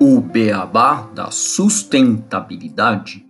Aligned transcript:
O 0.00 0.20
beabá 0.22 1.02
da 1.14 1.30
sustentabilidade. 1.30 3.26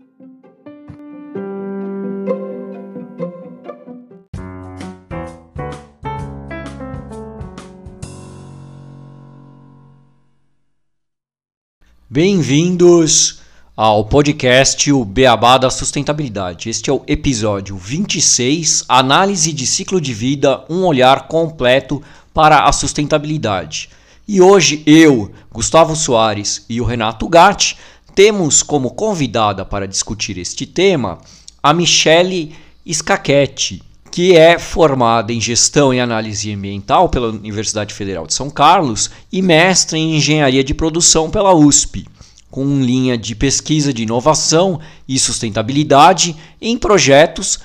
Bem-vindos 12.09 13.42
ao 13.85 14.05
podcast 14.05 14.93
O 14.93 15.05
Beabá 15.05 15.59
da 15.59 15.69
Sustentabilidade. 15.69 16.71
Este 16.71 16.89
é 16.89 16.93
o 16.93 17.03
episódio 17.05 17.77
26, 17.77 18.85
Análise 18.89 19.53
de 19.53 19.67
Ciclo 19.67 20.01
de 20.01 20.15
Vida, 20.15 20.65
um 20.71 20.85
olhar 20.85 21.27
completo 21.27 22.01
para 22.33 22.63
a 22.63 22.73
sustentabilidade. 22.73 23.91
E 24.29 24.41
hoje 24.41 24.85
eu, 24.87 25.33
Gustavo 25.51 25.97
Soares 25.97 26.65
e 26.69 26.81
o 26.81 26.85
Renato 26.85 27.29
Gatti 27.29 27.77
temos 28.15 28.63
como 28.63 28.93
convidada 28.93 29.65
para 29.65 29.89
discutir 29.89 30.39
este 30.39 30.65
tema 30.65 31.19
a 31.61 31.75
Michele 31.75 32.55
Scachetti, 32.89 33.83
que 34.13 34.37
é 34.37 34.61
formada 34.61 35.33
em 35.33 35.41
Gestão 35.41 35.93
e 35.93 35.99
Análise 35.99 36.53
Ambiental 36.53 37.09
pela 37.09 37.31
Universidade 37.31 37.93
Federal 37.93 38.29
de 38.29 38.35
São 38.35 38.49
Carlos 38.49 39.11
e 39.33 39.43
mestre 39.43 39.99
em 39.99 40.19
Engenharia 40.19 40.63
de 40.63 40.73
Produção 40.73 41.29
pela 41.29 41.53
USP, 41.53 42.07
com 42.53 42.83
linha 42.83 43.17
de 43.17 43.35
pesquisa 43.35 43.95
de 43.95 44.03
inovação 44.03 44.79
e 45.09 45.19
sustentabilidade 45.19 46.37
em 46.61 46.77
projetos, 46.77 47.59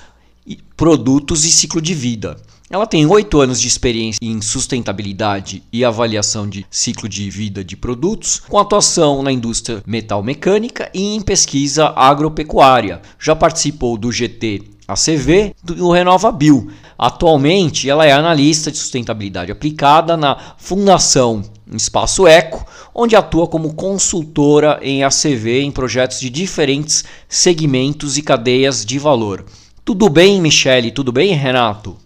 produtos 0.74 1.44
e 1.44 1.52
ciclo 1.52 1.82
de 1.82 1.94
vida. 1.94 2.38
Ela 2.70 2.86
tem 2.86 3.04
oito 3.04 3.38
anos 3.38 3.60
de 3.60 3.68
experiência 3.68 4.18
em 4.22 4.40
sustentabilidade 4.40 5.62
e 5.70 5.84
avaliação 5.84 6.48
de 6.48 6.64
ciclo 6.70 7.06
de 7.06 7.28
vida 7.28 7.62
de 7.62 7.76
produtos, 7.76 8.40
com 8.48 8.58
atuação 8.58 9.22
na 9.22 9.30
indústria 9.30 9.82
metal 9.86 10.22
mecânica 10.22 10.90
e 10.94 11.14
em 11.14 11.20
pesquisa 11.20 11.92
agropecuária. 11.94 13.02
Já 13.20 13.36
participou 13.36 13.98
do 13.98 14.10
GT 14.10 14.62
ACV 14.88 15.54
do 15.62 15.90
Renova 15.90 16.32
Bio. 16.32 16.70
Atualmente, 16.98 17.90
ela 17.90 18.06
é 18.06 18.12
analista 18.12 18.70
de 18.70 18.78
sustentabilidade 18.78 19.52
aplicada 19.52 20.16
na 20.16 20.54
Fundação 20.56 21.44
Espaço 21.76 22.26
Eco, 22.26 22.64
onde 22.94 23.16
atua 23.16 23.46
como 23.46 23.74
consultora 23.74 24.78
em 24.82 25.04
ACV 25.04 25.60
em 25.62 25.70
projetos 25.70 26.20
de 26.20 26.30
diferentes 26.30 27.04
segmentos 27.28 28.16
e 28.16 28.22
cadeias 28.22 28.84
de 28.84 28.98
valor. 28.98 29.44
Tudo 29.84 30.08
bem, 30.08 30.40
Michele? 30.40 30.90
Tudo 30.90 31.12
bem, 31.12 31.32
Renato? 31.32 31.96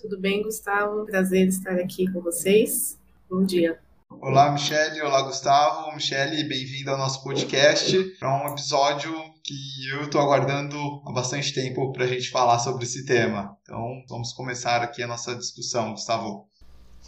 Tudo 0.00 0.20
bem, 0.20 0.42
Gustavo? 0.42 1.04
Prazer 1.04 1.48
estar 1.48 1.74
aqui 1.74 2.06
com 2.12 2.20
vocês. 2.20 2.96
Bom 3.28 3.44
dia. 3.44 3.78
Olá, 4.08 4.52
Michele. 4.52 5.00
Olá, 5.02 5.22
Gustavo. 5.22 5.92
Michele, 5.92 6.44
bem-vindo 6.44 6.90
ao 6.90 6.96
nosso 6.96 7.22
podcast. 7.22 8.16
É 8.22 8.26
um 8.26 8.52
episódio 8.52 9.12
que 9.42 9.88
eu 9.92 10.02
estou 10.02 10.20
aguardando 10.20 10.76
há 11.04 11.12
bastante 11.12 11.52
tempo 11.52 11.92
para 11.92 12.04
a 12.04 12.08
gente 12.08 12.30
falar 12.30 12.58
sobre 12.60 12.84
esse 12.84 13.04
tema. 13.04 13.56
Então, 13.62 14.04
vamos 14.08 14.32
começar 14.32 14.80
aqui 14.82 15.02
a 15.02 15.06
nossa 15.06 15.34
discussão, 15.34 15.90
Gustavo. 15.90 16.48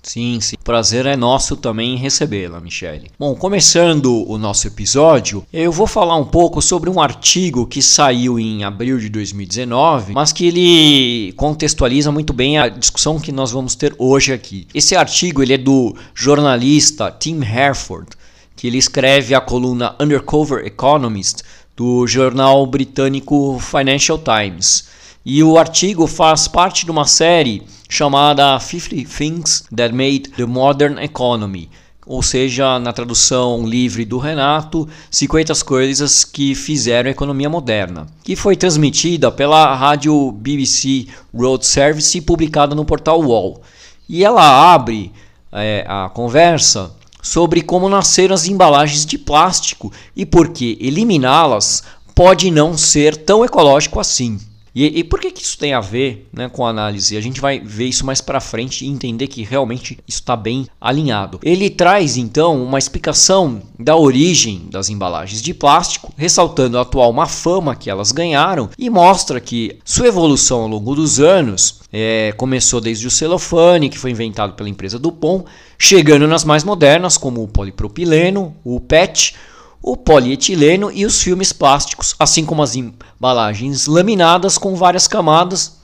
Sim, 0.03 0.41
sim. 0.41 0.57
Prazer 0.63 1.07
é 1.07 1.17
nosso 1.17 1.57
também 1.57 1.97
recebê-la, 1.97 2.61
Michele. 2.61 3.11
Bom, 3.19 3.35
começando 3.35 4.29
o 4.29 4.39
nosso 4.39 4.67
episódio, 4.67 5.45
eu 5.53 5.71
vou 5.71 5.87
falar 5.87 6.17
um 6.17 6.25
pouco 6.25 6.63
sobre 6.63 6.89
um 6.89 7.01
artigo 7.01 7.67
que 7.67 7.83
saiu 7.83 8.39
em 8.39 8.65
abril 8.65 8.99
de 8.99 9.09
2019, 9.09 10.13
mas 10.13 10.33
que 10.33 10.47
ele 10.47 11.33
contextualiza 11.33 12.11
muito 12.11 12.33
bem 12.33 12.59
a 12.59 12.69
discussão 12.69 13.19
que 13.19 13.33
nós 13.33 13.51
vamos 13.51 13.75
ter 13.75 13.95
hoje 13.99 14.33
aqui. 14.33 14.67
Esse 14.75 14.97
artigo 14.97 15.43
ele 15.43 15.55
é 15.55 15.59
do 15.59 15.95
jornalista 16.15 17.11
Tim 17.11 17.41
Herford, 17.43 18.09
que 18.57 18.67
ele 18.67 18.79
escreve 18.79 19.35
a 19.35 19.41
coluna 19.41 19.95
Undercover 20.01 20.67
Economist 20.67 21.43
do 21.77 22.07
jornal 22.07 22.67
britânico 22.67 23.59
Financial 23.61 24.19
Times. 24.19 24.89
E 25.25 25.43
o 25.45 25.59
artigo 25.59 26.07
faz 26.07 26.49
parte 26.49 26.85
de 26.85 26.91
uma 26.91 27.07
série 27.07 27.63
chamada 27.89 28.61
50 28.61 29.09
Things 29.09 29.65
That 29.75 29.95
Made 29.95 30.31
the 30.37 30.45
Modern 30.45 30.99
Economy, 30.99 31.71
ou 32.07 32.23
seja, 32.23 32.79
na 32.79 32.93
tradução 32.93 33.67
livre 33.67 34.05
do 34.05 34.19
Renato, 34.19 34.89
50 35.11 35.55
coisas 35.65 36.25
que 36.25 36.55
fizeram 36.55 37.09
a 37.09 37.13
economia 37.13 37.51
moderna, 37.51 38.07
que 38.23 38.37
foi 38.37 38.57
transmitida 38.57 39.31
pela 39.31 39.75
rádio 39.75 40.33
BBC 40.33 41.07
World 41.35 41.67
Service 41.67 42.17
e 42.17 42.21
publicada 42.21 42.75
no 42.75 42.85
portal 42.85 43.21
Wall. 43.21 43.61
E 44.09 44.25
ela 44.25 44.73
abre 44.73 45.13
é, 45.53 45.85
a 45.87 46.09
conversa 46.09 46.93
sobre 47.23 47.61
como 47.63 47.89
nasceram 47.89 48.35
as 48.35 48.47
embalagens 48.47 49.05
de 49.05 49.19
plástico 49.19 49.93
e 50.17 50.25
por 50.25 50.49
que 50.49 50.79
eliminá-las 50.81 51.83
pode 52.15 52.51
não 52.51 52.77
ser 52.77 53.17
tão 53.17 53.45
ecológico 53.45 54.01
assim. 54.01 54.39
E, 54.81 55.01
e, 55.01 55.03
por 55.03 55.19
que, 55.19 55.33
que 55.33 55.43
isso 55.43 55.59
tem 55.59 55.73
a 55.75 55.81
ver 55.81 56.29
né, 56.33 56.49
com 56.49 56.65
a 56.65 56.71
análise? 56.71 57.17
A 57.17 57.21
gente 57.21 57.41
vai 57.41 57.59
ver 57.59 57.87
isso 57.87 58.07
mais 58.07 58.21
para 58.21 58.39
frente 58.39 58.85
e 58.85 58.89
entender 58.89 59.27
que 59.27 59.43
realmente 59.43 59.99
isso 60.07 60.21
está 60.21 60.37
bem 60.37 60.69
alinhado. 60.81 61.41
Ele 61.43 61.69
traz 61.69 62.17
então 62.17 62.63
uma 62.63 62.79
explicação 62.79 63.61
da 63.77 63.97
origem 63.97 64.69
das 64.71 64.89
embalagens 64.89 65.43
de 65.43 65.53
plástico, 65.53 66.15
ressaltando 66.17 66.79
a 66.79 66.83
atual 66.83 67.13
má 67.13 67.27
fama 67.27 67.75
que 67.75 67.91
elas 67.91 68.13
ganharam 68.13 68.71
e 68.79 68.89
mostra 68.89 69.41
que 69.41 69.81
sua 69.85 70.07
evolução 70.07 70.61
ao 70.61 70.69
longo 70.69 70.95
dos 70.95 71.19
anos 71.19 71.81
é, 71.93 72.33
começou 72.37 72.81
desde 72.81 73.05
o 73.05 73.11
celofane, 73.11 73.89
que 73.89 73.99
foi 73.99 74.13
inventado 74.13 74.53
pela 74.53 74.69
empresa 74.69 74.97
Dupont, 74.97 75.45
chegando 75.77 76.29
nas 76.29 76.45
mais 76.45 76.63
modernas, 76.63 77.17
como 77.17 77.43
o 77.43 77.49
polipropileno, 77.49 78.55
o 78.63 78.79
PET, 78.79 79.35
o 79.83 79.97
polietileno 79.97 80.91
e 80.93 81.07
os 81.07 81.23
filmes 81.23 81.53
plásticos, 81.53 82.15
assim 82.19 82.45
como 82.45 82.63
as 82.63 82.75
embalagens 82.75 83.87
laminadas 83.87 84.59
com 84.59 84.75
várias 84.75 85.07
camadas 85.07 85.79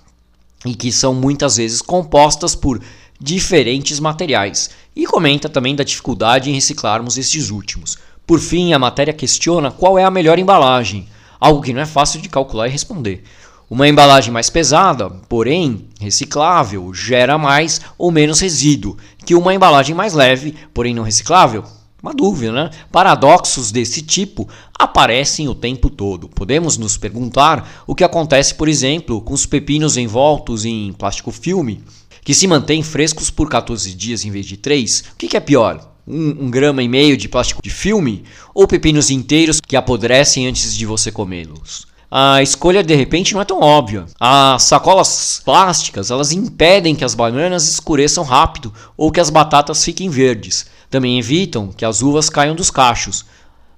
e 0.65 0.75
que 0.75 0.91
são 0.91 1.15
muitas 1.15 1.57
vezes 1.57 1.81
compostas 1.81 2.55
por 2.55 2.81
diferentes 3.21 4.01
materiais. 4.01 4.71
E 4.97 5.07
comenta 5.07 5.49
também 5.49 5.75
da 5.75 5.85
dificuldade 5.85 6.51
em 6.51 6.55
reciclarmos 6.55 7.19
estes 7.19 7.51
últimos. 7.51 7.99
Por 8.27 8.41
fim, 8.41 8.73
a 8.73 8.79
matéria 8.79 9.13
questiona 9.13 9.71
qual 9.71 9.99
é 9.99 10.05
a 10.05 10.11
melhor 10.11 10.39
embalagem, 10.39 11.09
algo 11.39 11.63
que 11.63 11.73
não 11.73 11.81
é 11.81 11.87
fácil 11.87 12.21
de 12.21 12.29
calcular 12.29 12.69
e 12.69 12.71
responder. 12.71 13.23
Uma 13.69 13.89
embalagem 13.89 14.33
mais 14.33 14.51
pesada, 14.51 15.11
porém 15.29 15.89
reciclável, 16.01 16.93
gera 16.93 17.39
mais 17.39 17.81
ou 17.99 18.11
menos 18.11 18.41
resíduo 18.41 18.97
que 19.25 19.35
uma 19.35 19.55
embalagem 19.55 19.95
mais 19.95 20.13
leve, 20.13 20.55
porém 20.73 20.95
não 20.95 21.03
reciclável, 21.03 21.65
uma 22.05 22.13
dúvida, 22.13 22.53
né? 22.53 22.71
Paradoxos 22.93 23.71
desse 23.71 24.03
tipo 24.03 24.47
aparecem 24.79 25.49
o 25.49 25.55
tempo 25.55 25.89
todo. 25.89 26.29
Podemos 26.29 26.77
nos 26.77 26.99
perguntar 26.99 27.83
o 27.87 27.95
que 27.95 28.05
acontece, 28.05 28.55
por 28.55 28.69
exemplo, 28.69 29.23
com 29.23 29.33
os 29.33 29.47
pepinos 29.47 29.97
envoltos 29.97 30.67
em 30.67 30.93
plástico 30.93 31.33
filme, 31.33 31.83
que 32.23 32.35
se 32.35 32.47
mantêm 32.47 32.83
frescos 32.83 33.31
por 33.31 33.49
14 33.49 33.95
dias 33.95 34.23
em 34.23 34.31
vez 34.31 34.45
de 34.45 34.59
3. 34.59 35.05
O 35.15 35.17
que 35.17 35.35
é 35.35 35.41
pior? 35.41 35.93
Um, 36.07 36.45
um, 36.45 36.51
grama 36.51 36.83
e 36.83 36.89
meio 36.89 37.17
de 37.17 37.27
plástico 37.27 37.63
de 37.63 37.71
filme 37.71 38.25
ou 38.55 38.69
pepinos 38.69 39.09
inteiros 39.09 39.59
que 39.59 39.75
apodrecem 39.75 40.47
antes 40.47 40.77
de 40.77 40.85
você 40.85 41.11
comê-los? 41.11 41.87
A 42.11 42.43
escolha 42.43 42.85
de 42.85 42.95
repente 42.95 43.33
não 43.33 43.41
é 43.41 43.45
tão 43.47 43.61
óbvia. 43.61 44.05
As 44.21 44.65
sacolas 44.65 45.41
plásticas 45.43 46.11
elas 46.11 46.33
impedem 46.33 46.95
que 46.95 47.05
as 47.05 47.15
bananas 47.15 47.67
escureçam 47.67 48.23
rápido 48.23 48.73
ou 48.95 49.11
que 49.11 49.21
as 49.21 49.31
batatas 49.31 49.83
fiquem 49.83 50.11
verdes. 50.11 50.67
Também 50.91 51.19
evitam 51.19 51.69
que 51.69 51.85
as 51.85 52.03
uvas 52.03 52.29
caiam 52.29 52.55
dos 52.55 52.71
cachos. 52.71 53.25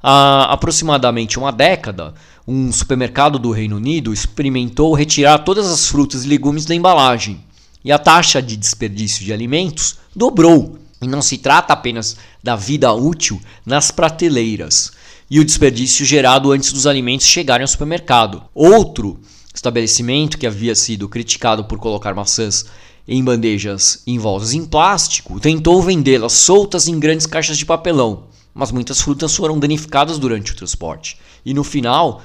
Há 0.03 0.53
aproximadamente 0.53 1.39
uma 1.39 1.51
década, 1.51 2.15
um 2.47 2.71
supermercado 2.71 3.39
do 3.39 3.51
Reino 3.51 3.77
Unido 3.77 4.13
experimentou 4.13 4.95
retirar 4.95 5.39
todas 5.39 5.67
as 5.67 5.89
frutas 5.89 6.25
e 6.25 6.29
legumes 6.29 6.65
da 6.65 6.75
embalagem, 6.75 7.45
e 7.85 7.91
a 7.91 7.99
taxa 7.99 8.41
de 8.41 8.57
desperdício 8.57 9.25
de 9.25 9.33
alimentos 9.33 9.99
dobrou. 10.15 10.79
E 11.03 11.07
não 11.07 11.21
se 11.21 11.39
trata 11.39 11.73
apenas 11.73 12.17
da 12.43 12.57
vida 12.57 12.93
útil 12.93 13.41
nas 13.65 13.91
prateleiras 13.91 14.93
e 15.31 15.41
o 15.41 15.45
desperdício 15.45 16.07
gerado 16.07 16.53
antes 16.53 16.73
dos 16.73 16.87
alimentos 16.87 17.27
chegarem 17.27 17.65
ao 17.65 17.69
supermercado. 17.69 18.43
Outro 18.55 19.21
estabelecimento 19.53 20.39
que 20.39 20.47
havia 20.47 20.75
sido 20.75 21.09
criticado 21.09 21.65
por 21.65 21.79
colocar 21.79 22.15
maçãs 22.15 22.67
em 23.09 23.23
bandejas 23.23 24.03
envoltas 24.07 24.53
em 24.53 24.65
plástico, 24.65 25.39
tentou 25.39 25.83
vendê-las 25.83 26.33
soltas 26.33 26.89
em 26.89 26.99
grandes 26.99 27.27
caixas 27.27 27.57
de 27.57 27.65
papelão, 27.65 28.25
mas 28.53 28.73
muitas 28.73 29.01
frutas 29.01 29.35
foram 29.35 29.59
danificadas 29.59 30.19
durante 30.19 30.53
o 30.53 30.57
transporte. 30.57 31.19
E 31.45 31.55
no 31.55 31.63
final, 31.63 32.23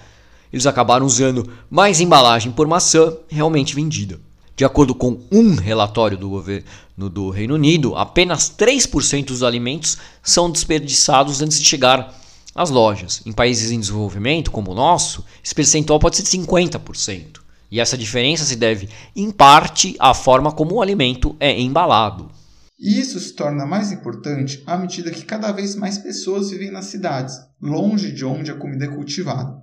eles 0.51 0.65
acabaram 0.65 1.05
usando 1.05 1.49
mais 1.69 1.99
embalagem 1.99 2.51
por 2.51 2.67
maçã 2.67 3.15
realmente 3.29 3.75
vendida. 3.75 4.19
De 4.55 4.65
acordo 4.65 4.93
com 4.93 5.19
um 5.31 5.55
relatório 5.55 6.17
do 6.17 6.29
governo 6.29 7.09
do 7.09 7.29
Reino 7.29 7.55
Unido, 7.55 7.95
apenas 7.95 8.49
3% 8.49 9.25
dos 9.25 9.43
alimentos 9.43 9.97
são 10.21 10.51
desperdiçados 10.51 11.41
antes 11.41 11.59
de 11.59 11.67
chegar 11.67 12.13
às 12.53 12.69
lojas. 12.69 13.21
Em 13.25 13.31
países 13.31 13.71
em 13.71 13.79
desenvolvimento, 13.79 14.51
como 14.51 14.71
o 14.71 14.75
nosso, 14.75 15.25
esse 15.43 15.55
percentual 15.55 15.99
pode 15.99 16.17
ser 16.17 16.23
de 16.23 16.29
50%. 16.29 17.40
E 17.71 17.79
essa 17.79 17.97
diferença 17.97 18.43
se 18.43 18.57
deve, 18.57 18.89
em 19.15 19.31
parte, 19.31 19.95
à 19.97 20.13
forma 20.13 20.51
como 20.51 20.75
o 20.75 20.81
alimento 20.81 21.37
é 21.39 21.57
embalado. 21.57 22.29
E 22.77 22.99
isso 22.99 23.19
se 23.19 23.33
torna 23.33 23.65
mais 23.65 23.91
importante 23.91 24.61
à 24.67 24.75
medida 24.75 25.11
que 25.11 25.23
cada 25.23 25.51
vez 25.51 25.75
mais 25.75 25.97
pessoas 25.97 26.49
vivem 26.49 26.69
nas 26.69 26.85
cidades, 26.85 27.35
longe 27.61 28.11
de 28.11 28.25
onde 28.25 28.51
a 28.51 28.55
comida 28.55 28.85
é 28.85 28.89
cultivada. 28.89 29.55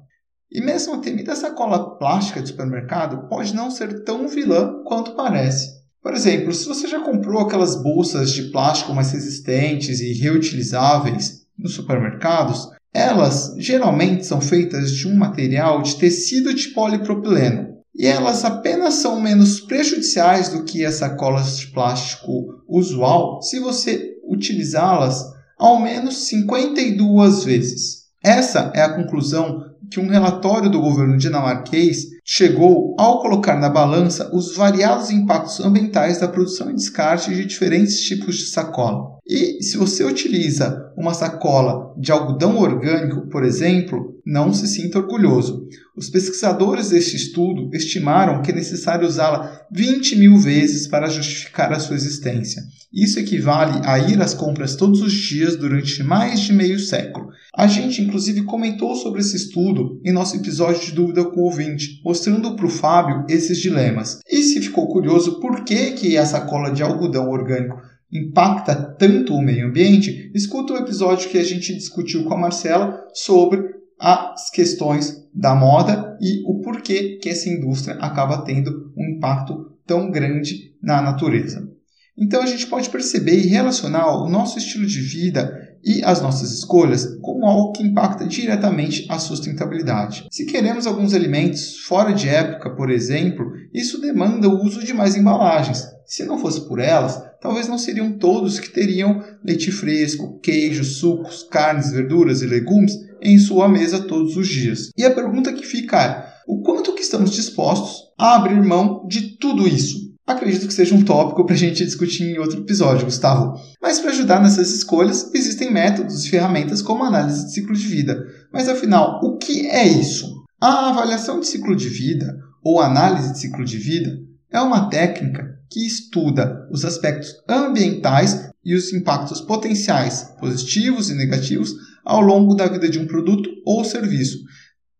E 0.50 0.62
mesmo 0.62 0.94
a 0.94 0.98
temida 0.98 1.36
sacola 1.36 1.98
plástica 1.98 2.40
de 2.40 2.48
supermercado 2.48 3.28
pode 3.28 3.54
não 3.54 3.70
ser 3.70 4.04
tão 4.04 4.26
vilã 4.26 4.82
quanto 4.84 5.14
parece. 5.14 5.76
Por 6.02 6.14
exemplo, 6.14 6.54
se 6.54 6.66
você 6.66 6.88
já 6.88 7.00
comprou 7.00 7.40
aquelas 7.40 7.82
bolsas 7.82 8.32
de 8.32 8.44
plástico 8.44 8.94
mais 8.94 9.12
resistentes 9.12 10.00
e 10.00 10.14
reutilizáveis 10.14 11.42
nos 11.58 11.74
supermercados, 11.74 12.70
elas 12.94 13.54
geralmente 13.58 14.24
são 14.24 14.40
feitas 14.40 14.92
de 14.92 15.06
um 15.06 15.16
material 15.16 15.82
de 15.82 15.96
tecido 15.96 16.54
de 16.54 16.68
polipropileno, 16.68 17.67
e 17.98 18.06
elas 18.06 18.44
apenas 18.44 18.94
são 18.94 19.20
menos 19.20 19.58
prejudiciais 19.58 20.50
do 20.50 20.62
que 20.62 20.84
as 20.84 20.94
sacolas 20.94 21.58
de 21.58 21.66
plástico 21.66 22.62
usual 22.68 23.42
se 23.42 23.58
você 23.58 24.16
utilizá-las 24.24 25.24
ao 25.58 25.80
menos 25.80 26.28
52 26.28 27.42
vezes. 27.42 28.04
Essa 28.22 28.70
é 28.72 28.82
a 28.82 28.94
conclusão 28.94 29.64
que 29.90 29.98
um 29.98 30.08
relatório 30.08 30.70
do 30.70 30.80
governo 30.80 31.16
dinamarquês 31.16 32.06
chegou 32.24 32.94
ao 32.98 33.20
colocar 33.20 33.58
na 33.58 33.68
balança 33.68 34.30
os 34.32 34.54
variados 34.54 35.10
impactos 35.10 35.58
ambientais 35.60 36.20
da 36.20 36.28
produção 36.28 36.70
e 36.70 36.74
descarte 36.74 37.34
de 37.34 37.44
diferentes 37.44 38.00
tipos 38.02 38.36
de 38.36 38.46
sacola. 38.46 39.17
E 39.28 39.62
se 39.62 39.76
você 39.76 40.02
utiliza 40.02 40.90
uma 40.96 41.12
sacola 41.12 41.94
de 41.98 42.10
algodão 42.10 42.58
orgânico, 42.58 43.28
por 43.28 43.44
exemplo, 43.44 44.18
não 44.24 44.54
se 44.54 44.66
sinta 44.66 44.98
orgulhoso. 44.98 45.68
Os 45.94 46.08
pesquisadores 46.08 46.90
deste 46.90 47.16
estudo 47.16 47.68
estimaram 47.74 48.40
que 48.40 48.50
é 48.50 48.54
necessário 48.54 49.06
usá-la 49.06 49.66
20 49.70 50.16
mil 50.16 50.38
vezes 50.38 50.86
para 50.86 51.10
justificar 51.10 51.72
a 51.72 51.78
sua 51.78 51.96
existência. 51.96 52.62
Isso 52.92 53.18
equivale 53.18 53.80
a 53.84 53.98
ir 53.98 54.20
às 54.22 54.32
compras 54.32 54.76
todos 54.76 55.02
os 55.02 55.12
dias 55.12 55.56
durante 55.56 56.02
mais 56.02 56.40
de 56.40 56.52
meio 56.52 56.78
século. 56.78 57.28
A 57.54 57.66
gente, 57.66 58.00
inclusive, 58.00 58.44
comentou 58.44 58.94
sobre 58.94 59.20
esse 59.20 59.36
estudo 59.36 60.00
em 60.04 60.12
nosso 60.12 60.36
episódio 60.36 60.80
de 60.80 60.92
Dúvida 60.92 61.24
com 61.24 61.40
o 61.40 61.44
Ouvinte, 61.44 62.00
mostrando 62.04 62.54
para 62.54 62.66
o 62.66 62.70
Fábio 62.70 63.26
esses 63.28 63.58
dilemas. 63.58 64.20
E 64.30 64.42
se 64.42 64.60
ficou 64.60 64.88
curioso 64.88 65.38
por 65.40 65.64
que, 65.64 65.92
que 65.92 66.16
a 66.16 66.24
sacola 66.24 66.70
de 66.70 66.82
algodão 66.82 67.28
orgânico 67.28 67.76
impacta 68.12 68.74
tanto 68.74 69.34
o 69.34 69.42
meio 69.42 69.68
ambiente, 69.68 70.30
escuta 70.34 70.72
o 70.72 70.76
episódio 70.76 71.28
que 71.28 71.38
a 71.38 71.44
gente 71.44 71.74
discutiu 71.74 72.24
com 72.24 72.34
a 72.34 72.38
Marcela 72.38 73.06
sobre 73.12 73.62
as 73.98 74.50
questões 74.50 75.28
da 75.34 75.54
moda 75.54 76.16
e 76.20 76.42
o 76.46 76.60
porquê 76.60 77.18
que 77.20 77.28
essa 77.28 77.48
indústria 77.48 77.96
acaba 77.96 78.42
tendo 78.44 78.92
um 78.96 79.16
impacto 79.16 79.72
tão 79.86 80.10
grande 80.10 80.74
na 80.82 81.02
natureza. 81.02 81.68
Então 82.16 82.42
a 82.42 82.46
gente 82.46 82.66
pode 82.66 82.88
perceber 82.90 83.36
e 83.36 83.46
relacionar 83.46 84.22
o 84.22 84.28
nosso 84.28 84.58
estilo 84.58 84.86
de 84.86 85.00
vida 85.00 85.67
e 85.84 86.02
as 86.04 86.20
nossas 86.20 86.52
escolhas 86.52 87.16
como 87.22 87.46
algo 87.46 87.72
que 87.72 87.82
impacta 87.82 88.26
diretamente 88.26 89.06
a 89.08 89.18
sustentabilidade. 89.18 90.26
Se 90.30 90.46
queremos 90.46 90.86
alguns 90.86 91.14
alimentos 91.14 91.78
fora 91.80 92.12
de 92.12 92.28
época, 92.28 92.74
por 92.74 92.90
exemplo, 92.90 93.52
isso 93.72 94.00
demanda 94.00 94.48
o 94.48 94.62
uso 94.64 94.84
de 94.84 94.92
mais 94.92 95.16
embalagens. 95.16 95.86
Se 96.06 96.24
não 96.24 96.38
fosse 96.38 96.66
por 96.66 96.78
elas, 96.78 97.22
talvez 97.40 97.68
não 97.68 97.78
seriam 97.78 98.12
todos 98.12 98.58
que 98.58 98.70
teriam 98.70 99.22
leite 99.44 99.70
fresco, 99.70 100.38
queijo, 100.40 100.84
sucos, 100.84 101.42
carnes, 101.42 101.92
verduras 101.92 102.42
e 102.42 102.46
legumes 102.46 102.94
em 103.20 103.38
sua 103.38 103.68
mesa 103.68 104.00
todos 104.00 104.36
os 104.36 104.48
dias. 104.48 104.90
E 104.96 105.04
a 105.04 105.14
pergunta 105.14 105.52
que 105.52 105.66
fica 105.66 106.02
é: 106.02 106.28
o 106.46 106.62
quanto 106.62 106.94
que 106.94 107.02
estamos 107.02 107.30
dispostos 107.30 108.04
a 108.18 108.36
abrir 108.36 108.62
mão 108.62 109.06
de 109.06 109.36
tudo 109.36 109.68
isso? 109.68 110.07
Acredito 110.28 110.66
que 110.66 110.74
seja 110.74 110.94
um 110.94 111.02
tópico 111.02 111.46
para 111.46 111.54
a 111.54 111.58
gente 111.58 111.82
discutir 111.82 112.24
em 112.24 112.38
outro 112.38 112.60
episódio, 112.60 113.06
Gustavo. 113.06 113.58
Mas 113.80 113.98
para 113.98 114.10
ajudar 114.10 114.42
nessas 114.42 114.70
escolhas, 114.74 115.30
existem 115.32 115.72
métodos 115.72 116.22
e 116.22 116.28
ferramentas 116.28 116.82
como 116.82 117.02
análise 117.02 117.46
de 117.46 117.54
ciclo 117.54 117.74
de 117.74 117.86
vida. 117.86 118.26
Mas 118.52 118.68
afinal, 118.68 119.20
o 119.24 119.38
que 119.38 119.66
é 119.68 119.88
isso? 119.88 120.44
A 120.60 120.90
avaliação 120.90 121.40
de 121.40 121.46
ciclo 121.46 121.74
de 121.74 121.88
vida, 121.88 122.38
ou 122.62 122.78
análise 122.78 123.32
de 123.32 123.38
ciclo 123.38 123.64
de 123.64 123.78
vida, 123.78 124.18
é 124.52 124.60
uma 124.60 124.90
técnica 124.90 125.48
que 125.70 125.86
estuda 125.86 126.68
os 126.70 126.84
aspectos 126.84 127.32
ambientais 127.48 128.50
e 128.62 128.74
os 128.74 128.92
impactos 128.92 129.40
potenciais, 129.40 130.34
positivos 130.38 131.08
e 131.08 131.14
negativos, 131.14 131.74
ao 132.04 132.20
longo 132.20 132.54
da 132.54 132.66
vida 132.66 132.90
de 132.90 132.98
um 132.98 133.06
produto 133.06 133.48
ou 133.64 133.82
serviço, 133.82 134.40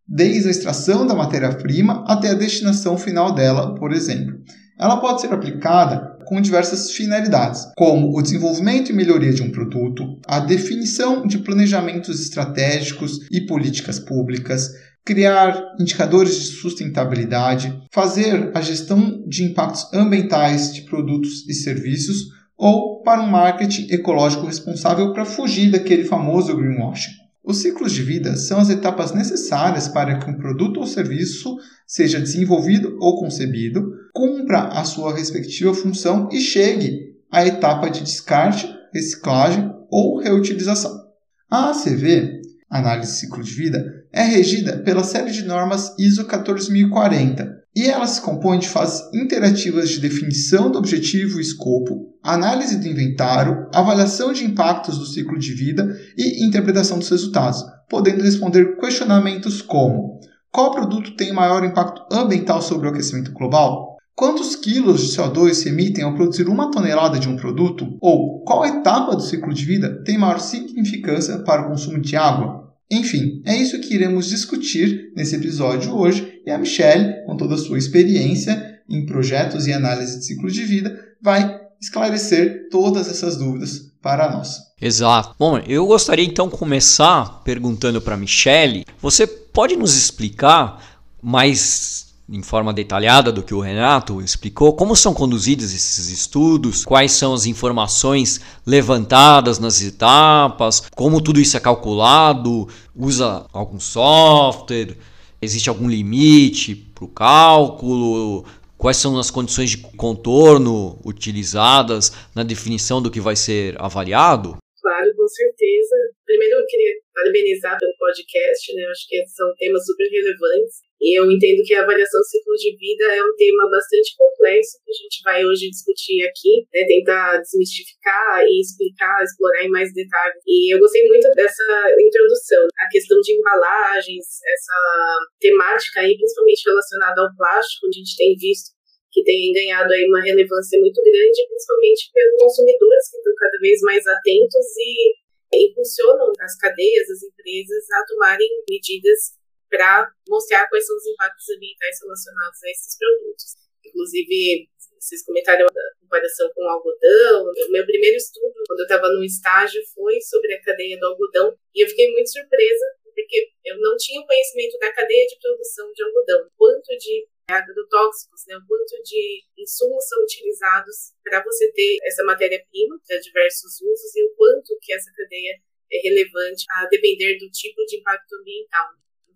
desde 0.06 0.48
a 0.48 0.50
extração 0.50 1.06
da 1.06 1.14
matéria-prima 1.14 2.02
até 2.08 2.30
a 2.30 2.34
destinação 2.34 2.96
final 2.96 3.34
dela, 3.34 3.74
por 3.74 3.92
exemplo. 3.92 4.38
Ela 4.78 4.98
pode 4.98 5.20
ser 5.20 5.32
aplicada 5.32 6.16
com 6.24 6.40
diversas 6.40 6.92
finalidades, 6.92 7.66
como 7.76 8.16
o 8.16 8.22
desenvolvimento 8.22 8.92
e 8.92 8.94
melhoria 8.94 9.32
de 9.32 9.42
um 9.42 9.50
produto, 9.50 10.20
a 10.26 10.38
definição 10.38 11.26
de 11.26 11.38
planejamentos 11.38 12.20
estratégicos 12.20 13.20
e 13.30 13.40
políticas 13.40 13.98
públicas, 13.98 14.70
criar 15.04 15.58
indicadores 15.80 16.34
de 16.38 16.46
sustentabilidade, 16.48 17.74
fazer 17.90 18.50
a 18.54 18.60
gestão 18.60 19.24
de 19.26 19.42
impactos 19.42 19.88
ambientais 19.92 20.74
de 20.74 20.82
produtos 20.82 21.48
e 21.48 21.54
serviços 21.54 22.26
ou 22.56 23.02
para 23.02 23.22
um 23.22 23.30
marketing 23.30 23.86
ecológico 23.90 24.44
responsável 24.44 25.12
para 25.12 25.24
fugir 25.24 25.70
daquele 25.70 26.04
famoso 26.04 26.54
greenwashing. 26.54 27.27
Os 27.44 27.58
ciclos 27.62 27.92
de 27.92 28.02
vida 28.02 28.36
são 28.36 28.58
as 28.58 28.68
etapas 28.68 29.12
necessárias 29.12 29.88
para 29.88 30.18
que 30.18 30.30
um 30.30 30.36
produto 30.36 30.80
ou 30.80 30.86
serviço 30.86 31.56
seja 31.86 32.20
desenvolvido 32.20 32.96
ou 33.00 33.18
concebido, 33.18 33.92
cumpra 34.12 34.68
a 34.68 34.84
sua 34.84 35.14
respectiva 35.14 35.72
função 35.72 36.28
e 36.30 36.40
chegue 36.40 37.14
à 37.30 37.46
etapa 37.46 37.88
de 37.88 38.02
descarte, 38.02 38.68
reciclagem 38.92 39.72
ou 39.90 40.18
reutilização. 40.18 41.08
A 41.50 41.70
ACV, 41.70 42.42
Análise 42.68 43.12
de 43.12 43.18
Ciclo 43.18 43.42
de 43.42 43.52
Vida, 43.52 43.97
é 44.12 44.22
regida 44.22 44.78
pela 44.78 45.04
série 45.04 45.30
de 45.30 45.44
normas 45.44 45.94
ISO 45.98 46.24
14040 46.24 47.58
e 47.78 47.86
ela 47.86 48.06
se 48.06 48.20
compõe 48.20 48.58
de 48.58 48.68
fases 48.68 49.08
interativas 49.14 49.88
de 49.90 50.00
definição 50.00 50.70
do 50.70 50.78
objetivo 50.78 51.38
e 51.38 51.42
escopo, 51.42 52.08
análise 52.22 52.76
do 52.76 52.88
inventário, 52.88 53.68
avaliação 53.72 54.32
de 54.32 54.44
impactos 54.44 54.98
do 54.98 55.06
ciclo 55.06 55.38
de 55.38 55.52
vida 55.52 55.96
e 56.16 56.44
interpretação 56.44 56.98
dos 56.98 57.08
resultados, 57.08 57.64
podendo 57.88 58.24
responder 58.24 58.76
questionamentos 58.78 59.62
como: 59.62 60.18
qual 60.50 60.72
produto 60.72 61.14
tem 61.14 61.32
maior 61.32 61.64
impacto 61.64 62.02
ambiental 62.12 62.60
sobre 62.60 62.88
o 62.88 62.90
aquecimento 62.90 63.32
global? 63.32 63.96
Quantos 64.16 64.56
quilos 64.56 65.02
de 65.02 65.16
CO2 65.16 65.54
se 65.54 65.68
emitem 65.68 66.02
ao 66.02 66.16
produzir 66.16 66.48
uma 66.48 66.72
tonelada 66.72 67.20
de 67.20 67.28
um 67.28 67.36
produto? 67.36 67.96
Ou 68.00 68.42
qual 68.42 68.66
etapa 68.66 69.14
do 69.14 69.22
ciclo 69.22 69.54
de 69.54 69.64
vida 69.64 70.02
tem 70.02 70.18
maior 70.18 70.40
significância 70.40 71.38
para 71.38 71.62
o 71.62 71.68
consumo 71.68 72.00
de 72.00 72.16
água? 72.16 72.67
Enfim, 72.90 73.42
é 73.44 73.54
isso 73.56 73.78
que 73.80 73.94
iremos 73.94 74.28
discutir 74.28 75.12
nesse 75.14 75.36
episódio 75.36 75.94
hoje 75.94 76.40
e 76.46 76.50
a 76.50 76.56
Michelle, 76.56 77.24
com 77.26 77.36
toda 77.36 77.54
a 77.54 77.58
sua 77.58 77.78
experiência 77.78 78.80
em 78.88 79.04
projetos 79.04 79.66
e 79.66 79.72
análise 79.72 80.18
de 80.18 80.24
ciclo 80.24 80.50
de 80.50 80.64
vida, 80.64 80.98
vai 81.20 81.60
esclarecer 81.80 82.68
todas 82.70 83.08
essas 83.08 83.36
dúvidas 83.36 83.92
para 84.00 84.30
nós. 84.30 84.56
Exato. 84.80 85.34
Bom, 85.38 85.58
eu 85.58 85.86
gostaria 85.86 86.24
então 86.24 86.48
começar 86.48 87.42
perguntando 87.44 88.00
para 88.00 88.16
Michelle, 88.16 88.86
você 89.00 89.26
pode 89.26 89.76
nos 89.76 89.94
explicar 89.96 91.02
mais 91.22 92.07
em 92.30 92.42
forma 92.42 92.74
detalhada 92.74 93.32
do 93.32 93.42
que 93.42 93.54
o 93.54 93.60
Renato 93.60 94.20
explicou, 94.20 94.74
como 94.74 94.94
são 94.94 95.14
conduzidos 95.14 95.72
esses 95.72 96.08
estudos, 96.08 96.84
quais 96.84 97.12
são 97.12 97.32
as 97.32 97.46
informações 97.46 98.40
levantadas 98.66 99.58
nas 99.58 99.82
etapas, 99.82 100.82
como 100.94 101.22
tudo 101.22 101.40
isso 101.40 101.56
é 101.56 101.60
calculado, 101.60 102.68
usa 102.94 103.46
algum 103.50 103.80
software, 103.80 104.96
existe 105.40 105.70
algum 105.70 105.88
limite 105.88 106.74
para 106.74 107.04
o 107.04 107.08
cálculo, 107.08 108.44
quais 108.76 108.98
são 108.98 109.18
as 109.18 109.30
condições 109.30 109.70
de 109.70 109.78
contorno 109.78 111.00
utilizadas 111.04 112.12
na 112.34 112.42
definição 112.42 113.00
do 113.00 113.10
que 113.10 113.20
vai 113.20 113.36
ser 113.36 113.74
avaliado? 113.80 114.58
Claro, 114.82 115.16
com 115.16 115.28
certeza. 115.28 115.96
Primeiro 116.24 116.58
eu 116.58 116.66
queria 116.66 116.92
parabenizar 117.14 117.78
pelo 117.78 117.92
podcast, 117.98 118.74
né? 118.74 118.82
Acho 118.90 119.08
que 119.08 119.26
são 119.26 119.52
temas 119.58 119.84
super 119.84 120.08
relevantes 120.10 120.87
eu 121.00 121.30
entendo 121.30 121.62
que 121.62 121.74
a 121.74 121.82
avaliação 121.82 122.20
do 122.20 122.26
ciclo 122.26 122.54
de 122.54 122.74
vida 122.76 123.04
é 123.14 123.22
um 123.22 123.34
tema 123.36 123.70
bastante 123.70 124.16
complexo 124.18 124.82
que 124.84 124.90
a 124.90 124.98
gente 124.98 125.22
vai 125.22 125.44
hoje 125.44 125.70
discutir 125.70 126.26
aqui, 126.26 126.66
né, 126.74 126.84
tentar 126.86 127.38
desmistificar 127.38 128.42
e 128.42 128.60
explicar, 128.60 129.22
explorar 129.22 129.62
em 129.64 129.70
mais 129.70 129.94
detalhes. 129.94 130.42
E 130.46 130.74
eu 130.74 130.78
gostei 130.78 131.06
muito 131.06 131.30
dessa 131.34 131.64
introdução, 131.98 132.66
a 132.78 132.88
questão 132.90 133.20
de 133.20 133.32
embalagens, 133.32 134.26
essa 134.42 135.18
temática 135.40 136.00
aí, 136.00 136.16
principalmente 136.16 136.66
relacionada 136.66 137.22
ao 137.22 137.36
plástico, 137.36 137.86
onde 137.86 137.98
a 137.98 138.02
gente 138.02 138.16
tem 138.16 138.34
visto 138.34 138.78
que 139.10 139.24
tem 139.24 139.52
ganhado 139.52 139.90
aí 139.92 140.04
uma 140.04 140.20
relevância 140.20 140.78
muito 140.78 141.00
grande, 141.02 141.46
principalmente 141.48 142.10
pelos 142.12 142.36
consumidores 142.38 143.10
que 143.10 143.16
estão 143.16 143.34
cada 143.38 143.58
vez 143.58 143.80
mais 143.80 144.06
atentos 144.06 144.66
e 144.76 145.14
impulsionam 145.54 146.32
as 146.40 146.56
cadeias, 146.58 147.08
as 147.08 147.22
empresas 147.22 147.84
a 147.90 148.04
tomarem 148.06 148.48
medidas 148.68 149.37
para 149.68 150.10
mostrar 150.28 150.68
quais 150.68 150.86
são 150.86 150.96
os 150.96 151.06
impactos 151.06 151.48
ambientais 151.50 151.98
relacionados 152.00 152.62
a 152.62 152.70
esses 152.70 152.98
produtos. 152.98 153.56
Inclusive, 153.84 154.68
vocês 154.98 155.24
comentaram 155.24 155.66
a 155.66 156.00
comparação 156.00 156.50
com 156.54 156.64
o 156.64 156.68
algodão. 156.68 157.52
Meu 157.70 157.86
primeiro 157.86 158.16
estudo, 158.16 158.52
quando 158.66 158.80
eu 158.80 158.86
estava 158.86 159.08
no 159.08 159.24
estágio, 159.24 159.80
foi 159.94 160.20
sobre 160.20 160.54
a 160.54 160.62
cadeia 160.62 160.98
do 160.98 161.06
algodão 161.06 161.56
e 161.74 161.84
eu 161.84 161.88
fiquei 161.88 162.10
muito 162.12 162.30
surpresa 162.30 162.86
porque 163.18 163.50
eu 163.66 163.80
não 163.80 163.96
tinha 163.96 164.24
conhecimento 164.24 164.78
da 164.78 164.92
cadeia 164.92 165.26
de 165.26 165.38
produção 165.40 165.92
de 165.92 166.02
algodão, 166.04 166.48
quanto 166.56 166.96
de 166.96 167.26
agrotóxicos, 167.50 168.44
né, 168.46 168.56
o 168.56 168.66
quanto 168.66 169.02
de 169.02 169.42
insumos 169.58 170.06
são 170.06 170.22
utilizados 170.22 171.14
para 171.24 171.42
você 171.42 171.72
ter 171.72 171.98
essa 172.04 172.22
matéria-prima 172.22 173.00
para 173.06 173.18
diversos 173.18 173.80
usos 173.80 174.14
e 174.14 174.24
o 174.24 174.34
quanto 174.36 174.78
que 174.80 174.92
essa 174.92 175.10
cadeia 175.16 175.58
é 175.90 175.98
relevante 175.98 176.64
a 176.70 176.86
depender 176.86 177.38
do 177.38 177.50
tipo 177.50 177.84
de 177.86 177.98
impacto 177.98 178.34
ambiental. 178.36 178.86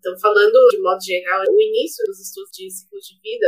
Então, 0.03 0.19
falando 0.19 0.67
de 0.67 0.81
modo 0.81 0.99
geral, 0.99 1.45
o 1.47 1.61
início 1.61 2.03
dos 2.03 2.19
estudos 2.19 2.51
de 2.51 2.69
ciclo 2.69 2.99
de 2.99 3.15
vida, 3.23 3.47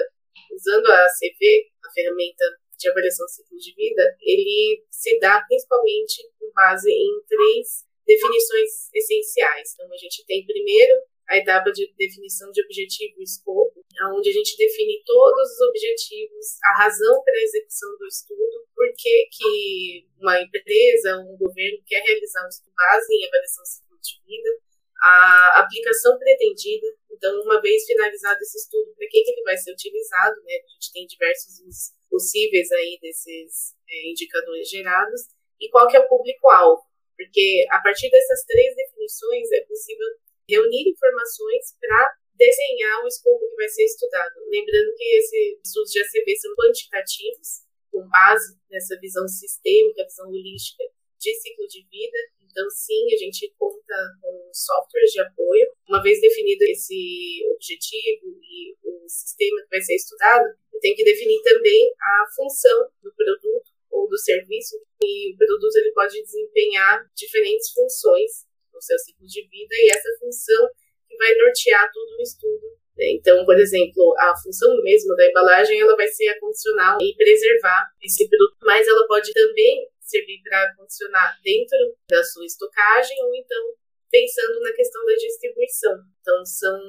usando 0.56 0.88
a 0.88 1.04
CV, 1.20 1.68
a 1.84 1.92
ferramenta 1.92 2.46
de 2.80 2.90
avaliação 2.90 3.26
de 3.26 3.34
ciclo 3.34 3.58
de 3.60 3.76
vida, 3.76 4.16
ele 4.22 4.82
se 4.90 5.20
dá 5.20 5.44
principalmente 5.46 6.24
com 6.40 6.50
base 6.56 6.90
em 6.90 7.12
três 7.28 7.84
definições 8.08 8.88
essenciais. 8.96 9.74
Então, 9.74 9.92
a 9.92 9.98
gente 9.98 10.26
tem 10.26 10.46
primeiro 10.46 10.96
a 11.28 11.38
etapa 11.38 11.74
de 11.74 11.92
definição 11.98 12.50
de 12.52 12.64
objetivo 12.64 13.20
e 13.20 13.24
escopo, 13.24 13.84
onde 14.16 14.30
a 14.30 14.34
gente 14.34 14.56
define 14.56 15.04
todos 15.06 15.52
os 15.52 15.60
objetivos, 15.68 16.56
a 16.64 16.84
razão 16.84 17.22
para 17.22 17.34
a 17.36 17.44
execução 17.44 17.98
do 17.98 18.08
estudo, 18.08 18.64
por 18.74 18.88
que, 18.96 19.28
que 19.30 20.08
uma 20.22 20.40
empresa, 20.40 21.18
um 21.20 21.36
governo 21.36 21.84
quer 21.86 22.00
realizar 22.00 22.46
um 22.46 22.48
estudo 22.48 22.72
base 22.78 23.14
em 23.14 23.28
avaliação 23.28 23.64
de 23.64 23.70
ciclo 23.70 23.98
de 24.00 24.22
vida, 24.24 24.65
a 25.06 25.60
aplicação 25.62 26.18
pretendida. 26.18 26.88
Então, 27.12 27.40
uma 27.42 27.62
vez 27.62 27.86
finalizado 27.86 28.40
esse 28.42 28.58
estudo, 28.58 28.92
para 28.98 29.08
que, 29.08 29.24
que 29.24 29.32
ele 29.32 29.44
vai 29.44 29.56
ser 29.56 29.72
utilizado, 29.72 30.36
né? 30.44 30.56
A 30.56 30.70
gente 30.74 30.94
tem 30.94 31.06
diversos 31.06 31.94
possíveis 32.10 32.72
aí 32.72 32.98
desses 33.02 33.76
é, 33.88 34.10
indicadores 34.10 34.70
gerados, 34.70 35.22
e 35.60 35.70
qual 35.70 35.88
que 35.88 35.96
é 35.96 36.00
o 36.00 36.08
público-alvo. 36.08 36.82
Porque 37.16 37.66
a 37.70 37.80
partir 37.80 38.10
dessas 38.10 38.44
três 38.46 38.76
definições 38.76 39.52
é 39.52 39.62
possível 39.62 40.08
reunir 40.50 40.90
informações 40.90 41.76
para 41.80 42.16
desenhar 42.34 43.04
o 43.04 43.08
escopo 43.08 43.48
que 43.50 43.56
vai 43.56 43.70
ser 43.70 43.86
estudado. 43.86 44.34
Lembrando 44.50 44.94
que 44.98 45.04
esses 45.04 45.60
estudos 45.66 45.92
de 45.92 46.02
ACV 46.02 46.36
são 46.36 46.56
quantitativos, 46.56 47.48
com 47.92 48.08
base 48.10 48.58
nessa 48.70 49.00
visão 49.00 49.26
sistêmica, 49.28 50.04
visão 50.04 50.28
holística 50.30 50.84
de 51.20 51.34
ciclo 51.36 51.66
de 51.68 51.88
vida. 51.88 52.18
Então, 52.56 52.70
sim, 52.70 53.04
a 53.14 53.18
gente 53.18 53.54
conta 53.60 53.96
com 54.22 54.50
softwares 54.54 55.12
de 55.12 55.20
apoio. 55.20 55.68
Uma 55.90 56.02
vez 56.02 56.22
definido 56.22 56.64
esse 56.64 57.44
objetivo 57.54 58.40
e 58.40 58.72
o 58.82 59.04
sistema 59.10 59.62
que 59.64 59.76
vai 59.76 59.82
ser 59.82 59.96
estudado, 59.96 60.56
tenho 60.80 60.96
que 60.96 61.04
definir 61.04 61.42
também 61.42 61.92
a 62.00 62.26
função 62.34 62.88
do 63.04 63.12
produto 63.14 63.76
ou 63.92 64.08
do 64.08 64.18
serviço 64.18 64.78
e 65.04 65.34
o 65.34 65.38
produto 65.38 65.76
ele 65.78 65.92
pode 65.92 66.22
desempenhar 66.22 67.04
diferentes 67.14 67.74
funções 67.74 68.48
no 68.74 68.82
seu 68.82 68.98
ciclo 69.00 69.28
de 69.28 69.42
vida 69.42 69.76
e 69.76 69.90
essa 69.90 70.10
função 70.20 70.70
que 71.10 71.18
vai 71.18 71.36
nortear 71.36 71.92
todo 71.92 72.18
o 72.18 72.22
estudo. 72.22 72.68
Né? 72.96 73.18
Então, 73.20 73.44
por 73.46 73.58
exemplo, 73.58 74.14
a 74.18 74.34
função 74.38 74.82
mesmo 74.82 75.16
da 75.16 75.28
embalagem 75.28 75.82
ela 75.82 75.96
vai 75.96 76.08
ser 76.08 76.28
a 76.30 76.40
condicionar 76.40 76.98
e 77.02 77.16
preservar 77.16 77.90
esse 78.02 78.30
produto, 78.30 78.56
mas 78.62 78.88
ela 78.88 79.08
pode 79.08 79.34
também 79.34 79.90
servir 80.06 80.42
para 80.44 80.76
condicionar 80.76 81.40
dentro 81.44 81.78
da 82.10 82.24
sua 82.24 82.46
estocagem 82.46 83.18
ou 83.24 83.36
então 83.36 83.74
pensando 84.10 84.62
na 84.62 84.72
questão 84.72 85.04
da 85.06 85.14
distribuição. 85.14 85.94
Então, 86.22 86.46
são 86.46 86.80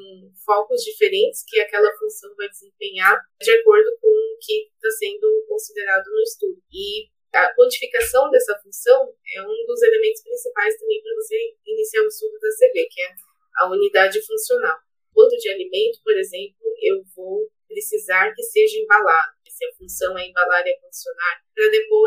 focos 0.44 0.82
diferentes 0.82 1.42
que 1.48 1.58
aquela 1.58 1.92
função 1.98 2.34
vai 2.36 2.48
desempenhar 2.48 3.18
de 3.40 3.50
acordo 3.50 3.90
com 4.00 4.08
o 4.08 4.38
que 4.40 4.70
está 4.74 4.90
sendo 4.90 5.44
considerado 5.48 6.06
no 6.06 6.20
estudo. 6.20 6.62
E 6.70 7.08
a 7.34 7.52
quantificação 7.54 8.30
dessa 8.30 8.56
função 8.62 9.12
é 9.34 9.42
um 9.42 9.66
dos 9.66 9.82
elementos 9.82 10.22
principais 10.22 10.78
também 10.78 11.02
para 11.02 11.14
você 11.14 11.36
iniciar 11.66 12.02
o 12.02 12.06
estudo 12.06 12.38
da 12.38 12.48
CB, 12.48 12.86
que 12.90 13.02
é 13.02 13.08
a 13.56 13.70
unidade 13.70 14.24
funcional. 14.24 14.76
Quanto 15.12 15.36
de 15.36 15.48
alimento, 15.48 15.98
por 16.04 16.16
exemplo, 16.16 16.62
eu 16.80 17.02
vou 17.16 17.48
precisar 17.66 18.32
que 18.34 18.42
seja 18.42 18.78
embalado, 18.78 19.36
se 19.56 19.64
a 19.64 19.74
função 19.74 20.18
é 20.18 20.28
embalar 20.28 20.66
e 20.66 20.78
condicionar, 20.78 21.40
para 21.54 21.70
depois 21.70 22.05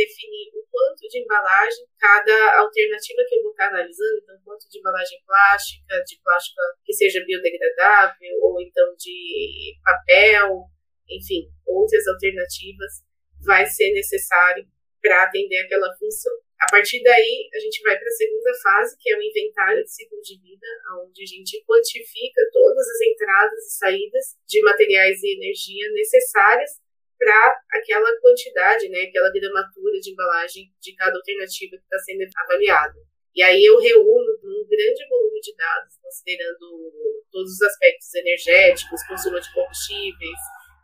definir 0.00 0.48
o 0.56 0.64
quanto 0.70 1.04
de 1.08 1.20
embalagem 1.20 1.84
cada 1.98 2.58
alternativa 2.60 3.24
que 3.28 3.36
eu 3.36 3.42
vou 3.42 3.52
estar 3.52 3.68
analisando, 3.68 4.20
então 4.22 4.36
quanto 4.44 4.68
de 4.68 4.78
embalagem 4.78 5.18
plástica, 5.26 6.02
de 6.04 6.16
plástica 6.22 6.62
que 6.84 6.92
seja 6.92 7.24
biodegradável, 7.24 8.34
ou 8.40 8.60
então 8.60 8.94
de 8.96 9.76
papel, 9.84 10.64
enfim, 11.08 11.50
outras 11.66 12.06
alternativas 12.06 13.04
vai 13.44 13.66
ser 13.66 13.92
necessário 13.92 14.64
para 15.02 15.24
atender 15.24 15.58
aquela 15.58 15.92
função. 15.96 16.32
A 16.60 16.66
partir 16.70 17.02
daí, 17.02 17.48
a 17.54 17.58
gente 17.58 17.80
vai 17.82 17.96
para 17.96 18.06
a 18.06 18.12
segunda 18.20 18.52
fase, 18.62 18.96
que 19.00 19.10
é 19.10 19.16
o 19.16 19.22
inventário 19.22 19.82
de 19.82 19.90
ciclo 19.90 20.20
de 20.20 20.36
vida, 20.42 20.66
onde 21.02 21.22
a 21.22 21.26
gente 21.26 21.64
quantifica 21.64 22.42
todas 22.52 22.86
as 22.86 23.00
entradas 23.00 23.64
e 23.64 23.78
saídas 23.78 24.24
de 24.46 24.60
materiais 24.60 25.22
e 25.22 25.36
energia 25.36 25.90
necessárias 25.92 26.78
para 27.20 27.60
aquela 27.72 28.10
quantidade, 28.18 28.88
né, 28.88 29.02
aquela 29.02 29.30
gramatura 29.30 30.00
de 30.00 30.10
embalagem 30.10 30.72
de 30.80 30.96
cada 30.96 31.14
alternativa 31.16 31.76
que 31.76 31.82
está 31.84 31.98
sendo 31.98 32.24
avaliada. 32.34 32.96
E 33.36 33.42
aí 33.42 33.62
eu 33.62 33.78
reúno 33.78 34.32
um 34.42 34.66
grande 34.66 35.06
volume 35.06 35.38
de 35.40 35.54
dados, 35.54 35.94
considerando 36.02 37.20
todos 37.30 37.52
os 37.52 37.62
aspectos 37.62 38.14
energéticos, 38.14 39.06
consumo 39.06 39.38
de 39.38 39.52
combustíveis, 39.52 40.40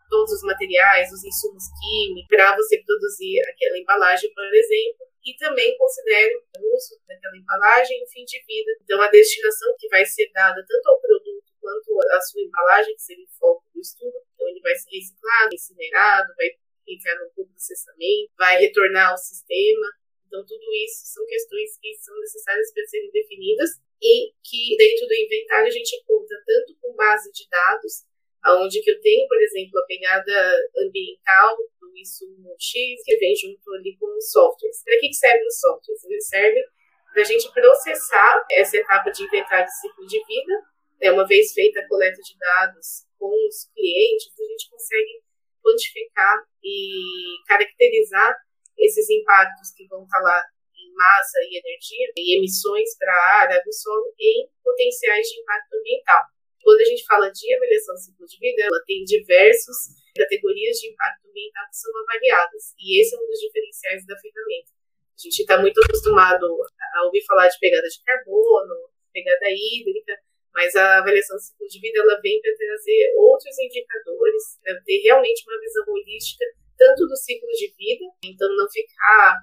todos 0.08 0.30
os 0.30 0.42
materiais, 0.42 1.10
os 1.10 1.24
insumos 1.24 1.64
químicos, 1.80 2.28
para 2.28 2.54
você 2.54 2.78
produzir 2.84 3.40
aquela 3.48 3.78
embalagem, 3.78 4.32
por 4.32 4.44
exemplo, 4.54 5.06
e 5.24 5.34
também 5.38 5.76
considere 5.76 6.36
o 6.36 6.76
uso 6.76 7.00
daquela 7.08 7.36
embalagem 7.36 7.98
em 7.98 8.06
fim 8.06 8.24
de 8.24 8.38
vida. 8.46 8.70
Então, 8.84 9.00
a 9.02 9.10
destinação 9.10 9.74
que 9.76 9.88
vai 9.88 10.06
ser 10.06 10.30
dada 10.32 10.62
tanto 10.62 10.86
ao 10.86 11.00
produto 11.00 11.25
quanto 11.66 11.90
à 12.14 12.20
sua 12.20 12.42
embalagem, 12.42 12.94
que 12.94 13.02
seria 13.02 13.26
o 13.26 13.38
foco 13.38 13.66
do 13.74 13.80
estudo, 13.80 14.14
então 14.14 14.46
ele 14.46 14.60
vai 14.60 14.76
ser 14.76 14.86
reciclado, 14.94 15.50
incinerado, 15.52 16.32
vai 16.36 16.46
entrar 16.86 17.18
no 17.18 17.30
processamento, 17.34 18.30
vai 18.38 18.60
retornar 18.62 19.10
ao 19.10 19.18
sistema. 19.18 19.90
Então, 20.26 20.46
tudo 20.46 20.62
isso 20.86 21.10
são 21.10 21.26
questões 21.26 21.76
que 21.82 21.90
são 21.98 22.14
necessárias 22.20 22.72
para 22.72 22.86
serem 22.86 23.10
definidas 23.10 23.70
e 24.00 24.30
que 24.46 24.76
dentro 24.78 25.08
do 25.08 25.14
inventário 25.14 25.66
a 25.66 25.74
gente 25.74 26.04
conta 26.06 26.34
tanto 26.46 26.78
com 26.80 26.94
base 26.94 27.32
de 27.32 27.48
dados 27.50 28.06
onde 28.54 28.80
que 28.80 28.90
eu 28.90 29.00
tenho, 29.00 29.26
por 29.26 29.42
exemplo, 29.42 29.80
a 29.80 29.86
pegada 29.86 30.32
ambiental 30.78 31.56
do 31.80 31.98
insumo 31.98 32.54
X, 32.60 33.02
que 33.04 33.16
vem 33.16 33.34
junto 33.34 33.74
ali 33.74 33.96
com 33.98 34.06
os 34.16 34.30
softwares. 34.30 34.84
Para 34.84 35.00
que, 35.00 35.12
servem 35.12 35.46
os 35.46 35.58
softwares? 35.58 36.04
Eles 36.04 36.28
servem 36.28 36.64
para 37.12 37.22
a 37.22 37.24
gente 37.24 37.50
processar 37.52 38.46
essa 38.52 38.76
etapa 38.76 39.10
de 39.10 39.24
inventário 39.24 39.66
de 39.66 39.80
ciclo 39.80 40.06
de 40.06 40.24
vida. 40.26 40.75
Né? 41.00 41.10
Uma 41.12 41.26
vez 41.26 41.52
feita 41.52 41.80
a 41.80 41.88
coleta 41.88 42.20
de 42.20 42.36
dados 42.38 43.06
com 43.18 43.32
os 43.46 43.70
clientes, 43.74 44.32
a 44.38 44.44
gente 44.44 44.70
consegue 44.70 45.22
quantificar 45.62 46.44
e 46.62 47.42
caracterizar 47.46 48.36
esses 48.78 49.08
impactos 49.10 49.72
que 49.74 49.86
vão 49.88 50.04
estar 50.04 50.20
lá 50.20 50.42
em 50.76 50.92
massa 50.94 51.38
e 51.48 51.58
energia, 51.58 52.06
e 52.16 52.38
emissões 52.38 52.96
para 52.98 53.12
a 53.12 53.40
área 53.42 53.62
do 53.64 53.72
solo, 53.72 54.14
em 54.18 54.48
potenciais 54.62 55.26
de 55.26 55.40
impacto 55.40 55.74
ambiental. 55.74 56.22
Quando 56.62 56.80
a 56.80 56.84
gente 56.84 57.04
fala 57.04 57.30
de 57.30 57.54
avaliação 57.54 57.94
de 57.94 58.04
ciclo 58.04 58.26
de 58.26 58.38
vida, 58.38 58.62
ela 58.62 58.82
tem 58.86 59.04
diversas 59.04 59.76
categorias 60.16 60.76
de 60.78 60.90
impacto 60.90 61.28
ambiental 61.28 61.64
que 61.70 61.76
são 61.76 61.92
avaliadas. 62.02 62.74
E 62.78 63.00
esse 63.00 63.14
é 63.14 63.18
um 63.18 63.26
dos 63.26 63.38
diferenciais 63.38 64.06
da 64.06 64.18
ferramenta. 64.18 64.72
A 65.16 65.20
gente 65.22 65.40
está 65.40 65.58
muito 65.60 65.80
acostumado 65.80 66.44
a 66.44 67.04
ouvir 67.06 67.24
falar 67.24 67.48
de 67.48 67.58
pegada 67.58 67.86
de 67.88 68.02
carbono, 68.04 68.90
pegada 69.12 69.46
hídrica, 69.48 70.12
mas 70.56 70.74
a 70.74 70.98
avaliação 70.98 71.36
de 71.36 71.44
ciclo 71.44 71.68
de 71.68 71.80
vida 71.80 72.00
ela 72.00 72.18
vem 72.24 72.40
para 72.40 72.56
trazer 72.56 73.12
outros 73.14 73.52
indicadores, 73.58 74.56
para 74.64 74.80
ter 74.80 75.02
realmente 75.04 75.44
uma 75.46 75.60
visão 75.60 75.84
holística 75.86 76.44
tanto 76.78 77.06
do 77.06 77.16
ciclo 77.16 77.48
de 77.52 77.68
vida, 77.76 78.04
então 78.24 78.48
não 78.56 78.66
ficar 78.70 79.36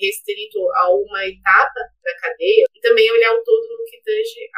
restrito 0.00 0.58
a 0.72 0.88
uma 0.88 1.26
etapa 1.26 1.80
da 2.02 2.16
cadeia 2.16 2.64
e 2.74 2.80
também 2.80 3.12
olhar 3.12 3.32
o 3.34 3.44
todo 3.44 3.76
no 3.76 3.84
que 3.84 4.00
tange 4.02 4.48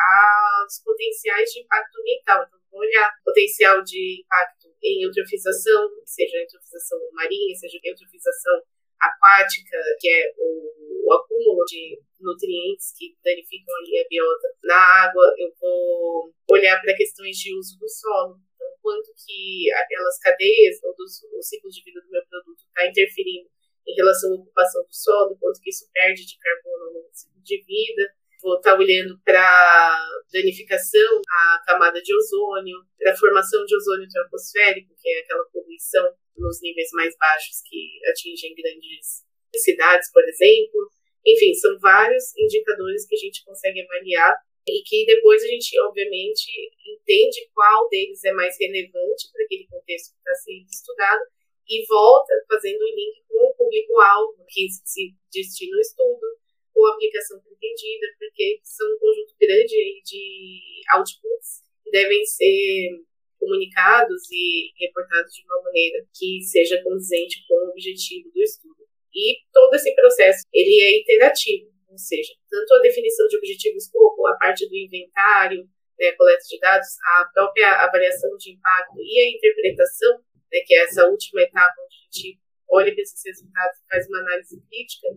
aos 0.62 0.80
potenciais 0.84 1.50
de 1.50 1.60
impacto 1.60 1.98
ambiental. 1.98 2.46
Então, 2.46 2.60
olhar 2.78 3.10
potencial 3.24 3.82
de 3.82 4.22
impacto 4.22 4.68
em 4.82 5.02
eutrofização, 5.02 5.90
seja 6.04 6.38
eutrofização 6.38 6.98
marinha, 7.12 7.54
seja 7.56 7.78
eutrofização 7.82 8.62
aquática, 9.00 9.76
que 9.98 10.08
é 10.08 10.32
o, 10.38 10.95
o, 11.06 11.12
acúmulo 11.14 11.64
de 11.66 12.00
nutrientes 12.20 12.92
que 12.98 13.16
danificam 13.22 13.74
ali 13.76 14.00
a 14.00 14.08
biota 14.08 14.48
na 14.64 15.04
água. 15.04 15.34
Eu 15.38 15.52
vou 15.60 16.34
olhar 16.50 16.80
para 16.80 16.96
questões 16.96 17.36
de 17.36 17.56
uso 17.56 17.78
do 17.78 17.88
solo. 17.88 18.40
Então, 18.54 18.68
quanto 18.82 19.12
que 19.24 19.70
aquelas 19.72 20.18
cadeias, 20.18 20.80
todos 20.80 21.22
os 21.38 21.48
ciclos 21.48 21.74
de 21.74 21.84
vida 21.84 22.00
do 22.00 22.10
meu 22.10 22.22
produto 22.28 22.58
está 22.58 22.86
interferindo 22.86 23.48
em 23.86 23.94
relação 23.94 24.32
à 24.32 24.34
ocupação 24.34 24.82
do 24.82 24.94
solo, 24.94 25.36
quanto 25.38 25.60
que 25.60 25.70
isso 25.70 25.88
perde 25.92 26.26
de 26.26 26.36
carbono 26.38 26.92
no 26.92 27.08
ciclo 27.12 27.40
de 27.42 27.62
vida. 27.62 28.12
Vou 28.42 28.56
estar 28.56 28.78
olhando 28.78 29.18
para 29.24 30.08
danificação 30.30 31.22
à 31.28 31.62
camada 31.64 32.02
de 32.02 32.14
ozônio, 32.14 32.78
para 32.98 33.12
a 33.12 33.16
formação 33.16 33.64
de 33.64 33.74
ozônio 33.76 34.08
troposférico, 34.08 34.94
que 35.00 35.08
é 35.08 35.20
aquela 35.20 35.44
poluição 35.46 36.12
nos 36.36 36.60
níveis 36.60 36.88
mais 36.92 37.16
baixos 37.16 37.62
que 37.64 37.98
atingem 38.10 38.54
grandes 38.54 39.25
cidades, 39.62 40.10
por 40.12 40.22
exemplo. 40.28 40.90
Enfim, 41.26 41.54
são 41.54 41.78
vários 41.80 42.36
indicadores 42.36 43.06
que 43.06 43.14
a 43.14 43.18
gente 43.18 43.44
consegue 43.44 43.82
avaliar 43.82 44.34
e 44.66 44.82
que 44.82 45.06
depois 45.06 45.42
a 45.42 45.46
gente, 45.46 45.78
obviamente, 45.80 46.50
entende 46.86 47.48
qual 47.54 47.88
deles 47.88 48.22
é 48.24 48.32
mais 48.32 48.56
relevante 48.58 49.30
para 49.32 49.44
aquele 49.44 49.66
contexto 49.66 50.12
que 50.12 50.18
está 50.18 50.34
sendo 50.34 50.66
estudado 50.66 51.22
e 51.68 51.86
volta 51.86 52.32
fazendo 52.48 52.80
o 52.80 52.94
link 52.94 53.22
com 53.28 53.42
o 53.42 53.54
público-alvo 53.54 54.44
que 54.48 54.66
se 54.70 55.14
destina 55.32 55.76
ao 55.76 55.80
estudo, 55.80 56.26
com 56.72 56.86
a 56.86 56.94
aplicação 56.94 57.40
pretendida, 57.40 58.06
porque 58.18 58.60
são 58.62 58.86
um 58.86 58.98
conjunto 58.98 59.34
grande 59.40 60.02
de 60.04 60.82
outputs 60.94 61.62
que 61.82 61.90
devem 61.90 62.24
ser 62.24 63.04
comunicados 63.38 64.30
e 64.30 64.72
reportados 64.78 65.32
de 65.32 65.42
uma 65.44 65.62
maneira 65.62 66.04
que 66.14 66.40
seja 66.42 66.82
condizente 66.82 67.44
com 67.46 67.54
o 67.54 67.70
objetivo 67.70 68.30
do 68.30 68.42
estudo. 68.42 68.75
E 69.16 69.40
todo 69.50 69.74
esse 69.74 69.94
processo 69.94 70.44
ele 70.52 70.82
é 70.82 71.00
interativo, 71.00 71.72
ou 71.88 71.96
seja, 71.96 72.34
tanto 72.50 72.74
a 72.74 72.80
definição 72.80 73.26
de 73.26 73.38
objetivo 73.38 73.76
escopo, 73.78 74.26
a 74.26 74.36
parte 74.36 74.68
do 74.68 74.76
inventário, 74.76 75.66
né, 75.98 76.12
coleta 76.12 76.42
de 76.46 76.58
dados, 76.60 76.88
a 77.18 77.30
própria 77.32 77.84
avaliação 77.84 78.36
de 78.36 78.52
impacto 78.52 79.00
e 79.00 79.20
a 79.20 79.30
interpretação, 79.30 80.18
né, 80.52 80.60
que 80.66 80.74
é 80.74 80.84
essa 80.84 81.06
última 81.06 81.40
etapa 81.40 81.74
onde 81.82 81.94
a 81.94 82.04
gente 82.04 82.40
olha 82.68 82.92
para 82.92 83.02
esses 83.02 83.22
resultados 83.24 83.78
e 83.80 83.88
faz 83.88 84.06
uma 84.08 84.18
análise 84.18 84.60
crítica, 84.68 85.08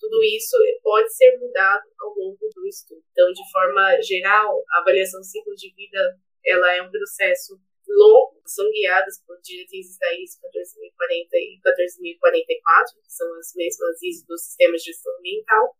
tudo 0.00 0.24
isso 0.24 0.56
pode 0.82 1.14
ser 1.14 1.38
mudado 1.38 1.84
ao 2.00 2.14
longo 2.14 2.48
do 2.54 2.66
estudo. 2.66 3.04
Então, 3.12 3.30
de 3.32 3.52
forma 3.52 4.00
geral, 4.00 4.64
a 4.70 4.80
avaliação 4.80 5.20
do 5.20 5.26
ciclo 5.26 5.54
de 5.54 5.72
vida 5.74 6.18
ela 6.44 6.74
é 6.74 6.82
um 6.82 6.90
processo 6.90 7.60
longo, 7.86 8.31
são 8.46 8.70
guiadas 8.70 9.20
por 9.26 9.38
diretrizes 9.42 9.98
da 9.98 10.12
ISO 10.14 10.40
14040 10.40 11.36
e 11.36 11.60
14044, 11.62 13.00
que 13.02 13.12
são 13.12 13.28
as 13.38 13.52
mesmas 13.54 14.02
ISO 14.02 14.26
dos 14.26 14.42
sistemas 14.42 14.82
de 14.82 14.90
gestão 14.90 15.12
ambiental, 15.18 15.76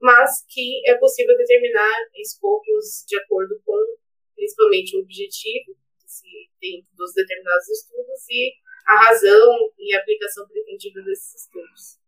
mas 0.00 0.44
que 0.48 0.82
é 0.88 0.94
possível 0.96 1.36
determinar 1.36 1.94
escopos 2.16 3.04
de 3.06 3.16
acordo 3.16 3.60
com, 3.64 3.80
principalmente, 4.34 4.96
o 4.96 5.00
objetivo 5.00 5.76
se 6.06 6.28
tem 6.60 6.86
dos 6.94 7.12
determinados 7.14 7.68
estudos 7.68 8.28
e 8.30 8.52
a 8.86 9.06
razão 9.06 9.72
e 9.78 9.94
a 9.94 9.98
aplicação 9.98 10.46
pretendida 10.46 11.02
desses 11.02 11.42
estudos. 11.42 11.98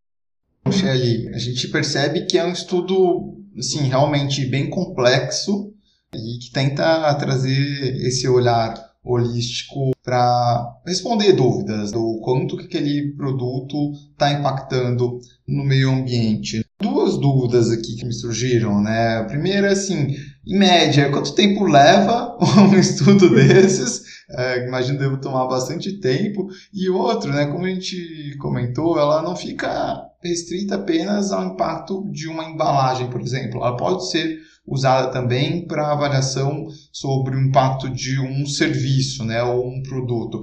Michele, 0.67 1.35
a 1.35 1.39
gente 1.39 1.69
percebe 1.69 2.27
que 2.27 2.39
é 2.39 2.45
um 2.45 2.53
estudo, 2.53 3.43
assim, 3.59 3.89
realmente 3.89 4.47
bem 4.47 4.71
complexo 4.71 5.75
e 6.15 6.39
que 6.39 6.53
tenta 6.53 7.15
trazer 7.19 7.97
esse 8.07 8.29
olhar 8.29 8.75
holístico 9.05 9.93
para 10.05 10.81
responder 10.87 11.33
dúvidas 11.33 11.93
do 11.93 12.21
quanto 12.23 12.57
que 12.57 12.65
aquele 12.65 13.13
produto 13.17 13.93
está 14.13 14.33
impactando 14.33 15.19
no 15.47 15.65
meio 15.65 15.91
ambiente. 15.91 16.65
Duas 16.81 17.19
dúvidas 17.19 17.71
aqui 17.71 17.97
que 17.97 18.07
me 18.07 18.13
surgiram, 18.13 18.81
né? 18.81 19.19
A 19.19 19.25
primeira, 19.25 19.73
assim, 19.73 20.15
em 20.47 20.59
média, 20.59 21.11
quanto 21.11 21.35
tempo 21.35 21.65
leva 21.65 22.37
um 22.71 22.79
estudo 22.79 23.31
desses? 23.31 24.03
É, 24.31 24.67
imagino 24.67 24.99
deve 24.99 25.17
tomar 25.19 25.47
bastante 25.47 25.99
tempo. 26.01 26.49
E 26.73 26.89
outro, 26.91 27.33
né, 27.33 27.47
como 27.47 27.65
a 27.65 27.71
gente 27.71 28.37
comentou, 28.39 28.99
ela 28.99 29.23
não 29.23 29.35
fica 29.35 30.05
restrita 30.23 30.75
apenas 30.75 31.33
ao 31.33 31.45
impacto 31.45 32.09
de 32.11 32.29
uma 32.29 32.45
embalagem, 32.45 33.09
por 33.09 33.21
exemplo. 33.21 33.61
Ela 33.61 33.77
pode 33.77 34.11
ser 34.11 34.39
usada 34.71 35.13
também 35.13 35.67
para 35.67 35.93
avaliação 35.93 36.67
sobre 36.93 37.37
o 37.37 37.41
impacto 37.41 37.91
de 37.91 38.21
um 38.21 38.47
serviço, 38.47 39.25
né, 39.25 39.43
ou 39.43 39.67
um 39.67 39.83
produto. 39.83 40.43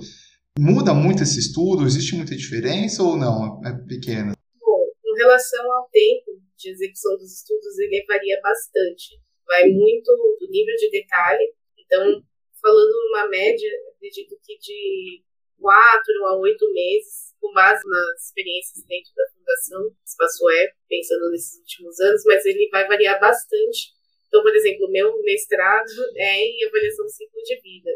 Muda 0.57 0.93
muito 0.93 1.23
esse 1.23 1.39
estudo? 1.39 1.85
Existe 1.85 2.15
muita 2.15 2.35
diferença 2.35 3.03
ou 3.03 3.17
não? 3.17 3.61
É 3.65 3.73
pequena? 3.87 4.33
Bom, 4.59 4.85
em 5.05 5.17
relação 5.17 5.71
ao 5.73 5.89
tempo 5.89 6.39
de 6.57 6.69
execução 6.69 7.17
dos 7.17 7.33
estudos, 7.33 7.77
ele 7.79 8.05
varia 8.07 8.39
bastante. 8.41 9.19
Vai 9.45 9.67
muito 9.67 10.11
do 10.39 10.47
nível 10.49 10.75
de 10.77 10.89
detalhe. 10.91 11.53
Então, 11.77 12.23
falando 12.61 12.91
numa 13.05 13.27
média, 13.27 13.69
acredito 13.95 14.37
que 14.43 14.57
de 14.57 15.23
quatro 15.59 16.25
a 16.25 16.37
oito 16.39 16.71
meses, 16.73 17.33
com 17.41 17.51
base 17.53 17.81
nas 17.87 18.25
experiências 18.25 18.83
dentro 18.87 19.11
da 19.15 19.23
Fundação 19.33 19.91
Espaço 20.05 20.45
Web, 20.45 20.73
pensando 20.87 21.31
nesses 21.31 21.59
últimos 21.59 21.99
anos, 21.99 22.23
mas 22.25 22.45
ele 22.45 22.69
vai 22.71 22.87
variar 22.87 23.19
bastante 23.19 23.94
então, 24.35 24.43
por 24.43 24.53
exemplo, 24.53 24.91
meu 24.91 25.15
mestrado 25.23 25.95
é 26.17 26.43
em 26.43 26.65
avaliação 26.67 27.05
do 27.05 27.09
ciclo 27.09 27.41
de 27.41 27.55
vida. 27.61 27.89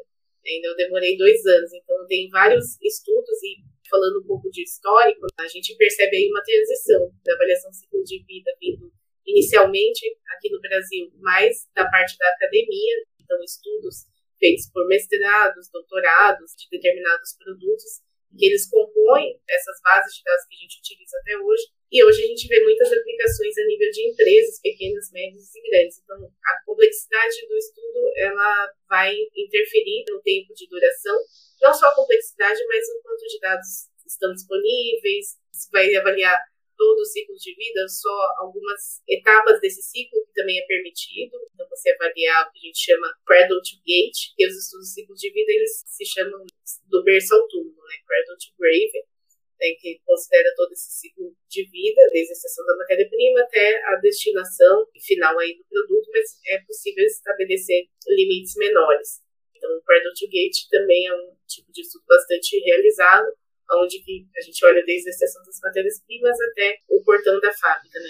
Ainda 0.47 0.69
eu 0.69 0.75
demorei 0.78 1.17
dois 1.17 1.45
anos, 1.45 1.73
então 1.73 2.08
tem 2.08 2.30
vários 2.30 2.80
estudos 2.82 3.43
e 3.43 3.58
falando 3.89 4.23
um 4.23 4.25
pouco 4.25 4.49
de 4.49 4.63
histórico, 4.63 5.28
a 5.38 5.47
gente 5.49 5.75
percebe 5.75 6.15
aí 6.15 6.30
uma 6.32 6.41
transição 6.41 7.12
da 7.25 7.34
avaliação 7.34 7.71
do 7.71 7.75
ciclo 7.75 8.04
de 8.06 8.23
vida 8.23 8.56
vindo 8.62 8.89
inicialmente 9.28 10.15
aqui 10.32 10.49
no 10.49 10.62
Brasil 10.62 11.12
mais 11.19 11.67
da 11.75 11.84
parte 11.89 12.17
da 12.17 12.30
academia, 12.30 13.04
então 13.19 13.38
estudos 13.43 14.08
feitos 14.39 14.71
por 14.71 14.88
mestrados, 14.88 15.69
doutorados 15.69 16.54
de 16.56 16.69
determinados 16.71 17.36
produtos, 17.38 17.99
que 18.38 18.45
eles 18.45 18.69
compõem 19.09 19.33
essas 19.49 19.81
bases 19.81 20.13
de 20.13 20.23
dados 20.23 20.45
que 20.45 20.55
a 20.55 20.61
gente 20.61 20.77
utiliza 20.77 21.17
até 21.17 21.37
hoje. 21.37 21.63
E 21.91 22.03
hoje 22.05 22.23
a 22.23 22.27
gente 22.27 22.47
vê 22.47 22.61
muitas 22.61 22.93
aplicações 22.93 23.57
a 23.57 23.65
nível 23.65 23.89
de 23.89 24.09
empresas, 24.09 24.61
pequenas, 24.61 25.11
médias 25.11 25.49
e 25.55 25.61
grandes. 25.69 25.97
Então, 26.03 26.17
a 26.21 26.65
complexidade 26.65 27.47
do 27.47 27.57
estudo 27.57 27.99
ela 28.17 28.71
vai 28.87 29.15
interferir 29.35 30.05
no 30.09 30.21
tempo 30.21 30.53
de 30.53 30.67
duração, 30.67 31.17
não 31.61 31.73
só 31.73 31.87
a 31.87 31.95
complexidade, 31.95 32.59
mas 32.67 32.85
o 32.89 33.01
quanto 33.01 33.25
de 33.25 33.39
dados 33.39 33.89
estão 34.05 34.31
disponíveis, 34.33 35.37
se 35.51 35.69
vai 35.71 35.93
avaliar 35.95 36.39
todo 36.79 36.99
o 37.03 37.05
ciclo 37.05 37.35
de 37.35 37.53
vida, 37.53 37.83
só 37.89 38.15
algumas 38.39 39.03
etapas 39.03 39.59
desse 39.59 39.83
ciclo 39.83 40.23
que 40.23 40.33
também 40.33 40.57
é 40.57 40.65
permitido. 40.65 41.35
Então, 41.53 41.67
você 41.67 41.91
avaliar 41.91 42.47
o 42.47 42.51
que 42.53 42.59
a 42.59 42.67
gente 42.71 42.79
chama 42.79 43.11
cradle 43.27 43.59
to 43.59 43.75
gate, 43.83 44.31
que 44.31 44.47
os 44.47 44.55
estudos 44.55 44.87
de 44.87 44.93
ciclo 44.93 45.15
de 45.15 45.29
vida 45.29 45.51
eles 45.51 45.83
se 45.85 46.05
chamam 46.07 46.39
do 46.87 47.03
berço 47.03 47.35
ao 47.35 47.45
túmulo, 47.49 47.83
né? 47.83 47.95
cradle 48.07 48.39
to 48.39 48.55
grave, 48.57 48.99
né? 49.59 49.75
que 49.75 49.99
considera 50.07 50.55
todo 50.55 50.71
esse 50.71 50.89
ciclo 51.03 51.35
de 51.51 51.67
vida, 51.67 52.01
desde 52.13 52.31
a 52.31 52.35
extração 52.39 52.65
da 52.65 52.77
matéria-prima 52.77 53.41
até 53.41 53.83
a 53.83 53.95
destinação 53.97 54.87
final 55.03 55.37
aí 55.37 55.57
do 55.59 55.65
produto, 55.67 56.09
mas 56.13 56.39
é 56.47 56.63
possível 56.63 57.03
estabelecer 57.03 57.91
limites 58.07 58.55
menores. 58.55 59.19
Então, 59.53 59.69
o 59.75 59.83
cradle 59.83 60.13
to 60.15 60.29
gate 60.31 60.63
também 60.71 61.07
é 61.07 61.13
um 61.13 61.35
tipo 61.45 61.69
de 61.73 61.81
estudo 61.81 62.05
bastante 62.07 62.57
realizado, 62.59 63.27
onde 63.77 64.01
que 64.01 64.25
a 64.36 64.41
gente 64.41 64.65
olha 64.65 64.84
desde 64.86 65.10
a 65.10 65.12
extração 65.12 65.43
das 65.43 65.60
matérias-primas 65.62 66.38
até 66.51 66.77
o 66.89 67.03
portão 67.03 67.39
da 67.39 67.53
fábrica, 67.53 67.99
né? 67.99 68.10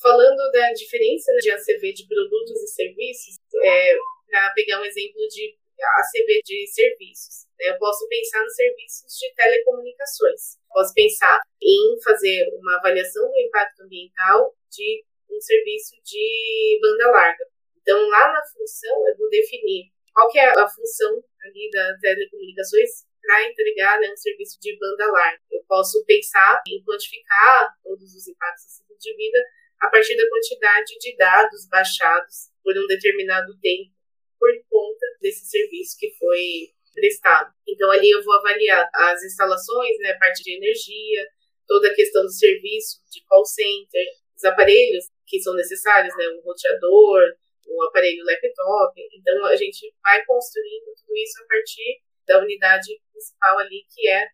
Falando 0.00 0.50
da 0.52 0.72
diferença 0.72 1.32
né, 1.32 1.38
de 1.40 1.50
ACV 1.50 1.92
de 1.92 2.06
produtos 2.06 2.62
e 2.62 2.68
serviços, 2.68 3.34
é, 3.62 3.96
para 4.28 4.52
pegar 4.54 4.80
um 4.80 4.84
exemplo 4.84 5.20
de 5.28 5.54
ACV 5.78 6.40
de 6.44 6.66
serviços, 6.68 7.46
né, 7.58 7.70
eu 7.70 7.78
posso 7.78 8.06
pensar 8.08 8.42
nos 8.42 8.54
serviços 8.54 9.18
de 9.18 9.34
telecomunicações. 9.34 10.58
Posso 10.68 10.94
pensar 10.94 11.40
em 11.60 12.00
fazer 12.02 12.48
uma 12.54 12.76
avaliação 12.76 13.28
do 13.28 13.38
impacto 13.38 13.82
ambiental 13.82 14.54
de 14.70 15.04
um 15.30 15.40
serviço 15.40 15.96
de 16.04 16.78
banda 16.80 17.10
larga. 17.10 17.44
Então, 17.82 18.08
lá 18.08 18.32
na 18.32 18.42
função, 18.46 19.08
eu 19.08 19.16
vou 19.16 19.28
definir 19.28 19.90
qual 20.12 20.28
que 20.28 20.38
é 20.38 20.48
a 20.48 20.68
função 20.68 21.22
ali 21.42 21.70
das 21.72 22.00
telecomunicações 22.00 23.09
para 23.20 23.48
entregar 23.48 24.00
né, 24.00 24.10
um 24.10 24.16
serviço 24.16 24.58
de 24.60 24.76
banda 24.78 25.06
larga. 25.06 25.40
Eu 25.50 25.62
posso 25.68 26.04
pensar 26.04 26.62
em 26.66 26.82
quantificar 26.82 27.74
todos 27.82 28.14
os 28.14 28.28
impactos 28.28 28.64
do 28.64 28.70
ciclo 28.70 28.96
de 28.98 29.14
vida 29.14 29.38
a 29.80 29.88
partir 29.88 30.16
da 30.16 30.28
quantidade 30.28 30.98
de 30.98 31.16
dados 31.16 31.66
baixados 31.68 32.50
por 32.62 32.76
um 32.76 32.86
determinado 32.86 33.58
tempo 33.60 33.90
por 34.38 34.50
conta 34.68 35.06
desse 35.20 35.46
serviço 35.46 35.96
que 35.98 36.10
foi 36.18 36.72
prestado. 36.94 37.52
Então 37.68 37.90
ali 37.90 38.10
eu 38.10 38.22
vou 38.22 38.34
avaliar 38.34 38.88
as 38.92 39.22
instalações, 39.22 39.98
né, 39.98 40.10
a 40.10 40.18
parte 40.18 40.42
de 40.42 40.56
energia, 40.56 41.26
toda 41.66 41.88
a 41.88 41.94
questão 41.94 42.22
do 42.22 42.32
serviço 42.32 43.00
de 43.12 43.24
call 43.26 43.44
center, 43.44 44.06
os 44.36 44.44
aparelhos 44.44 45.04
que 45.26 45.40
são 45.40 45.54
necessários, 45.54 46.14
né, 46.16 46.28
um 46.30 46.40
roteador, 46.40 47.22
um 47.68 47.82
aparelho 47.84 48.24
laptop. 48.24 49.00
Então 49.14 49.44
a 49.44 49.56
gente 49.56 49.94
vai 50.02 50.24
construindo 50.24 50.86
tudo 50.96 51.16
isso 51.16 51.42
a 51.42 51.46
partir 51.46 52.00
da 52.30 52.38
unidade 52.38 52.94
principal 53.10 53.58
ali, 53.58 53.82
que 53.90 54.06
é 54.06 54.30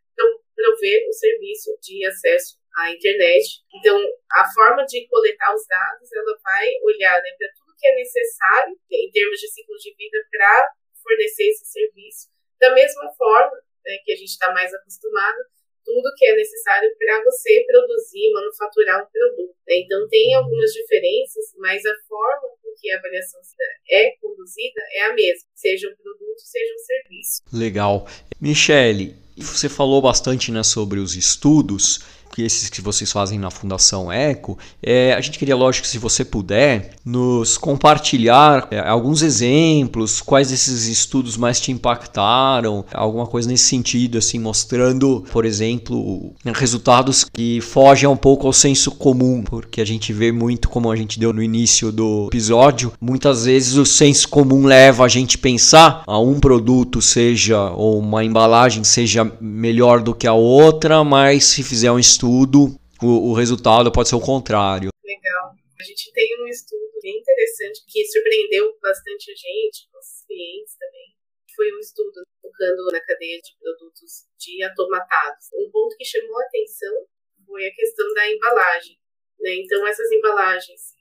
prover 0.57 1.09
o 1.09 1.13
serviço 1.13 1.71
de 1.81 2.05
acesso 2.07 2.59
à 2.77 2.91
internet. 2.91 3.65
Então, 3.75 3.97
a 4.33 4.45
forma 4.53 4.85
de 4.85 5.07
coletar 5.09 5.55
os 5.55 5.67
dados, 5.67 6.13
ela 6.13 6.39
vai 6.43 6.69
olhar 6.83 7.17
né, 7.23 7.31
para 7.39 7.49
tudo 7.57 7.77
que 7.79 7.87
é 7.87 7.95
necessário 7.95 8.77
em 8.91 9.11
termos 9.11 9.41
de 9.41 9.49
ciclo 9.49 9.77
de 9.77 9.95
vida 9.95 10.19
para 10.31 10.73
fornecer 11.03 11.49
esse 11.49 11.65
serviço. 11.65 12.29
Da 12.61 12.75
mesma 12.75 13.13
forma 13.17 13.57
né, 13.85 13.97
que 14.05 14.13
a 14.13 14.17
gente 14.17 14.29
está 14.29 14.53
mais 14.53 14.73
acostumado, 14.75 15.39
tudo 15.87 16.13
que 16.17 16.27
é 16.27 16.35
necessário 16.35 16.91
para 16.99 17.23
você 17.25 17.65
produzir, 17.65 18.33
manufaturar 18.33 19.05
um 19.05 19.07
produto. 19.07 19.55
Né? 19.69 19.79
Então, 19.79 20.09
tem 20.09 20.35
algumas 20.35 20.73
diferenças, 20.73 21.55
mas 21.57 21.87
a 21.87 21.95
forma 22.09 22.49
com 22.61 22.75
que 22.81 22.91
a 22.91 22.99
avaliação 22.99 23.41
é 23.89 24.11
conduzida 24.21 24.81
é 24.93 25.03
a 25.05 25.15
mesma, 25.15 25.49
seja 25.55 25.89
um 25.89 25.97
produto, 25.97 26.41
seja 26.41 26.75
um 26.75 26.79
serviço. 26.79 27.43
Legal. 27.53 28.07
Michele, 28.41 29.15
você 29.37 29.69
falou 29.69 30.03
bastante 30.03 30.51
né, 30.51 30.63
sobre 30.63 30.99
os 30.99 31.15
estudos 31.15 32.16
que 32.37 32.43
esses 32.43 32.69
que 32.69 32.83
vocês 32.83 33.11
fazem 33.11 33.39
na 33.39 33.51
Fundação 33.51 34.13
Eco, 34.13 34.59
é, 34.83 35.15
a 35.15 35.21
gente 35.23 35.39
queria, 35.39 35.57
lógico, 35.57 35.87
se 35.87 35.97
você 35.97 36.23
puder, 36.23 36.91
nos 37.03 37.57
compartilhar 37.57 38.69
é, 38.71 38.79
alguns 38.79 39.23
exemplos, 39.23 40.21
quais 40.21 40.51
desses 40.51 40.87
estudos 40.87 41.39
mais 41.39 41.59
te 41.59 41.73
impactaram, 41.73 42.85
alguma 42.93 43.27
coisa 43.27 43.49
nesse 43.49 43.65
sentido, 43.65 44.19
assim, 44.19 44.39
mostrando, 44.39 45.25
por 45.33 45.47
exemplo, 45.47 46.35
resultados 46.55 47.25
que 47.33 47.61
fogem 47.63 48.07
um 48.07 48.17
pouco 48.17 48.47
ao 48.47 48.53
senso 48.53 48.91
comum, 48.91 49.43
porque 49.43 49.81
a 49.81 49.87
gente 49.87 50.13
vê 50.13 50.31
muito, 50.31 50.69
como 50.69 50.93
a 50.93 50.97
gente 50.97 51.19
deu 51.19 51.33
no 51.33 51.43
início 51.43 51.91
do 51.91 52.27
episódio, 52.27 52.93
muitas 53.01 53.47
vezes 53.47 53.77
o 53.77 53.87
senso 53.87 54.29
comum 54.29 54.67
leva 54.67 55.05
a 55.05 55.09
gente 55.09 55.39
pensar 55.39 56.03
a 56.07 56.19
um 56.19 56.39
produto 56.39 57.01
seja 57.01 57.71
ou 57.71 57.99
uma 57.99 58.23
embalagem 58.23 58.85
seja 58.85 59.31
melhor 59.41 60.03
do 60.03 60.15
que 60.15 60.27
a 60.27 60.35
outra, 60.35 61.03
mas 61.03 61.45
se 61.45 61.63
fizer 61.63 61.91
um 61.91 61.99
estudo 61.99 62.16
estudo, 62.17 62.81
o, 63.05 63.31
o 63.31 63.33
resultado 63.37 63.93
pode 63.93 64.09
ser 64.09 64.17
o 64.17 64.25
contrário. 64.25 64.89
Legal. 65.05 65.53
A 65.79 65.85
gente 65.85 66.11
tem 66.13 66.27
um 66.41 66.49
estudo 66.49 66.89
bem 67.03 67.21
interessante 67.21 67.85
que 67.87 68.05
surpreendeu 68.09 68.73
bastante 68.81 69.31
a 69.31 69.35
gente, 69.37 69.89
nossos 69.93 70.25
clientes 70.25 70.75
também. 70.81 71.13
Foi 71.55 71.73
um 71.73 71.79
estudo 71.79 72.25
focando 72.41 72.91
na 72.93 73.01
cadeia 73.01 73.39
de 73.41 73.53
produtos 73.61 74.25
de 74.41 74.63
atomatados. 74.65 75.47
Um 75.55 75.71
ponto 75.71 75.97
que 75.97 76.05
chamou 76.05 76.41
a 76.41 76.45
atenção 76.45 77.07
foi 77.47 77.67
a 77.67 77.75
questão 77.75 78.13
da 78.15 78.31
embalagem. 78.31 78.99
Né? 79.41 79.55
Então, 79.61 79.87
essas 79.87 80.11
embalagens 80.11 80.97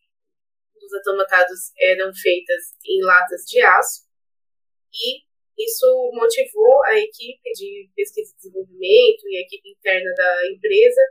dos 0.80 0.94
atomatados 0.94 1.72
eram 1.80 2.14
feitas 2.14 2.76
em 2.86 3.04
latas 3.04 3.42
de 3.48 3.62
aço 3.62 4.04
e 4.94 5.25
isso 5.58 6.12
motivou 6.14 6.84
a 6.86 7.00
equipe 7.00 7.52
de 7.54 7.90
pesquisa 7.96 8.32
e 8.32 8.36
desenvolvimento 8.36 9.28
e 9.30 9.38
a 9.38 9.42
equipe 9.42 9.70
interna 9.70 10.14
da 10.14 10.52
empresa 10.52 11.02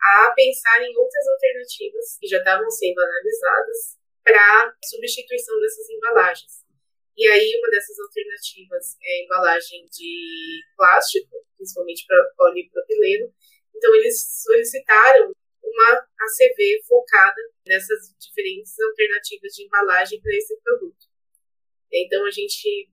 a 0.00 0.32
pensar 0.34 0.82
em 0.82 0.96
outras 0.96 1.28
alternativas 1.28 2.16
que 2.18 2.26
já 2.26 2.38
estavam 2.38 2.70
sendo 2.70 2.98
analisadas 3.00 3.98
para 4.24 4.74
substituição 4.84 5.60
dessas 5.60 5.88
embalagens. 5.90 6.64
E 7.16 7.28
aí, 7.28 7.52
uma 7.58 7.68
dessas 7.68 7.98
alternativas 7.98 8.96
é 9.02 9.12
a 9.12 9.24
embalagem 9.24 9.84
de 9.92 10.62
plástico, 10.74 11.44
principalmente 11.56 12.06
para 12.06 12.32
polipropileno. 12.34 13.30
Então, 13.76 13.94
eles 13.96 14.42
solicitaram 14.42 15.30
uma 15.62 15.92
ACV 15.92 16.82
focada 16.88 17.42
nessas 17.66 18.14
diferentes 18.18 18.78
alternativas 18.80 19.52
de 19.52 19.64
embalagem 19.64 20.20
para 20.22 20.34
esse 20.34 20.58
produto. 20.62 21.06
Então, 21.92 22.24
a 22.24 22.30
gente 22.30 22.88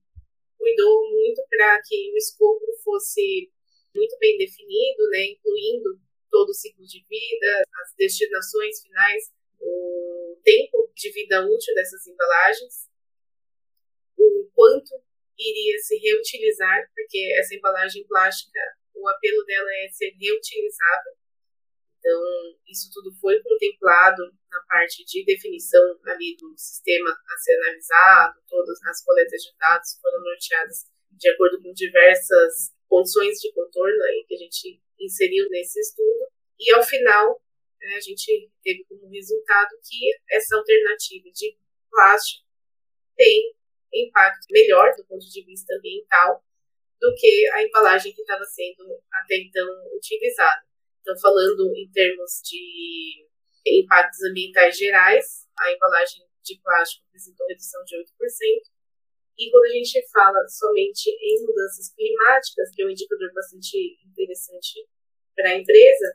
cuidou 0.58 1.10
muito 1.10 1.41
para 1.50 1.82
que 1.86 2.12
o 2.13 2.17
escopo 2.17 2.65
fosse 2.84 3.52
muito 3.96 4.17
bem 4.20 4.38
definido, 4.38 5.10
né, 5.10 5.26
incluindo 5.26 6.00
todo 6.30 6.50
o 6.50 6.54
ciclo 6.54 6.86
de 6.86 7.04
vida, 7.08 7.63
as 7.82 7.96
destinações 7.98 8.82
finais, 8.82 9.32
o 9.60 10.39
tempo 10.43 10.91
de 10.96 11.12
vida 11.12 11.46
útil 11.46 11.74
dessas 11.74 12.06
embalagens, 12.06 12.89
o 14.17 14.50
quanto 14.54 15.02
iria 15.38 15.78
se 15.80 15.98
reutilizar, 15.98 16.89
porque 16.93 17.34
essa 17.38 17.56
embalagem 17.56 18.06
plástica, 18.08 18.60
o 18.96 19.08
apelo 19.08 19.43
dela 19.46 19.70
é 19.84 19.89
ser 19.89 20.12
reutilizável. 20.20 21.13
Então, 22.08 22.56
isso 22.65 22.89
tudo 22.93 23.12
foi 23.20 23.38
contemplado 23.43 24.24
na 24.50 24.62
parte 24.70 25.04
de 25.04 25.26
definição 25.26 25.84
ali 26.06 26.38
do 26.39 26.58
sistema 26.58 27.10
a 27.12 27.38
ser 27.38 27.54
analisado, 27.58 28.39
todas 28.48 28.82
as 28.84 29.04
coletas 29.04 29.41
de 29.41 29.52
dados 29.60 30.00
foram 30.02 30.24
norteadas 30.24 30.86
de 31.12 31.28
acordo 31.28 31.62
com 31.62 31.74
diversas 31.74 32.74
condições 32.88 33.38
de 33.39 33.52
contorno 33.52 34.02
aí 34.04 34.24
que 34.26 34.36
a 34.36 34.38
gente 34.38 34.82
inseriu 34.98 35.50
nesse 35.50 35.82
estudo. 35.82 36.32
E 36.58 36.72
ao 36.72 36.82
final, 36.82 37.41
né, 37.82 37.96
a 37.98 38.00
gente 38.00 38.50
teve 38.63 38.86
como 38.86 39.10
resultado 39.10 39.76
que 39.84 40.10
essa 40.32 40.56
alternativa 40.56 41.30
de 41.30 41.58
plástico 41.91 42.48
tem 43.17 43.54
impacto 43.93 44.46
melhor 44.50 44.96
do 44.96 45.06
ponto 45.08 45.28
de 45.28 45.43
vista 45.43 45.76
ambiental 45.76 46.41
do 47.02 47.13
que 47.15 47.50
a 47.52 47.63
embalagem 47.63 48.13
que 48.13 48.22
estava 48.22 48.46
sendo 48.46 48.98
até 49.12 49.36
então 49.39 49.67
utilizada. 49.93 50.67
Então, 51.08 51.17
falando 51.22 51.72
em 51.74 51.89
termos 51.89 52.41
de 52.43 53.26
impactos 53.65 54.20
ambientais 54.30 54.76
gerais, 54.76 55.48
a 55.58 55.72
embalagem 55.72 56.28
de 56.43 56.60
plástico 56.62 57.06
apresentou 57.08 57.48
redução 57.48 57.82
de 57.86 57.96
8%. 57.96 58.04
E 59.39 59.50
quando 59.50 59.63
a 59.63 59.70
gente 59.70 60.06
fala 60.12 60.46
somente 60.50 61.08
em 61.08 61.46
mudanças 61.46 61.96
climáticas, 61.96 62.72
que 62.76 62.82
é 62.82 62.86
um 62.86 62.89
indicador 62.89 63.32
bastante 63.34 63.98
interessante 64.06 64.86
para 65.34 65.52
a 65.52 65.56
empresa, 65.56 66.12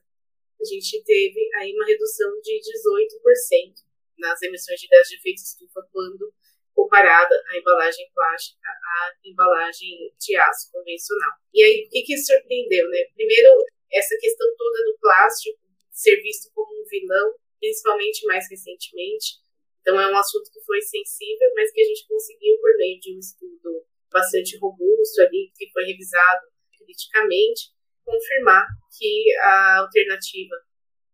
a 0.60 0.64
gente 0.64 1.02
teve 1.04 1.40
aí 1.56 1.72
uma 1.72 1.86
redução 1.86 2.30
de 2.42 2.60
18% 2.60 3.72
nas 4.18 4.42
emissões 4.42 4.78
de 4.78 4.88
gás 4.88 5.08
de 5.08 5.16
efeito 5.16 5.38
estufa 5.38 5.80
quando 5.90 6.34
comparada 6.74 7.34
a 7.48 7.56
embalagem 7.56 8.10
plástica 8.14 8.68
à 8.68 9.14
embalagem 9.24 10.12
de 10.20 10.36
aço 10.36 10.70
convencional. 10.70 11.32
E 11.54 11.62
aí, 11.62 11.86
o 11.86 11.88
que, 11.88 12.02
que 12.02 12.18
surpreendeu, 12.18 12.90
né? 12.90 13.04
Primeiro, 13.14 13.64
essa 13.92 14.16
questão 14.18 14.48
toda 14.56 14.84
do 14.84 14.98
plástico 14.98 15.58
ser 15.90 16.16
visto 16.22 16.50
como 16.54 16.80
um 16.80 16.84
vilão, 16.88 17.34
principalmente 17.60 18.26
mais 18.26 18.48
recentemente. 18.50 19.42
Então, 19.80 20.00
é 20.00 20.10
um 20.10 20.16
assunto 20.16 20.50
que 20.50 20.60
foi 20.64 20.80
sensível, 20.80 21.50
mas 21.54 21.70
que 21.72 21.82
a 21.82 21.84
gente 21.84 22.06
conseguiu, 22.06 22.56
por 22.60 22.76
meio 22.76 22.98
de 23.00 23.14
um 23.14 23.18
estudo 23.18 23.84
bastante 24.10 24.58
robusto 24.58 25.20
ali, 25.22 25.50
que 25.56 25.70
foi 25.72 25.84
revisado 25.84 26.46
criticamente, 26.78 27.72
confirmar 28.04 28.66
que 28.96 29.34
a 29.40 29.78
alternativa 29.80 30.56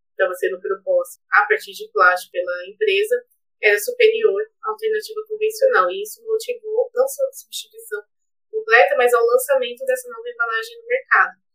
que 0.05 0.11
estava 0.13 0.35
sendo 0.35 0.61
proposta 0.61 1.23
a 1.33 1.47
partir 1.47 1.73
de 1.73 1.91
plástico 1.93 2.33
pela 2.33 2.67
empresa 2.67 3.17
era 3.63 3.79
superior 3.79 4.43
à 4.63 4.71
alternativa 4.71 5.21
convencional. 5.29 5.91
E 5.91 6.03
isso 6.03 6.25
motivou 6.25 6.91
não 6.95 7.07
só 7.07 7.23
a 7.25 7.33
substituição 7.33 8.03
completa, 8.51 8.97
mas 8.97 9.13
ao 9.15 9.25
lançamento 9.25 9.85
dessa 9.85 10.09
nova 10.09 10.29
embalagem 10.29 10.79
no 10.79 10.87
mercado. 10.87 11.48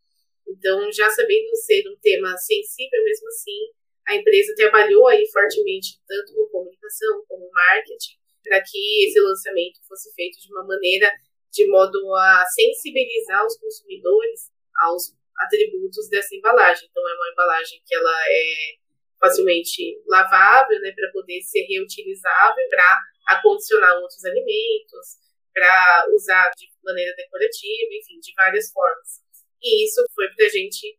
Então, 0.54 0.90
já 0.92 1.10
sabendo 1.10 1.54
ser 1.56 1.82
um 1.90 1.96
tema 2.00 2.36
sensível, 2.36 3.02
mesmo 3.04 3.28
assim, 3.28 3.58
a 4.06 4.14
empresa 4.14 4.54
trabalhou 4.54 5.08
aí 5.08 5.26
fortemente, 5.32 5.98
tanto 6.06 6.34
com 6.34 6.48
comunicação 6.48 7.24
como 7.26 7.50
marketing, 7.50 8.18
para 8.42 8.62
que 8.62 9.06
esse 9.06 9.18
lançamento 9.20 9.80
fosse 9.88 10.14
feito 10.14 10.38
de 10.40 10.52
uma 10.52 10.64
maneira 10.64 11.10
de 11.50 11.66
modo 11.68 11.98
a 12.14 12.44
sensibilizar 12.46 13.44
os 13.46 13.56
consumidores 13.58 14.52
aos 14.82 15.14
atributos 15.38 16.08
dessa 16.08 16.34
embalagem. 16.34 16.88
Então, 16.90 17.02
é 17.08 17.14
uma 17.14 17.32
embalagem 17.32 17.82
que 17.84 17.94
ela 17.94 18.16
é 18.28 18.74
facilmente 19.20 20.02
lavável, 20.06 20.78
né, 20.80 20.92
para 20.92 21.10
poder 21.10 21.40
ser 21.42 21.64
reutilizável, 21.64 22.68
para 22.68 23.00
acondicionar 23.28 23.96
outros 23.96 24.24
alimentos, 24.24 25.16
para 25.52 26.06
usar 26.12 26.50
de 26.50 26.68
maneira 26.84 27.14
decorativa, 27.16 27.94
enfim, 27.94 28.20
de 28.20 28.32
várias 28.34 28.70
formas. 28.70 29.23
E 29.64 29.86
isso 29.86 30.04
foi 30.14 30.28
para 30.36 30.44
a 30.44 30.48
gente 30.50 30.98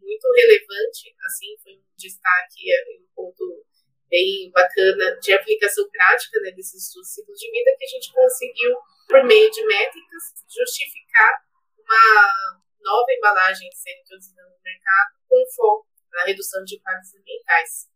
muito 0.00 0.26
relevante, 0.32 1.14
assim, 1.26 1.54
foi 1.62 1.74
um 1.74 1.84
destaque, 1.98 2.72
é, 2.72 2.84
um 2.96 3.06
ponto 3.14 3.66
bem 4.08 4.50
bacana 4.52 5.18
de 5.20 5.32
aplicação 5.32 5.86
prática 5.90 6.40
né, 6.40 6.52
desses 6.52 6.86
estudos 6.88 7.12
ciclo 7.12 7.34
de 7.34 7.50
vida 7.50 7.76
que 7.76 7.84
a 7.84 7.88
gente 7.88 8.12
conseguiu, 8.12 8.76
por 9.08 9.24
meio 9.24 9.50
de 9.50 9.66
métricas, 9.66 10.22
justificar 10.48 11.44
uma 11.78 12.62
nova 12.80 13.12
embalagem 13.12 13.68
sendo 13.72 14.00
introduzida 14.00 14.42
no 14.44 14.62
mercado 14.64 15.18
com 15.28 15.44
foco 15.54 15.86
na 16.12 16.24
redução 16.24 16.64
de 16.64 16.76
impactos 16.76 17.14
ambientais. 17.14 17.90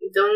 Então, 0.00 0.30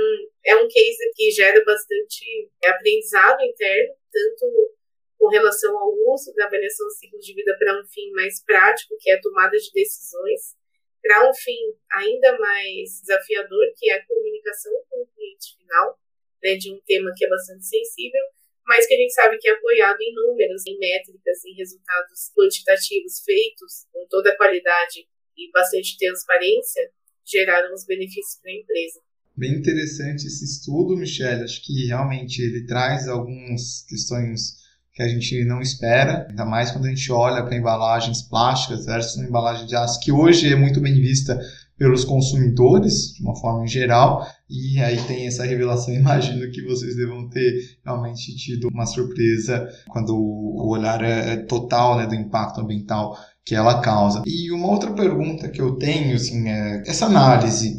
é 0.45 0.55
um 0.57 0.69
case 0.69 1.13
que 1.15 1.31
gera 1.31 1.65
bastante 1.65 2.51
aprendizado 2.67 3.41
interno, 3.41 3.95
tanto 4.13 4.77
com 5.25 5.31
relação 5.31 5.73
ao 5.79 5.89
uso 6.13 6.35
da 6.35 6.45
avaliação 6.45 6.87
do 6.87 6.93
ciclo 6.93 7.19
de 7.19 7.33
vida 7.33 7.57
para 7.59 7.81
um 7.81 7.87
fim 7.87 8.11
mais 8.11 8.45
prático, 8.45 8.95
que 9.01 9.09
é 9.09 9.15
a 9.15 9.21
tomada 9.23 9.57
de 9.57 9.73
decisões, 9.73 10.53
para 11.01 11.31
um 11.31 11.33
fim 11.33 11.57
ainda 11.93 12.39
mais 12.39 13.01
desafiador, 13.01 13.73
que 13.75 13.89
é 13.89 13.95
a 13.95 14.07
comunicação 14.07 14.73
com 14.91 15.01
o 15.01 15.07
cliente 15.07 15.57
final, 15.57 15.99
né, 16.43 16.57
de 16.57 16.71
um 16.71 16.79
tema 16.85 17.11
que 17.17 17.25
é 17.25 17.29
bastante 17.31 17.65
sensível, 17.65 18.21
mas 18.67 18.87
que 18.87 18.93
a 18.93 18.99
gente 18.99 19.15
sabe 19.15 19.39
que 19.39 19.49
é 19.49 19.53
apoiado 19.53 19.97
em 20.03 20.15
números, 20.15 20.67
em 20.67 20.79
métricas, 20.79 21.43
em 21.47 21.55
resultados 21.55 22.31
quantitativos 22.37 23.21
feitos 23.25 23.87
com 23.91 24.07
toda 24.11 24.29
a 24.29 24.37
qualidade 24.37 25.09
e 25.39 25.51
bastante 25.53 25.97
transparência, 25.97 26.91
geraram 27.25 27.73
os 27.73 27.87
benefícios 27.87 28.39
para 28.43 28.51
a 28.51 28.57
empresa. 28.57 29.01
Bem 29.35 29.53
interessante 29.53 30.27
esse 30.27 30.45
estudo, 30.45 30.95
Michelle. 30.99 31.45
Acho 31.45 31.65
que 31.65 31.87
realmente 31.87 32.43
ele 32.43 32.67
traz 32.67 33.09
algumas 33.09 33.85
questões 33.89 34.63
que 34.94 35.02
a 35.02 35.09
gente 35.09 35.44
não 35.44 35.61
espera, 35.61 36.26
ainda 36.30 36.44
mais 36.44 36.70
quando 36.70 36.87
a 36.87 36.88
gente 36.88 37.11
olha 37.11 37.42
para 37.42 37.57
embalagens 37.57 38.22
plásticas 38.22 38.87
versus 38.87 39.16
uma 39.16 39.26
embalagem 39.26 39.66
de 39.66 39.74
aço, 39.74 39.98
que 40.00 40.12
hoje 40.12 40.52
é 40.52 40.54
muito 40.54 40.80
bem 40.80 40.94
vista 40.94 41.38
pelos 41.76 42.04
consumidores, 42.04 43.12
de 43.14 43.22
uma 43.22 43.35
forma 43.35 43.64
em 43.64 43.68
geral, 43.68 44.24
e 44.48 44.78
aí 44.78 44.96
tem 45.09 45.26
essa 45.26 45.44
revelação. 45.44 45.92
Imagino 45.94 46.48
que 46.52 46.62
vocês 46.62 46.94
devam 46.94 47.28
ter 47.28 47.52
realmente 47.85 48.37
tido 48.37 48.68
uma 48.68 48.87
surpresa 48.87 49.68
quando 49.88 50.16
o 50.16 50.68
olhar 50.68 51.02
é 51.02 51.37
total 51.38 51.98
né, 51.98 52.07
do 52.07 52.14
impacto 52.14 52.61
ambiental 52.61 53.18
que 53.44 53.54
ela 53.54 53.80
causa. 53.80 54.22
E 54.24 54.50
uma 54.52 54.68
outra 54.68 54.92
pergunta 54.92 55.48
que 55.48 55.61
eu 55.61 55.72
tenho, 55.72 56.14
assim, 56.14 56.48
é 56.48 56.83
essa 56.87 57.07
análise, 57.07 57.76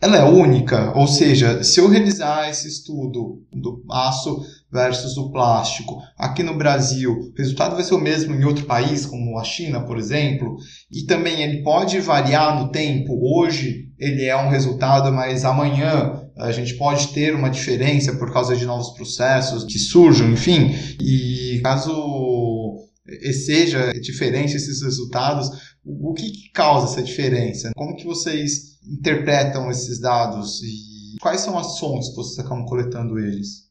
ela 0.00 0.16
é 0.16 0.24
única? 0.24 0.96
Ou 0.96 1.08
seja, 1.08 1.62
se 1.64 1.80
eu 1.80 1.88
realizar 1.88 2.48
esse 2.48 2.68
estudo 2.68 3.42
do 3.52 3.84
aço 3.90 4.40
versus 4.70 5.16
o 5.16 5.30
plástico 5.30 6.00
aqui 6.16 6.42
no 6.42 6.56
Brasil, 6.56 7.12
o 7.12 7.32
resultado 7.36 7.74
vai 7.74 7.82
ser 7.82 7.94
o 7.94 8.00
mesmo 8.00 8.34
em 8.34 8.44
outro 8.44 8.64
país, 8.64 9.04
como 9.04 9.38
a 9.38 9.44
China, 9.44 9.80
por 9.80 9.98
exemplo, 9.98 10.56
e 10.90 11.04
também 11.04 11.42
ele 11.42 11.62
pode 11.62 11.98
variar 12.00 12.62
no 12.62 12.70
tempo. 12.70 13.18
Hoje 13.20 13.88
ele 13.98 14.24
é 14.24 14.36
um 14.36 14.50
resultado, 14.50 15.12
mas 15.12 15.44
amanhã 15.44 16.22
a 16.36 16.52
gente 16.52 16.74
pode 16.74 17.08
ter 17.08 17.34
uma 17.34 17.50
diferença 17.50 18.12
por 18.14 18.32
causa 18.32 18.56
de 18.56 18.64
novos 18.64 18.90
processos 18.90 19.64
que 19.64 19.78
surjam, 19.78 20.30
enfim. 20.30 20.76
E 21.00 21.60
caso 21.64 22.86
seja 23.32 23.92
diferente 23.94 24.54
esses 24.54 24.82
resultados, 24.82 25.50
o 25.88 26.12
que, 26.12 26.30
que 26.30 26.50
causa 26.52 26.92
essa 26.92 27.02
diferença? 27.02 27.70
Como 27.74 27.96
que 27.96 28.04
vocês 28.04 28.78
interpretam 28.86 29.70
esses 29.70 30.00
dados 30.00 30.62
e 30.62 31.16
quais 31.20 31.40
são 31.40 31.58
as 31.58 31.78
fontes 31.78 32.10
que 32.10 32.16
vocês 32.16 32.38
acabam 32.38 32.66
coletando 32.66 33.18
eles? 33.18 33.68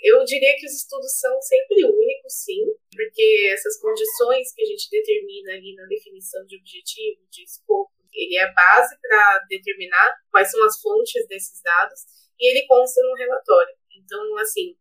Eu 0.00 0.24
diria 0.24 0.54
que 0.56 0.66
os 0.66 0.74
estudos 0.74 1.18
são 1.18 1.42
sempre 1.42 1.84
únicos, 1.84 2.32
sim, 2.32 2.62
porque 2.94 3.50
essas 3.52 3.80
condições 3.80 4.54
que 4.54 4.62
a 4.62 4.66
gente 4.66 4.88
determina 4.90 5.52
ali 5.52 5.74
na 5.74 5.86
definição 5.86 6.46
de 6.46 6.56
objetivo, 6.56 7.26
de 7.28 7.42
escopo, 7.42 7.90
ele 8.14 8.36
é 8.36 8.44
a 8.44 8.52
base 8.52 8.96
para 9.00 9.44
determinar 9.50 10.14
quais 10.30 10.50
são 10.50 10.64
as 10.64 10.80
fontes 10.80 11.26
desses 11.26 11.60
dados 11.62 12.00
e 12.38 12.50
ele 12.50 12.66
consta 12.66 13.02
no 13.02 13.14
relatório. 13.16 13.74
Então, 13.98 14.38
assim, 14.38 14.76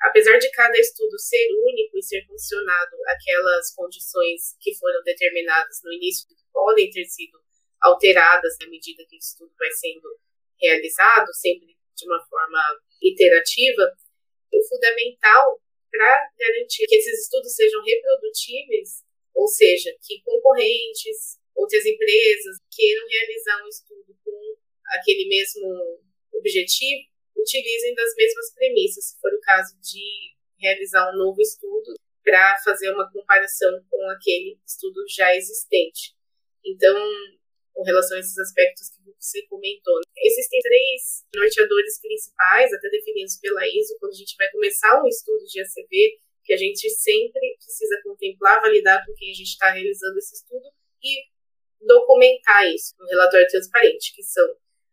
apesar 0.00 0.38
de 0.38 0.50
cada 0.50 0.78
estudo 0.78 1.18
ser 1.18 1.48
único 1.52 1.98
e 1.98 2.02
ser 2.02 2.24
funcionado 2.26 2.96
aquelas 3.06 3.74
condições 3.74 4.56
que 4.60 4.74
foram 4.76 5.02
determinadas 5.02 5.80
no 5.84 5.92
início, 5.92 6.28
que 6.28 6.34
podem 6.52 6.90
ter 6.90 7.04
sido 7.04 7.38
alteradas 7.80 8.56
à 8.62 8.66
medida 8.68 9.04
que 9.08 9.16
o 9.16 9.18
estudo 9.18 9.52
vai 9.58 9.70
sendo 9.72 10.18
realizado, 10.60 11.32
sempre 11.32 11.76
de 11.96 12.06
uma 12.06 12.24
forma 12.26 12.60
iterativa, 13.02 13.92
o 14.52 14.68
fundamental 14.68 15.60
para 15.90 16.30
garantir 16.38 16.86
que 16.86 16.96
esses 16.96 17.22
estudos 17.22 17.54
sejam 17.54 17.82
reprodutíveis, 17.82 19.04
ou 19.34 19.46
seja, 19.46 19.90
que 20.02 20.20
concorrentes, 20.22 21.38
outras 21.54 21.84
empresas 21.84 22.56
queiram 22.70 23.06
realizar 23.08 23.64
um 23.64 23.68
estudo 23.68 24.16
com 24.24 24.56
aquele 24.98 25.28
mesmo 25.28 26.00
objetivo, 26.32 27.08
utilizem 27.38 27.94
das 27.94 28.14
mesmas 28.16 28.54
premissas, 28.54 29.04
se 29.10 29.20
for 29.20 29.32
o 29.32 29.40
caso 29.40 29.78
de 29.80 30.34
realizar 30.58 31.10
um 31.10 31.16
novo 31.16 31.40
estudo 31.40 31.94
para 32.22 32.58
fazer 32.64 32.90
uma 32.90 33.10
comparação 33.10 33.70
com 33.90 34.10
aquele 34.10 34.58
estudo 34.66 35.04
já 35.08 35.34
existente. 35.34 36.14
Então, 36.64 36.96
com 37.78 37.84
relação 37.84 38.16
a 38.16 38.20
esses 38.20 38.36
aspectos 38.36 38.90
que 38.90 38.98
você 39.06 39.46
comentou. 39.46 40.00
Existem 40.18 40.58
três 40.60 41.24
norteadores 41.32 42.00
principais, 42.00 42.72
até 42.72 42.90
definidos 42.90 43.38
pela 43.38 43.66
ISO, 43.66 43.96
quando 44.00 44.12
a 44.12 44.16
gente 44.16 44.34
vai 44.36 44.50
começar 44.50 45.00
um 45.00 45.06
estudo 45.06 45.44
de 45.46 45.60
ACV, 45.60 46.18
que 46.44 46.52
a 46.54 46.56
gente 46.56 46.90
sempre 46.90 47.56
precisa 47.56 48.00
contemplar, 48.02 48.60
validar 48.60 49.06
com 49.06 49.14
quem 49.14 49.30
a 49.30 49.34
gente 49.34 49.52
está 49.54 49.70
realizando 49.70 50.18
esse 50.18 50.34
estudo 50.34 50.66
e 51.02 51.28
documentar 51.86 52.66
isso 52.66 52.96
no 52.98 53.06
relatório 53.06 53.46
transparente, 53.46 54.12
que 54.16 54.24
são 54.24 54.44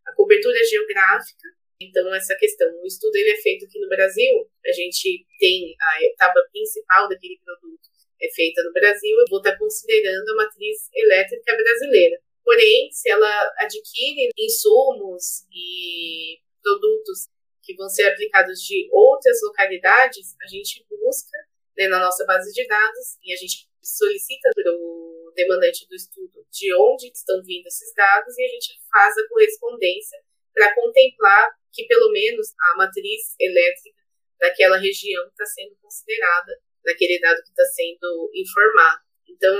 a 0.06 0.14
cobertura 0.14 0.64
geográfica, 0.64 1.55
então, 1.80 2.14
essa 2.16 2.36
questão, 2.36 2.68
o 2.82 2.86
estudo 2.86 3.16
ele 3.16 3.32
é 3.32 3.38
feito 3.38 3.66
aqui 3.66 3.80
no 3.80 3.90
Brasil, 3.90 4.50
a 4.66 4.72
gente 4.72 5.26
tem 5.40 5.76
a 5.80 6.04
etapa 6.06 6.42
principal 6.52 7.10
daquele 7.10 7.40
produto 7.44 7.96
é 8.22 8.32
feita 8.34 8.64
no 8.64 8.72
Brasil, 8.72 9.18
eu 9.20 9.26
vou 9.30 9.40
estar 9.40 9.58
considerando 9.58 10.30
a 10.30 10.36
matriz 10.36 10.90
elétrica 10.94 11.56
brasileira. 11.56 12.20
Porém, 12.44 12.90
se 12.92 13.10
ela 13.10 13.54
adquire 13.58 14.30
insumos 14.38 15.46
e 15.52 16.40
produtos 16.62 17.28
que 17.64 17.76
vão 17.76 17.90
ser 17.90 18.06
aplicados 18.06 18.60
de 18.62 18.88
outras 18.92 19.38
localidades, 19.44 20.36
a 20.42 20.48
gente 20.48 20.86
busca 20.90 21.38
né, 21.78 21.88
na 21.88 22.00
nossa 22.00 22.26
base 22.26 22.54
de 22.54 22.66
dados 22.68 23.18
e 23.24 23.34
a 23.34 23.36
gente 23.36 23.68
solicita 23.82 24.50
para 24.54 24.72
o 24.72 25.32
demandante 25.36 25.88
do 25.88 25.96
estudo 25.96 26.46
de 26.52 26.74
onde 26.76 27.08
estão 27.08 27.42
vindo 27.44 27.68
esses 27.68 27.94
dados 27.94 28.38
e 28.38 28.44
a 28.44 28.48
gente 28.48 28.80
faz 28.92 29.18
a 29.18 29.28
correspondência 29.28 30.25
para 30.56 30.74
contemplar 30.74 31.52
que 31.72 31.86
pelo 31.86 32.12
menos 32.12 32.48
a 32.72 32.78
matriz 32.78 33.36
elétrica 33.40 34.02
daquela 34.40 34.78
região 34.78 35.28
está 35.28 35.46
sendo 35.46 35.76
considerada 35.82 36.58
naquele 36.86 37.20
dado 37.20 37.44
que 37.44 37.50
está 37.50 37.66
sendo 37.66 38.32
informado. 38.34 39.04
Então, 39.28 39.56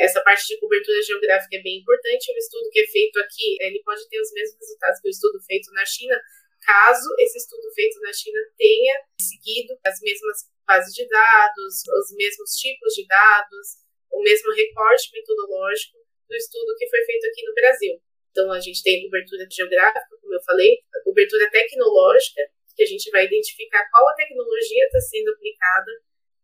essa 0.00 0.20
parte 0.22 0.48
de 0.48 0.58
cobertura 0.58 1.00
geográfica 1.02 1.56
é 1.56 1.62
bem 1.62 1.78
importante. 1.78 2.32
O 2.32 2.38
estudo 2.38 2.68
que 2.70 2.80
é 2.80 2.86
feito 2.86 3.20
aqui, 3.20 3.56
ele 3.60 3.80
pode 3.84 4.08
ter 4.08 4.20
os 4.20 4.32
mesmos 4.32 4.58
resultados 4.58 5.00
que 5.00 5.08
o 5.08 5.10
estudo 5.10 5.38
feito 5.46 5.70
na 5.72 5.84
China, 5.86 6.20
caso 6.60 7.08
esse 7.20 7.38
estudo 7.38 7.70
feito 7.74 8.00
na 8.00 8.12
China 8.12 8.40
tenha 8.56 8.94
seguido 9.20 9.78
as 9.84 10.00
mesmas 10.00 10.50
bases 10.66 10.94
de 10.94 11.06
dados, 11.06 11.82
os 11.86 12.16
mesmos 12.16 12.50
tipos 12.56 12.94
de 12.94 13.06
dados, 13.06 13.82
o 14.10 14.22
mesmo 14.22 14.52
recorte 14.52 15.10
metodológico 15.12 15.98
do 16.28 16.34
estudo 16.34 16.76
que 16.78 16.88
foi 16.88 17.04
feito 17.04 17.26
aqui 17.26 17.44
no 17.44 17.54
Brasil. 17.54 18.02
Então, 18.32 18.50
a 18.50 18.58
gente 18.58 18.82
tem 18.82 19.04
cobertura 19.04 19.46
geográfica, 19.48 20.16
como 20.20 20.34
eu 20.34 20.42
falei, 20.42 20.80
a 20.94 21.04
cobertura 21.04 21.50
tecnológica, 21.50 22.40
que 22.74 22.82
a 22.82 22.86
gente 22.86 23.10
vai 23.10 23.26
identificar 23.26 23.86
qual 23.90 24.08
a 24.08 24.14
tecnologia 24.14 24.84
está 24.86 25.00
sendo 25.00 25.30
aplicada 25.30 25.92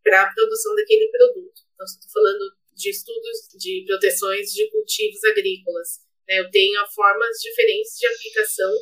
para 0.04 0.22
a 0.22 0.34
produção 0.34 0.74
daquele 0.76 1.08
produto. 1.08 1.62
Então, 1.74 1.86
se 1.86 1.98
estou 1.98 2.12
falando 2.12 2.44
de 2.76 2.90
estudos 2.90 3.48
de 3.58 3.84
proteções 3.86 4.52
de 4.52 4.70
cultivos 4.70 5.24
agrícolas, 5.24 6.04
né, 6.28 6.38
eu 6.38 6.50
tenho 6.50 6.86
formas 6.94 7.38
diferentes 7.40 7.96
de 7.98 8.06
aplicação 8.06 8.72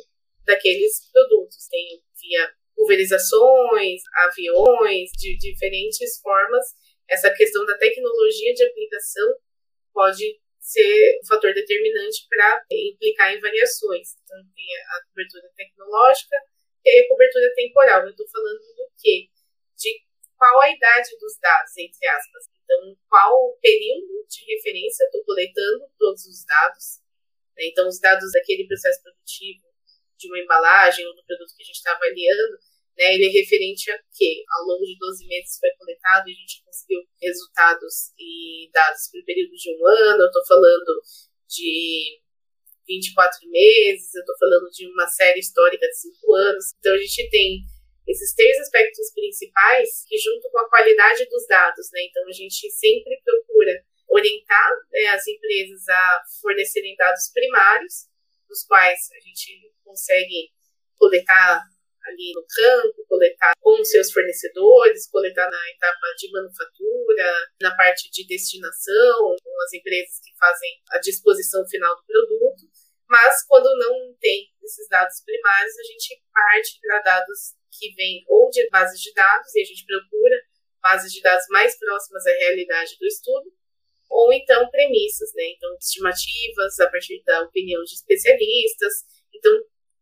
daqueles 0.45 1.09
produtos. 1.11 1.67
Tenho 1.69 2.01
via 2.19 2.51
pulverizações, 2.75 4.01
aviões, 4.27 5.09
de 5.17 5.37
diferentes 5.37 6.19
formas. 6.19 6.65
Essa 7.09 7.33
questão 7.33 7.65
da 7.65 7.77
tecnologia 7.77 8.53
de 8.53 8.63
aplicação 8.63 9.35
pode 9.93 10.39
ser 10.67 11.19
um 11.23 11.25
fator 11.25 11.53
determinante 11.53 12.27
para 12.27 12.65
implicar 12.69 13.33
em 13.33 13.39
variações. 13.39 14.19
Então, 14.21 14.37
tem 14.53 14.67
a 14.75 15.05
cobertura 15.07 15.49
tecnológica 15.55 16.35
e 16.83 16.99
a 16.99 17.07
cobertura 17.07 17.53
temporal. 17.55 18.03
Eu 18.03 18.11
estou 18.11 18.27
falando 18.27 18.59
do 18.59 18.91
quê? 18.99 19.29
De 19.79 20.03
qual 20.35 20.61
a 20.61 20.69
idade 20.69 21.17
dos 21.19 21.39
dados, 21.39 21.71
entre 21.77 22.05
aspas. 22.07 22.51
Então, 22.63 22.97
qual 23.07 23.31
o 23.31 23.57
período 23.61 24.27
de 24.27 24.43
referência 24.43 25.05
estou 25.05 25.23
coletando 25.23 25.87
todos 25.97 26.25
os 26.25 26.43
dados. 26.43 26.99
Né? 27.55 27.67
Então, 27.67 27.87
os 27.87 27.99
dados 28.01 28.29
daquele 28.33 28.67
processo 28.67 29.01
produtivo, 29.01 29.65
de 30.17 30.27
uma 30.27 30.39
embalagem 30.39 31.05
ou 31.07 31.15
do 31.15 31.23
produto 31.23 31.55
que 31.55 31.63
a 31.63 31.65
gente 31.65 31.75
está 31.77 31.93
avaliando, 31.93 32.59
né, 32.97 33.13
ele 33.13 33.27
é 33.27 33.29
referente 33.29 33.89
a 33.91 33.97
quê? 34.11 34.43
Ao 34.49 34.65
longo 34.65 34.83
de 34.83 34.97
12 34.97 35.27
meses 35.27 35.59
foi 35.59 35.69
coletado 35.77 35.96
e 36.27 36.31
a 36.31 36.35
gente 36.35 36.63
conseguiu 36.63 37.01
resultados 37.21 38.13
e 38.17 38.69
dados 38.71 39.07
o 39.13 39.25
período 39.25 39.51
de 39.51 39.71
um 39.71 39.87
ano, 39.87 40.23
eu 40.23 40.27
estou 40.27 40.45
falando 40.45 41.01
de 41.47 42.21
24 42.87 43.49
meses, 43.49 44.15
eu 44.15 44.21
estou 44.21 44.37
falando 44.39 44.69
de 44.71 44.87
uma 44.87 45.07
série 45.07 45.39
histórica 45.39 45.85
de 45.87 45.97
5 45.97 46.33
anos. 46.33 46.65
Então 46.79 46.93
a 46.93 46.97
gente 46.97 47.29
tem 47.29 47.59
esses 48.07 48.33
três 48.33 48.57
aspectos 48.59 49.11
principais 49.13 50.05
que 50.07 50.17
junto 50.17 50.49
com 50.49 50.59
a 50.59 50.69
qualidade 50.69 51.25
dos 51.25 51.45
dados, 51.47 51.89
né? 51.91 51.99
Então 52.05 52.23
a 52.27 52.31
gente 52.31 52.71
sempre 52.71 53.21
procura 53.23 53.83
orientar 54.07 54.71
né, 54.91 55.07
as 55.07 55.27
empresas 55.27 55.87
a 55.89 56.23
fornecerem 56.41 56.95
dados 56.95 57.29
primários, 57.33 58.07
dos 58.47 58.63
quais 58.63 59.09
a 59.11 59.19
gente 59.19 59.73
consegue 59.83 60.51
coletar 60.95 61.61
ali 62.07 62.31
no 62.33 62.45
campo, 62.47 63.05
coletar 63.07 63.53
com 63.59 63.83
seus 63.83 64.11
fornecedores, 64.11 65.09
coletar 65.09 65.49
na 65.49 65.69
etapa 65.71 66.07
de 66.17 66.31
manufatura, 66.31 67.51
na 67.61 67.75
parte 67.75 68.09
de 68.11 68.25
destinação, 68.25 69.35
com 69.43 69.61
as 69.63 69.73
empresas 69.73 70.19
que 70.23 70.35
fazem 70.37 70.69
a 70.91 70.99
disposição 70.99 71.67
final 71.67 71.95
do 71.95 72.05
produto. 72.05 72.63
Mas 73.09 73.45
quando 73.47 73.67
não 73.77 74.13
tem 74.19 74.49
esses 74.63 74.87
dados 74.89 75.21
primários, 75.23 75.77
a 75.77 75.83
gente 75.83 76.21
parte 76.33 76.79
para 76.81 77.01
dados 77.01 77.55
que 77.71 77.93
vêm 77.95 78.23
ou 78.27 78.49
de 78.49 78.67
bases 78.69 78.99
de 78.99 79.13
dados, 79.13 79.53
e 79.55 79.61
a 79.61 79.65
gente 79.65 79.85
procura 79.85 80.35
bases 80.81 81.11
de 81.11 81.21
dados 81.21 81.45
mais 81.49 81.77
próximas 81.77 82.25
à 82.25 82.31
realidade 82.31 82.97
do 82.99 83.05
estudo, 83.05 83.51
ou 84.09 84.31
então 84.33 84.69
premissas, 84.69 85.31
né? 85.35 85.43
Então, 85.55 85.75
estimativas 85.79 86.79
a 86.79 86.89
partir 86.89 87.21
da 87.25 87.41
opinião 87.41 87.83
de 87.83 87.93
especialistas. 87.93 88.93
Então, 89.33 89.53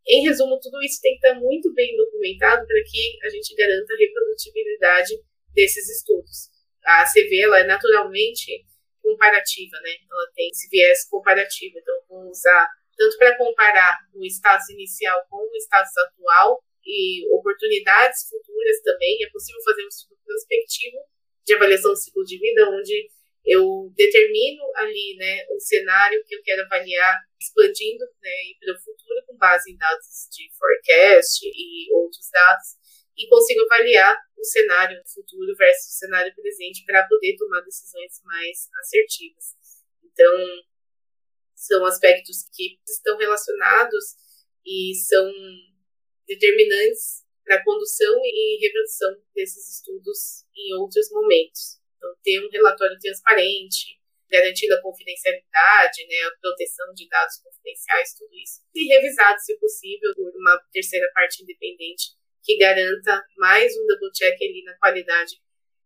em 0.08 0.24
resumo, 0.24 0.60
tudo 0.60 0.82
isso 0.84 1.02
tem 1.02 1.18
que 1.18 1.28
estar 1.28 1.40
muito 1.40 1.74
bem 1.74 1.96
documentado 1.98 2.66
para 2.68 2.84
que 2.84 3.18
a 3.24 3.30
gente 3.30 3.56
garanta 3.56 3.94
a 3.94 3.98
reprodutibilidade 3.98 5.14
desses 5.54 5.90
estudos. 5.90 6.50
A 6.84 7.02
ACV 7.02 7.42
ela 7.42 7.60
é 7.60 7.64
naturalmente 7.64 8.64
comparativa, 9.02 9.80
né? 9.82 9.96
Ela 10.10 10.32
tem 10.36 10.50
esse 10.50 10.70
viés 10.70 11.08
comparativo. 11.10 11.78
Então, 11.80 11.96
vamos 12.10 12.38
usar 12.38 12.68
tanto 12.96 13.18
para 13.18 13.38
comparar 13.38 13.98
o 14.14 14.24
status 14.26 14.70
inicial 14.70 15.20
com 15.30 15.38
o 15.38 15.56
status 15.58 15.98
atual 15.98 16.64
e 16.86 17.28
oportunidades 17.34 18.30
futuras 18.30 18.82
também. 18.84 19.24
É 19.24 19.30
possível 19.30 19.62
fazer 19.64 19.84
um 19.84 19.88
estudo 19.88 20.20
prospectivo 20.24 20.98
de 21.46 21.54
avaliação 21.54 21.92
do 21.92 21.98
ciclo 21.98 22.24
de 22.24 22.38
vida, 22.38 22.70
onde 22.70 23.10
eu 23.46 23.92
determino 23.96 24.64
ali 24.76 25.16
né, 25.18 25.46
o 25.52 25.60
cenário 25.60 26.24
que 26.26 26.36
eu 26.36 26.42
quero 26.44 26.64
avaliar, 26.64 27.22
expandindo 27.40 28.04
né, 28.22 28.32
para 28.60 28.74
o 28.74 28.80
futuro 28.80 29.25
com 29.36 29.38
base 29.38 29.72
em 29.72 29.78
dados 29.78 30.28
de 30.32 30.50
forecast 30.58 31.46
e 31.46 31.94
outros 31.94 32.30
dados, 32.32 32.68
e 33.18 33.28
consigo 33.28 33.62
avaliar 33.66 34.18
o 34.38 34.44
cenário 34.44 35.02
futuro 35.14 35.56
versus 35.58 35.94
o 35.94 35.98
cenário 35.98 36.34
presente 36.36 36.84
para 36.86 37.08
poder 37.08 37.36
tomar 37.38 37.62
decisões 37.62 38.22
mais 38.24 38.70
assertivas. 38.80 39.56
Então, 40.04 40.36
são 41.56 41.86
aspectos 41.86 42.48
que 42.54 42.80
estão 42.88 43.18
relacionados 43.18 44.04
e 44.66 44.94
são 44.96 45.32
determinantes 46.28 47.24
para 47.44 47.56
a 47.56 47.64
condução 47.64 48.20
e 48.24 48.60
reprodução 48.62 49.16
desses 49.34 49.78
estudos 49.78 50.46
em 50.56 50.74
outros 50.76 51.10
momentos. 51.12 51.80
Então, 51.98 52.16
ter 52.24 52.46
um 52.46 52.50
relatório 52.50 52.98
transparente, 53.00 54.00
garantindo 54.30 54.74
a 54.74 54.82
confidencialidade, 54.82 56.08
né, 56.08 56.22
a 56.28 56.36
proteção 56.42 56.94
de 56.94 57.08
dados 57.08 57.38
confidenciais, 57.42 58.14
tudo 58.18 58.34
isso. 58.34 58.62
E 58.74 58.88
revisado, 58.88 59.40
se 59.40 59.58
possível, 59.60 60.14
por 60.16 60.32
uma 60.36 60.60
terceira 60.72 61.10
parte 61.14 61.44
independente 61.44 62.16
que 62.44 62.58
garanta 62.58 63.24
mais 63.38 63.74
um 63.76 63.86
double 63.88 64.12
check 64.14 64.36
ali 64.36 64.64
na 64.64 64.78
qualidade 64.78 65.42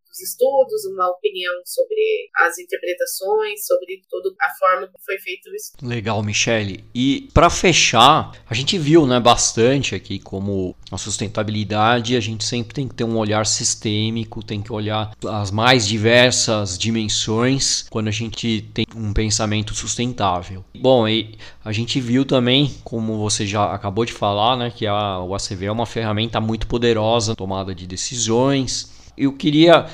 dos 0.10 0.20
estudos, 0.20 0.86
uma 0.86 1.08
opinião 1.08 1.54
sobre 1.66 2.30
as 2.38 2.58
interpretações, 2.58 3.66
sobre 3.66 4.02
toda 4.10 4.30
a 4.42 4.50
forma 4.60 4.88
que 4.88 5.06
foi 5.06 5.18
feito 5.20 5.54
isso. 5.56 5.72
Legal, 5.82 6.22
Michele. 6.24 6.84
E 6.94 7.30
para 7.34 7.50
fechar, 7.50 8.32
a 8.50 8.54
gente 8.54 8.78
viu, 8.78 9.06
né, 9.06 9.20
bastante 9.20 9.96
aqui 9.96 10.20
como 10.20 10.76
a 10.92 10.98
sustentabilidade, 10.98 12.16
a 12.16 12.20
gente 12.20 12.44
sempre 12.44 12.74
tem 12.74 12.88
que 12.88 12.96
ter 12.96 13.04
um 13.04 13.18
olhar 13.18 13.46
sistêmico, 13.46 14.44
tem 14.44 14.62
que 14.62 14.74
olhar 14.74 15.16
as 15.28 15.52
mais 15.52 15.88
diversas 15.88 16.78
dimensões 16.78 17.86
quando 17.90 18.08
a 18.08 18.12
gente 18.12 18.62
tem 18.74 18.86
um 18.96 19.14
pensamento 19.14 19.74
sustentável. 19.74 20.66
Bom, 20.76 21.08
e 21.08 21.38
a 21.64 21.72
gente 21.72 22.00
viu 22.00 22.26
também, 22.26 22.76
como 22.84 23.18
você 23.20 23.46
já 23.46 23.74
acabou 23.74 24.06
de 24.06 24.14
falar, 24.14 24.58
né, 24.58 24.74
que 24.76 24.88
a, 24.88 25.20
o 25.20 25.36
ACV 25.36 25.66
é 25.66 25.72
uma 25.72 25.86
ferramenta 25.86 26.42
muito 26.42 26.66
poderosa 26.68 27.36
tomada 27.36 27.76
de 27.76 27.86
decisões 27.86 28.99
eu 29.20 29.34
queria 29.34 29.86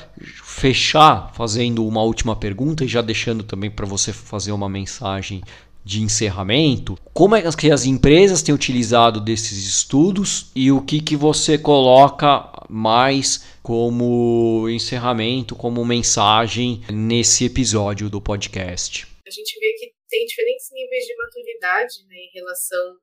fechar 0.44 1.34
fazendo 1.34 1.84
uma 1.84 2.02
última 2.02 2.36
pergunta 2.36 2.84
e 2.84 2.88
já 2.88 3.02
deixando 3.02 3.42
também 3.42 3.68
para 3.68 3.84
você 3.84 4.12
fazer 4.12 4.52
uma 4.52 4.68
mensagem 4.68 5.42
de 5.84 6.00
encerramento. 6.00 6.96
Como 7.12 7.34
é 7.34 7.42
que 7.52 7.70
as 7.70 7.84
empresas 7.84 8.40
têm 8.40 8.54
utilizado 8.54 9.20
desses 9.20 9.66
estudos 9.66 10.50
e 10.54 10.70
o 10.70 10.80
que, 10.80 11.00
que 11.00 11.16
você 11.16 11.58
coloca 11.58 12.52
mais 12.68 13.44
como 13.62 14.68
encerramento, 14.68 15.56
como 15.56 15.84
mensagem 15.84 16.82
nesse 16.88 17.46
episódio 17.46 18.08
do 18.08 18.20
podcast? 18.20 19.06
A 19.26 19.30
gente 19.30 19.58
vê 19.58 19.72
que 19.78 19.92
tem 20.08 20.24
diferentes 20.24 20.68
níveis 20.72 21.04
de 21.04 21.16
maturidade 21.16 21.94
né, 22.08 22.16
em 22.16 22.30
relação 22.32 22.96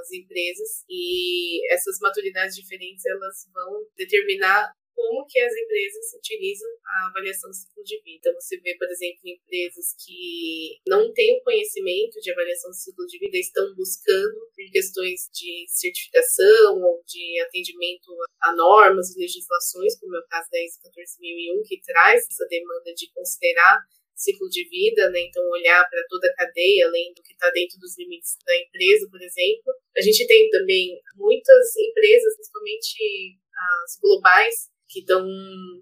às 0.00 0.12
empresas 0.12 0.84
e 0.88 1.72
essas 1.72 1.98
maturidades 2.00 2.56
diferentes 2.56 3.04
elas 3.04 3.48
vão 3.54 3.84
determinar 3.96 4.72
como 4.94 5.26
que 5.26 5.38
as 5.38 5.52
empresas 5.52 6.12
utilizam 6.16 6.68
a 6.84 7.08
avaliação 7.08 7.50
do 7.50 7.56
ciclo 7.56 7.82
de 7.84 8.00
vida. 8.02 8.32
Você 8.34 8.58
vê, 8.60 8.76
por 8.76 8.88
exemplo, 8.88 9.20
empresas 9.24 9.94
que 10.04 10.78
não 10.86 11.12
têm 11.12 11.38
o 11.38 11.42
conhecimento 11.42 12.20
de 12.20 12.30
avaliação 12.30 12.70
do 12.70 12.76
ciclo 12.76 13.06
de 13.06 13.18
vida 13.18 13.38
estão 13.38 13.74
buscando 13.74 14.38
por 14.54 14.70
questões 14.70 15.28
de 15.32 15.64
certificação 15.68 16.80
ou 16.80 17.02
de 17.06 17.40
atendimento 17.40 18.12
a 18.40 18.54
normas 18.54 19.14
e 19.14 19.20
legislações, 19.20 19.98
como 19.98 20.16
é 20.16 20.20
o 20.20 20.28
caso 20.28 20.48
da 20.50 20.62
ISO 20.64 20.80
14001, 20.82 21.62
que 21.64 21.80
traz 21.82 22.26
essa 22.26 22.46
demanda 22.48 22.92
de 22.94 23.10
considerar 23.12 23.80
ciclo 24.22 24.48
de 24.48 24.68
vida, 24.68 25.10
né? 25.10 25.20
Então 25.20 25.42
olhar 25.50 25.82
para 25.90 26.06
toda 26.08 26.28
a 26.28 26.34
cadeia, 26.34 26.86
além 26.86 27.12
do 27.14 27.22
que 27.22 27.32
está 27.32 27.50
dentro 27.50 27.78
dos 27.78 27.98
limites 27.98 28.36
da 28.46 28.56
empresa, 28.56 29.08
por 29.10 29.20
exemplo. 29.20 29.74
A 29.96 30.00
gente 30.00 30.26
tem 30.26 30.48
também 30.50 31.00
muitas 31.16 31.76
empresas, 31.76 32.34
principalmente 32.36 33.38
as 33.84 34.00
globais, 34.00 34.71
que 34.92 35.00
estão 35.00 35.26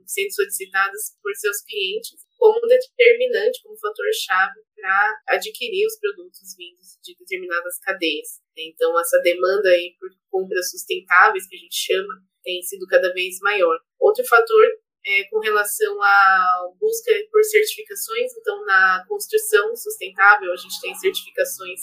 sendo 0.06 0.32
solicitadas 0.32 1.18
por 1.20 1.34
seus 1.34 1.60
clientes 1.62 2.24
como 2.38 2.60
determinante, 2.66 3.60
como 3.62 3.76
fator-chave 3.76 4.60
para 4.74 5.20
adquirir 5.28 5.84
os 5.86 5.98
produtos 5.98 6.54
vindos 6.56 6.96
de 7.02 7.14
determinadas 7.18 7.78
cadeias. 7.80 8.40
Então, 8.56 8.98
essa 8.98 9.18
demanda 9.20 9.68
aí 9.68 9.94
por 9.98 10.08
compras 10.30 10.70
sustentáveis, 10.70 11.46
que 11.48 11.56
a 11.56 11.58
gente 11.58 11.76
chama, 11.76 12.22
tem 12.42 12.62
sido 12.62 12.86
cada 12.86 13.12
vez 13.12 13.38
maior. 13.40 13.78
Outro 13.98 14.24
fator 14.24 14.66
é 15.04 15.24
com 15.24 15.40
relação 15.40 16.00
à 16.02 16.72
busca 16.78 17.12
por 17.30 17.42
certificações, 17.42 18.32
então, 18.38 18.64
na 18.64 19.04
construção 19.08 19.74
sustentável, 19.74 20.52
a 20.52 20.56
gente 20.56 20.80
tem 20.80 20.94
certificações 20.94 21.80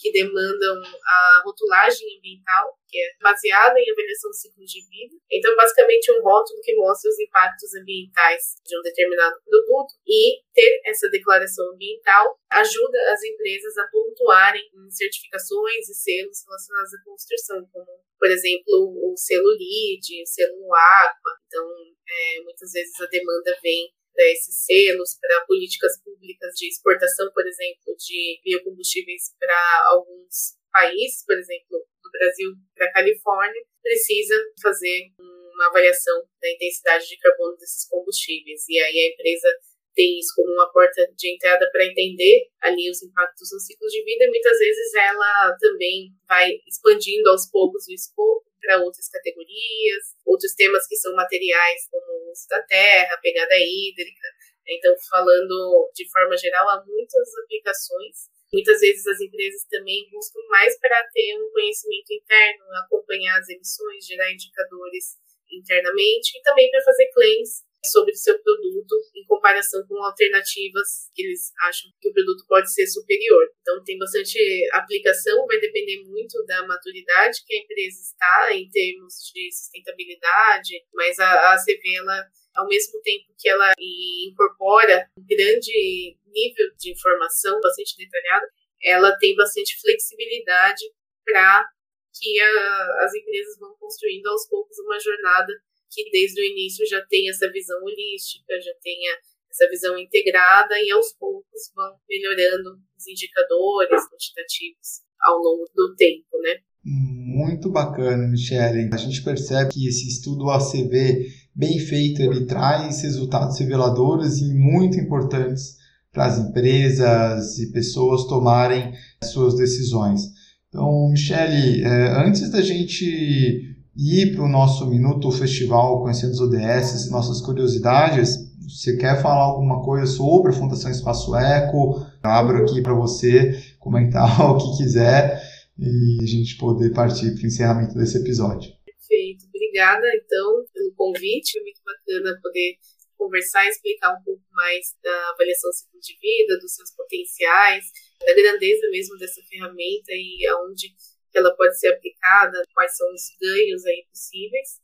que 0.00 0.10
demandam 0.10 0.80
a 1.04 1.42
rotulagem 1.44 2.16
ambiental, 2.16 2.72
que 2.88 2.98
é 2.98 3.12
baseada 3.20 3.78
em 3.78 3.92
avaliação 3.92 4.30
do 4.30 4.34
ciclo 4.34 4.64
de 4.64 4.80
vida. 4.88 5.14
Então, 5.30 5.54
basicamente, 5.54 6.10
um 6.10 6.22
rótulo 6.22 6.58
que 6.62 6.74
mostra 6.74 7.10
os 7.10 7.20
impactos 7.20 7.74
ambientais 7.76 8.56
de 8.64 8.78
um 8.78 8.82
determinado 8.82 9.36
produto 9.44 9.92
e 10.08 10.40
ter 10.54 10.80
essa 10.86 11.08
declaração 11.10 11.68
ambiental 11.70 12.40
ajuda 12.50 12.98
as 13.12 13.22
empresas 13.22 13.76
a 13.76 13.86
pontuarem 13.88 14.64
em 14.74 14.90
certificações 14.90 15.86
e 15.88 15.94
selos 15.94 16.42
relacionados 16.48 16.94
à 16.94 17.04
construção, 17.04 17.68
como, 17.70 17.86
por 18.18 18.30
exemplo, 18.30 18.72
o 19.04 19.14
selo 19.16 19.52
LEED, 19.52 20.22
o 20.22 20.26
selo 20.26 20.74
AQUA. 20.74 21.32
Então, 21.46 21.68
é, 22.08 22.42
muitas 22.42 22.72
vezes 22.72 22.98
a 23.00 23.06
demanda 23.06 23.54
vem 23.62 23.92
para 24.20 24.28
esses 24.28 24.66
selos, 24.66 25.16
para 25.18 25.46
políticas 25.46 25.96
públicas 26.04 26.52
de 26.54 26.68
exportação, 26.68 27.32
por 27.32 27.46
exemplo, 27.48 27.96
de 27.96 28.38
biocombustíveis 28.44 29.32
para 29.40 29.56
alguns 29.88 30.60
países, 30.70 31.24
por 31.24 31.38
exemplo, 31.38 31.80
do 32.04 32.10
Brasil 32.12 32.52
para 32.76 32.84
a 32.84 32.92
Califórnia, 32.92 33.62
precisa 33.82 34.36
fazer 34.62 35.08
uma 35.18 35.68
avaliação 35.68 36.20
da 36.38 36.50
intensidade 36.52 37.08
de 37.08 37.16
carbono 37.16 37.56
desses 37.56 37.88
combustíveis. 37.88 38.68
E 38.68 38.78
aí 38.78 39.08
a 39.08 39.14
empresa 39.14 39.48
tem 39.94 40.18
isso 40.18 40.34
como 40.36 40.52
uma 40.52 40.70
porta 40.70 41.08
de 41.16 41.34
entrada 41.34 41.66
para 41.72 41.86
entender 41.86 42.44
ali 42.60 42.90
os 42.90 43.02
impactos 43.02 43.48
no 43.52 43.58
ciclo 43.58 43.88
de 43.88 44.04
vida 44.04 44.24
e 44.24 44.28
muitas 44.28 44.58
vezes 44.58 44.94
ela 44.94 45.56
também 45.58 46.12
vai 46.28 46.60
expandindo 46.68 47.30
aos 47.30 47.50
poucos 47.50 47.88
o 47.88 47.92
escopo 47.92 48.49
para 48.60 48.78
outras 48.78 49.08
categorias, 49.08 50.14
outros 50.24 50.54
temas 50.54 50.86
que 50.86 50.96
são 50.96 51.14
materiais, 51.14 51.88
como 51.90 52.04
o 52.04 52.30
uso 52.30 52.46
da 52.48 52.62
terra, 52.62 53.18
pegada 53.22 53.54
hídrica. 53.56 54.28
Então, 54.68 54.94
falando 55.08 55.90
de 55.94 56.08
forma 56.10 56.36
geral, 56.36 56.68
há 56.68 56.84
muitas 56.84 57.28
aplicações. 57.42 58.30
Muitas 58.52 58.80
vezes 58.80 59.06
as 59.06 59.20
empresas 59.20 59.64
também 59.70 60.08
buscam 60.10 60.40
mais 60.48 60.78
para 60.78 61.02
ter 61.12 61.36
um 61.38 61.50
conhecimento 61.50 62.12
interno, 62.12 62.64
acompanhar 62.84 63.38
as 63.38 63.48
emissões, 63.48 64.06
gerar 64.06 64.30
indicadores 64.30 65.18
internamente 65.50 66.38
e 66.38 66.42
também 66.42 66.70
para 66.70 66.82
fazer 66.82 67.10
claims 67.12 67.62
sobre 67.84 68.12
o 68.12 68.16
seu 68.16 68.38
produto 68.42 68.94
em 69.16 69.24
comparação 69.24 69.82
com 69.88 69.96
alternativas 70.04 71.08
que 71.14 71.22
eles 71.22 71.52
acham 71.62 71.90
que 72.00 72.08
o 72.08 72.12
produto 72.12 72.44
pode 72.46 72.72
ser 72.72 72.86
superior. 72.86 73.48
Então 73.60 73.82
tem 73.84 73.98
bastante 73.98 74.38
aplicação, 74.72 75.46
vai 75.46 75.58
depender 75.58 76.02
muito 76.04 76.44
da 76.46 76.66
maturidade 76.66 77.42
que 77.46 77.54
a 77.54 77.62
empresa 77.62 78.00
está 78.00 78.54
em 78.54 78.68
termos 78.68 79.14
de 79.32 79.50
sustentabilidade, 79.52 80.84
mas 80.92 81.18
a, 81.18 81.54
a 81.54 81.56
CV, 81.56 81.80
ela, 81.96 82.26
ao 82.56 82.66
mesmo 82.68 83.00
tempo 83.02 83.32
que 83.38 83.48
ela 83.48 83.72
incorpora 83.78 85.08
um 85.16 85.24
grande 85.26 86.18
nível 86.26 86.66
de 86.78 86.92
informação, 86.92 87.60
bastante 87.60 87.96
detalhada, 87.96 88.46
ela 88.82 89.16
tem 89.18 89.34
bastante 89.36 89.80
flexibilidade 89.80 90.84
para 91.24 91.64
que 92.12 92.40
a, 92.40 93.04
as 93.04 93.14
empresas 93.14 93.58
vão 93.58 93.74
construindo 93.78 94.26
aos 94.26 94.46
poucos 94.48 94.78
uma 94.80 94.98
jornada 94.98 95.52
que 95.90 96.10
desde 96.10 96.40
o 96.40 96.44
início 96.44 96.86
já 96.86 97.04
tem 97.06 97.28
essa 97.28 97.50
visão 97.50 97.78
holística, 97.82 98.60
já 98.60 98.72
tenha 98.82 99.18
essa 99.50 99.68
visão 99.68 99.98
integrada 99.98 100.74
e 100.80 100.90
aos 100.92 101.12
poucos 101.18 101.72
vão 101.74 101.96
melhorando 102.08 102.78
os 102.96 103.06
indicadores 103.06 104.08
quantitativos 104.08 105.02
ao 105.20 105.38
longo 105.38 105.64
do 105.74 105.94
tempo, 105.96 106.40
né? 106.42 106.56
Muito 106.82 107.70
bacana, 107.70 108.26
Michele. 108.28 108.88
A 108.92 108.96
gente 108.96 109.22
percebe 109.22 109.72
que 109.72 109.86
esse 109.86 110.08
estudo 110.08 110.48
ACV 110.50 111.26
bem 111.54 111.78
feito, 111.78 112.22
ele 112.22 112.46
traz 112.46 113.02
resultados 113.02 113.58
reveladores 113.58 114.38
e 114.38 114.54
muito 114.54 114.98
importantes 114.98 115.76
para 116.12 116.26
as 116.26 116.38
empresas 116.38 117.58
e 117.58 117.70
pessoas 117.70 118.24
tomarem 118.24 118.92
suas 119.24 119.56
decisões. 119.56 120.22
Então, 120.68 121.10
Michele, 121.10 121.82
é, 121.82 122.24
antes 122.24 122.50
da 122.50 122.62
gente 122.62 123.69
ir 124.00 124.34
para 124.34 124.44
o 124.44 124.48
nosso 124.48 124.86
Minuto 124.86 125.30
Festival 125.30 126.00
Conhecendo 126.02 126.32
os 126.32 126.40
ODS 126.40 127.10
nossas 127.10 127.40
curiosidades, 127.42 128.50
você 128.66 128.96
quer 128.96 129.20
falar 129.20 129.44
alguma 129.44 129.82
coisa 129.82 130.06
sobre 130.06 130.52
a 130.52 130.54
Fundação 130.54 130.90
Espaço 130.90 131.36
Eco? 131.36 132.06
Abro 132.22 132.62
aqui 132.62 132.80
para 132.80 132.94
você 132.94 133.52
comentar 133.78 134.24
o 134.40 134.56
que 134.56 134.82
quiser 134.82 135.42
e 135.78 136.18
a 136.22 136.26
gente 136.26 136.56
poder 136.56 136.92
partir 136.92 137.34
para 137.34 137.42
o 137.42 137.46
encerramento 137.46 137.94
desse 137.94 138.18
episódio. 138.18 138.72
Perfeito. 138.84 139.44
Obrigada, 139.48 140.06
então, 140.14 140.64
pelo 140.72 140.92
convite. 140.94 141.52
Foi 141.52 141.62
muito 141.62 141.80
bacana 141.84 142.38
poder 142.42 142.76
conversar 143.16 143.66
e 143.66 143.68
explicar 143.68 144.12
um 144.12 144.22
pouco 144.24 144.42
mais 144.52 144.94
da 145.02 145.30
avaliação 145.30 145.72
ciclo 145.72 146.00
de 146.00 146.16
vida, 146.18 146.58
dos 146.58 146.74
seus 146.74 146.90
potenciais, 146.94 147.84
da 148.24 148.34
grandeza 148.34 148.88
mesmo 148.90 149.18
dessa 149.18 149.42
ferramenta 149.42 150.12
e 150.12 150.46
aonde 150.46 150.94
ela 151.38 151.54
pode 151.56 151.78
ser 151.78 151.88
aplicada, 151.88 152.62
quais 152.74 152.96
são 152.96 153.06
os 153.12 153.22
ganhos 153.40 153.84
aí 153.86 154.04
possíveis, 154.10 154.80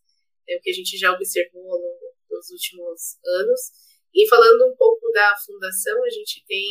é 0.49 0.57
o 0.57 0.61
que 0.61 0.71
a 0.71 0.75
gente 0.75 0.97
já 0.97 1.13
observou 1.13 1.63
ao 1.63 1.79
longo 1.79 2.15
dos 2.31 2.51
últimos 2.51 3.19
anos. 3.25 3.61
E 4.15 4.27
falando 4.29 4.73
um 4.73 4.77
pouco 4.77 5.11
da 5.13 5.35
fundação, 5.45 6.03
a 6.05 6.11
gente 6.11 6.45
tem 6.47 6.65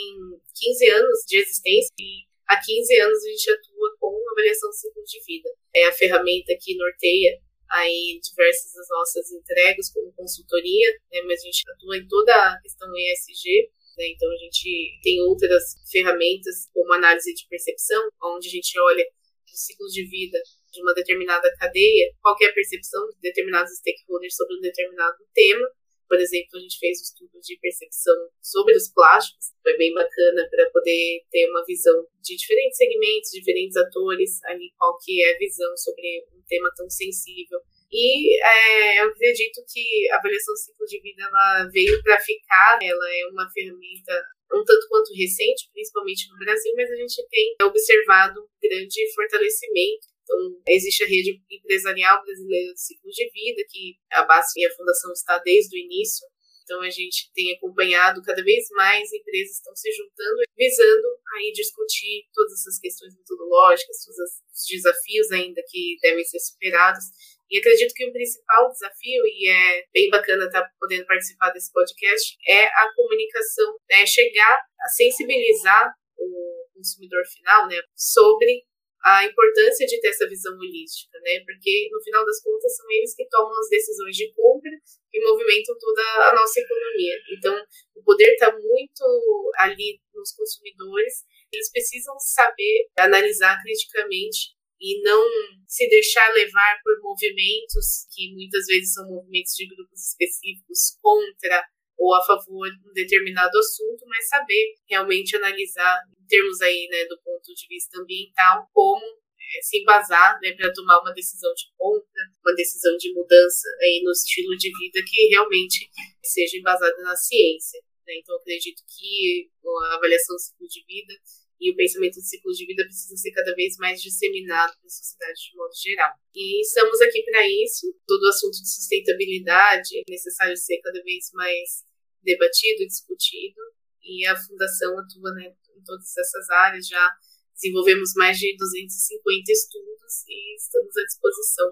15 0.56 0.90
anos 0.90 1.20
de 1.28 1.38
existência 1.38 1.94
e 2.00 2.26
há 2.48 2.60
15 2.60 3.00
anos 3.02 3.24
a 3.24 3.30
gente 3.30 3.52
atua 3.52 3.96
com 4.00 4.32
avaliação 4.32 4.72
ciclo 4.72 5.04
de 5.04 5.24
vida. 5.26 5.50
É 5.76 5.86
a 5.86 5.92
ferramenta 5.92 6.56
que 6.60 6.76
norteia 6.76 7.40
aí 7.70 8.20
diversas 8.22 8.74
das 8.74 8.88
nossas 8.90 9.32
entregas 9.32 9.92
como 9.92 10.14
consultoria, 10.14 10.90
né, 11.12 11.22
mas 11.24 11.42
a 11.42 11.46
gente 11.46 11.64
atua 11.72 11.98
em 11.98 12.08
toda 12.08 12.32
a 12.34 12.62
questão 12.62 12.88
ESG, 12.96 13.70
né, 13.98 14.08
então 14.10 14.32
a 14.32 14.38
gente 14.38 15.00
tem 15.02 15.22
outras 15.22 15.76
ferramentas 15.92 16.70
como 16.74 16.94
análise 16.94 17.34
de 17.34 17.48
percepção, 17.48 18.08
onde 18.24 18.48
a 18.48 18.52
gente 18.52 18.80
olha 18.80 19.06
o 19.54 19.58
ciclo 19.58 19.88
de 19.88 20.06
vida 20.08 20.40
de 20.72 20.82
uma 20.82 20.94
determinada 20.94 21.52
cadeia, 21.58 22.12
qual 22.22 22.36
é 22.42 22.46
a 22.46 22.54
percepção 22.54 23.08
de 23.08 23.22
determinados 23.22 23.78
stakeholders 23.78 24.36
sobre 24.36 24.58
um 24.58 24.62
determinado 24.62 25.18
tema. 25.34 25.68
Por 26.08 26.20
exemplo, 26.20 26.58
a 26.58 26.60
gente 26.60 26.78
fez 26.78 27.00
um 27.00 27.04
estudo 27.04 27.42
de 27.42 27.58
percepção 27.60 28.16
sobre 28.42 28.76
os 28.76 28.92
plásticos, 28.94 29.54
foi 29.64 29.76
bem 29.76 29.92
bacana 29.94 30.48
para 30.52 30.70
poder 30.70 31.24
ter 31.32 31.50
uma 31.50 31.66
visão 31.66 32.06
de 32.22 32.36
diferentes 32.36 32.78
segmentos, 32.78 33.32
diferentes 33.32 33.76
atores, 33.76 34.44
ali 34.46 34.72
qual 34.78 34.98
que 35.02 35.24
é 35.24 35.34
a 35.34 35.38
visão 35.38 35.76
sobre 35.76 36.28
um 36.32 36.44
tema 36.48 36.70
tão 36.76 36.88
sensível. 36.90 37.60
E 37.92 38.38
é, 38.44 39.02
eu 39.02 39.10
acredito 39.10 39.64
que 39.72 40.10
a 40.12 40.18
avaliação 40.18 40.54
do 40.54 40.58
ciclo 40.58 40.86
de 40.86 41.02
vida 41.02 41.24
ela 41.24 41.70
veio 41.72 42.02
para 42.04 42.20
ficar, 42.20 42.78
ela 42.82 43.06
é 43.10 43.26
uma 43.32 43.50
ferramenta 43.50 44.14
um 44.54 44.64
tanto 44.64 44.88
quanto 44.88 45.14
recente, 45.14 45.70
principalmente 45.74 46.30
no 46.30 46.38
Brasil, 46.38 46.72
mas 46.76 46.90
a 46.92 46.96
gente 46.96 47.28
tem 47.30 47.56
observado 47.64 48.42
um 48.42 48.48
grande 48.62 49.14
fortalecimento. 49.14 50.08
Então, 50.24 50.62
existe 50.68 51.04
a 51.04 51.08
rede 51.08 51.40
empresarial 51.50 52.24
brasileira 52.24 52.74
de 52.74 52.82
ciclo 52.82 53.10
de 53.12 53.30
vida, 53.30 53.62
que 53.70 53.96
a 54.12 54.24
base 54.24 54.60
e 54.60 54.66
a 54.66 54.74
fundação 54.74 55.12
está 55.14 55.38
desde 55.40 55.78
o 55.78 55.80
início. 55.80 56.28
Então, 56.64 56.82
a 56.82 56.90
gente 56.90 57.32
tem 57.34 57.54
acompanhado 57.54 58.24
cada 58.24 58.44
vez 58.44 58.66
mais 58.72 59.14
empresas 59.14 59.58
estão 59.58 59.76
se 59.76 59.92
juntando, 59.92 60.42
visando 60.58 61.08
aí 61.36 61.52
discutir 61.54 62.26
todas 62.34 62.54
essas 62.54 62.80
questões 62.80 63.16
metodológicas, 63.16 64.04
todos 64.04 64.18
os 64.18 64.66
desafios 64.68 65.32
ainda 65.32 65.62
que 65.70 65.98
devem 66.02 66.26
ser 66.26 66.40
superados 66.40 67.06
e 67.50 67.60
acredito 67.60 67.94
que 67.94 68.06
o 68.06 68.12
principal 68.12 68.72
desafio, 68.72 69.24
e 69.26 69.50
é 69.50 69.84
bem 69.94 70.10
bacana 70.10 70.46
estar 70.46 70.68
podendo 70.80 71.06
participar 71.06 71.52
desse 71.52 71.72
podcast, 71.72 72.38
é 72.48 72.66
a 72.66 72.92
comunicação, 72.96 73.78
né? 73.90 74.06
chegar 74.06 74.62
a 74.82 74.90
sensibilizar 74.90 75.94
o 76.18 76.68
consumidor 76.74 77.24
final 77.26 77.68
né? 77.68 77.80
sobre 77.96 78.66
a 79.06 79.24
importância 79.24 79.86
de 79.86 80.02
ter 80.02 80.10
essa 80.10 80.28
visão 80.28 80.58
holística, 80.58 81.20
né? 81.22 81.40
Porque 81.46 81.88
no 81.92 82.02
final 82.02 82.26
das 82.26 82.42
contas 82.42 82.76
são 82.76 82.90
eles 82.90 83.14
que 83.14 83.28
tomam 83.30 83.54
as 83.60 83.70
decisões 83.70 84.16
de 84.16 84.34
compra 84.34 84.72
e 85.14 85.22
movimentam 85.22 85.76
toda 85.80 86.02
a 86.02 86.34
nossa 86.34 86.60
economia. 86.60 87.14
Então, 87.38 87.56
o 87.96 88.04
poder 88.04 88.32
está 88.34 88.52
muito 88.52 89.52
ali 89.60 90.02
nos 90.12 90.32
consumidores. 90.32 91.24
Eles 91.54 91.72
precisam 91.72 92.16
saber 92.18 92.90
analisar 92.98 93.62
criticamente 93.62 94.55
e 94.80 95.02
não 95.02 95.24
se 95.68 95.88
deixar 95.90 96.34
levar 96.34 96.80
por 96.84 97.00
movimentos 97.02 98.08
que 98.14 98.34
muitas 98.34 98.66
vezes 98.66 98.94
são 98.94 99.08
movimentos 99.08 99.54
de 99.54 99.68
grupos 99.68 100.10
específicos 100.10 100.98
contra 101.02 101.64
ou 101.98 102.14
a 102.14 102.26
favor 102.26 102.70
de 102.70 102.90
um 102.90 102.94
determinado 102.94 103.58
assunto, 103.58 104.06
mas 104.08 104.28
saber 104.28 104.76
realmente 104.88 105.36
analisar 105.36 106.04
em 106.20 106.28
termos 106.28 106.62
aí, 106.62 106.88
né, 106.90 107.06
do 107.06 107.18
ponto 107.24 107.54
de 107.54 107.68
vista 107.68 108.00
ambiental, 108.00 108.68
como 108.74 109.06
é, 109.06 109.62
se 109.62 109.80
embasar, 109.82 110.40
né, 110.42 110.52
para 110.54 110.74
tomar 110.74 111.00
uma 111.00 111.14
decisão 111.14 111.54
de 111.54 111.72
compra, 111.78 112.22
uma 112.44 112.54
decisão 112.54 112.98
de 112.98 113.14
mudança 113.14 113.68
aí 113.82 114.02
no 114.04 114.12
estilo 114.12 114.58
de 114.58 114.70
vida 114.78 115.00
que 115.08 115.28
realmente 115.28 115.90
seja 116.22 116.58
embasada 116.58 116.98
na 117.02 117.16
ciência. 117.16 117.80
Né? 118.06 118.18
Então, 118.18 118.36
acredito 118.36 118.84
que 118.88 119.50
a 119.92 119.96
avaliação 119.96 120.36
do 120.36 120.40
ciclo 120.40 120.68
de 120.68 120.84
vida 120.86 121.14
e 121.60 121.72
o 121.72 121.76
pensamento 121.76 122.16
de 122.16 122.28
ciclo 122.28 122.52
de 122.52 122.66
vida 122.66 122.84
precisa 122.84 123.16
ser 123.16 123.32
cada 123.32 123.54
vez 123.56 123.78
mais 123.78 124.02
disseminado 124.02 124.74
na 124.84 124.90
sociedade 124.90 125.40
de 125.40 125.56
modo 125.56 125.74
geral. 125.76 126.14
E 126.34 126.62
estamos 126.62 127.00
aqui 127.02 127.24
para 127.24 127.48
isso. 127.48 127.94
Todo 128.06 128.24
o 128.24 128.30
assunto 128.30 128.62
de 128.62 128.70
sustentabilidade 128.70 130.00
é 130.00 130.04
necessário 130.10 130.56
ser 130.58 130.80
cada 130.82 131.02
vez 131.04 131.32
mais 131.34 131.86
debatido, 132.22 132.86
discutido, 132.88 133.62
e 134.04 134.26
a 134.26 134.36
Fundação 134.36 134.98
atua 135.00 135.32
né, 135.34 135.54
em 135.76 135.84
todas 135.84 136.16
essas 136.18 136.50
áreas. 136.50 136.88
Já 136.88 137.10
desenvolvemos 137.54 138.14
mais 138.16 138.38
de 138.38 138.56
250 138.58 139.52
estudos 139.52 140.24
e 140.28 140.56
estamos 140.56 140.98
à 140.98 141.04
disposição 141.04 141.70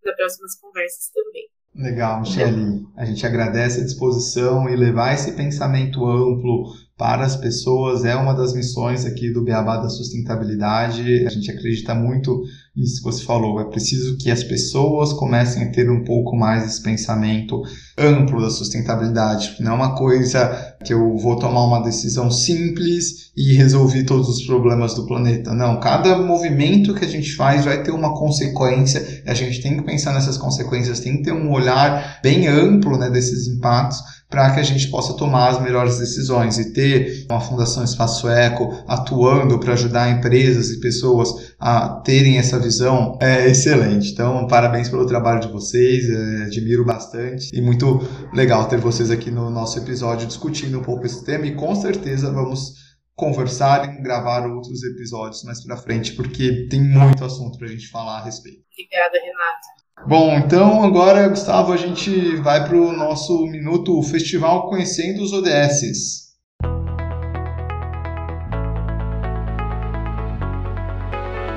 para 0.00 0.14
próximas 0.14 0.58
conversas 0.58 1.10
também. 1.10 1.45
Legal, 1.76 2.20
Michele. 2.20 2.86
A 2.96 3.04
gente 3.04 3.26
agradece 3.26 3.80
a 3.80 3.84
disposição 3.84 4.68
e 4.68 4.74
levar 4.74 5.12
esse 5.12 5.32
pensamento 5.32 6.06
amplo 6.06 6.72
para 6.96 7.26
as 7.26 7.36
pessoas 7.36 8.04
é 8.04 8.16
uma 8.16 8.32
das 8.32 8.54
missões 8.54 9.04
aqui 9.04 9.30
do 9.30 9.44
Beabá 9.44 9.76
da 9.76 9.90
Sustentabilidade. 9.90 11.26
A 11.26 11.28
gente 11.28 11.50
acredita 11.50 11.94
muito 11.94 12.42
nisso 12.76 12.98
que 12.98 13.04
você 13.04 13.24
falou. 13.24 13.60
É 13.60 13.64
preciso 13.64 14.16
que 14.18 14.30
as 14.30 14.44
pessoas 14.44 15.12
comecem 15.12 15.64
a 15.64 15.70
ter 15.70 15.90
um 15.90 16.04
pouco 16.04 16.36
mais 16.36 16.66
esse 16.66 16.82
pensamento 16.82 17.62
amplo 17.96 18.40
da 18.40 18.50
sustentabilidade. 18.50 19.56
Não 19.60 19.72
é 19.72 19.74
uma 19.74 19.94
coisa 19.96 20.76
que 20.84 20.92
eu 20.92 21.16
vou 21.16 21.36
tomar 21.36 21.64
uma 21.64 21.82
decisão 21.82 22.30
simples 22.30 23.30
e 23.36 23.54
resolver 23.54 24.04
todos 24.04 24.28
os 24.28 24.42
problemas 24.42 24.94
do 24.94 25.06
planeta. 25.06 25.54
Não, 25.54 25.80
cada 25.80 26.18
movimento 26.18 26.94
que 26.94 27.04
a 27.04 27.08
gente 27.08 27.34
faz 27.34 27.64
vai 27.64 27.82
ter 27.82 27.90
uma 27.90 28.14
consequência. 28.14 29.22
A 29.26 29.34
gente 29.34 29.62
tem 29.62 29.76
que 29.76 29.82
pensar 29.82 30.12
nessas 30.12 30.36
consequências, 30.36 31.00
tem 31.00 31.16
que 31.16 31.24
ter 31.24 31.32
um 31.32 31.50
olhar 31.50 32.20
bem 32.22 32.46
amplo 32.46 32.98
né, 32.98 33.08
desses 33.08 33.48
impactos 33.48 34.15
para 34.28 34.52
que 34.52 34.60
a 34.60 34.62
gente 34.62 34.88
possa 34.88 35.16
tomar 35.16 35.48
as 35.48 35.62
melhores 35.62 35.98
decisões 35.98 36.58
e 36.58 36.72
ter 36.72 37.26
uma 37.30 37.40
Fundação 37.40 37.84
Espaço 37.84 38.28
Eco 38.28 38.84
atuando 38.88 39.58
para 39.58 39.74
ajudar 39.74 40.10
empresas 40.10 40.70
e 40.70 40.80
pessoas 40.80 41.54
a 41.58 42.00
terem 42.00 42.38
essa 42.38 42.58
visão 42.58 43.16
é 43.20 43.48
excelente. 43.48 44.12
Então, 44.12 44.46
parabéns 44.46 44.88
pelo 44.88 45.06
trabalho 45.06 45.40
de 45.40 45.48
vocês, 45.48 46.08
é, 46.10 46.44
admiro 46.44 46.84
bastante 46.84 47.50
e 47.52 47.60
muito 47.60 48.00
legal 48.32 48.66
ter 48.66 48.78
vocês 48.78 49.10
aqui 49.10 49.30
no 49.30 49.48
nosso 49.50 49.78
episódio 49.78 50.26
discutindo 50.26 50.78
um 50.78 50.82
pouco 50.82 51.06
esse 51.06 51.24
tema 51.24 51.46
e 51.46 51.54
com 51.54 51.74
certeza 51.74 52.30
vamos 52.32 52.86
conversar 53.14 53.94
e 53.94 54.02
gravar 54.02 54.46
outros 54.46 54.82
episódios 54.84 55.42
mais 55.42 55.64
para 55.64 55.76
frente, 55.76 56.12
porque 56.12 56.68
tem 56.68 56.82
muito 56.82 57.24
assunto 57.24 57.58
para 57.58 57.66
a 57.66 57.70
gente 57.70 57.88
falar 57.88 58.18
a 58.18 58.24
respeito. 58.24 58.62
Obrigada, 58.72 59.18
Renato. 59.18 59.85
Bom, 60.04 60.36
então 60.36 60.84
agora, 60.84 61.28
Gustavo, 61.28 61.72
a 61.72 61.76
gente 61.76 62.36
vai 62.36 62.64
para 62.64 62.76
o 62.76 62.92
nosso 62.92 63.44
minuto 63.46 64.00
Festival 64.02 64.68
Conhecendo 64.68 65.22
os 65.22 65.32
ODS. 65.32 66.26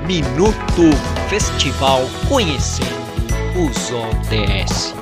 Minuto 0.06 0.96
Festival 1.28 2.00
Conhecendo 2.28 2.88
os 3.56 3.92
ODS. 3.92 4.94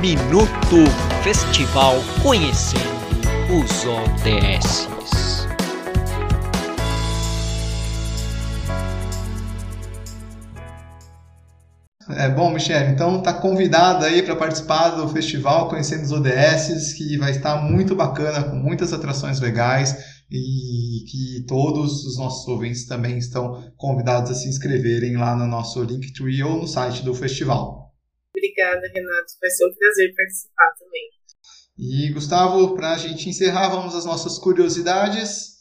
Minuto 0.00 0.86
Festival 1.24 1.96
Conhecendo 2.22 2.84
os 3.50 3.84
ODS. 3.84 4.86
É 12.10 12.28
bom, 12.28 12.52
Michele. 12.52 12.92
Então 12.92 13.20
tá 13.20 13.32
convidado 13.32 14.04
aí 14.04 14.22
para 14.22 14.36
participar 14.36 14.90
do 14.90 15.08
festival 15.08 15.68
Conhecendo 15.68 16.04
os 16.04 16.12
ODS, 16.12 16.92
que 16.92 17.18
vai 17.18 17.32
estar 17.32 17.56
muito 17.60 17.96
bacana, 17.96 18.44
com 18.44 18.54
muitas 18.54 18.92
atrações 18.92 19.40
legais 19.40 19.96
e 20.30 21.04
que 21.10 21.44
todos 21.48 22.04
os 22.04 22.16
nossos 22.16 22.46
ouvintes 22.46 22.86
também 22.86 23.18
estão 23.18 23.64
convidados 23.76 24.30
a 24.30 24.34
se 24.34 24.48
inscreverem 24.48 25.16
lá 25.16 25.34
no 25.34 25.48
nosso 25.48 25.82
Linktree 25.82 26.44
ou 26.44 26.60
no 26.60 26.68
site 26.68 27.04
do 27.04 27.12
festival. 27.12 27.77
Obrigada, 28.58 28.90
Renato. 28.92 29.32
Vai 29.40 29.50
ser 29.50 29.66
um 29.66 29.74
prazer 29.74 30.12
participar 30.16 30.72
também. 30.76 31.10
E, 31.78 32.12
Gustavo, 32.12 32.74
para 32.74 32.92
a 32.92 32.98
gente 32.98 33.28
encerrar, 33.28 33.68
vamos 33.68 33.94
às 33.94 34.04
nossas 34.04 34.36
curiosidades. 34.36 35.58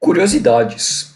Curiosidades. 0.00 1.14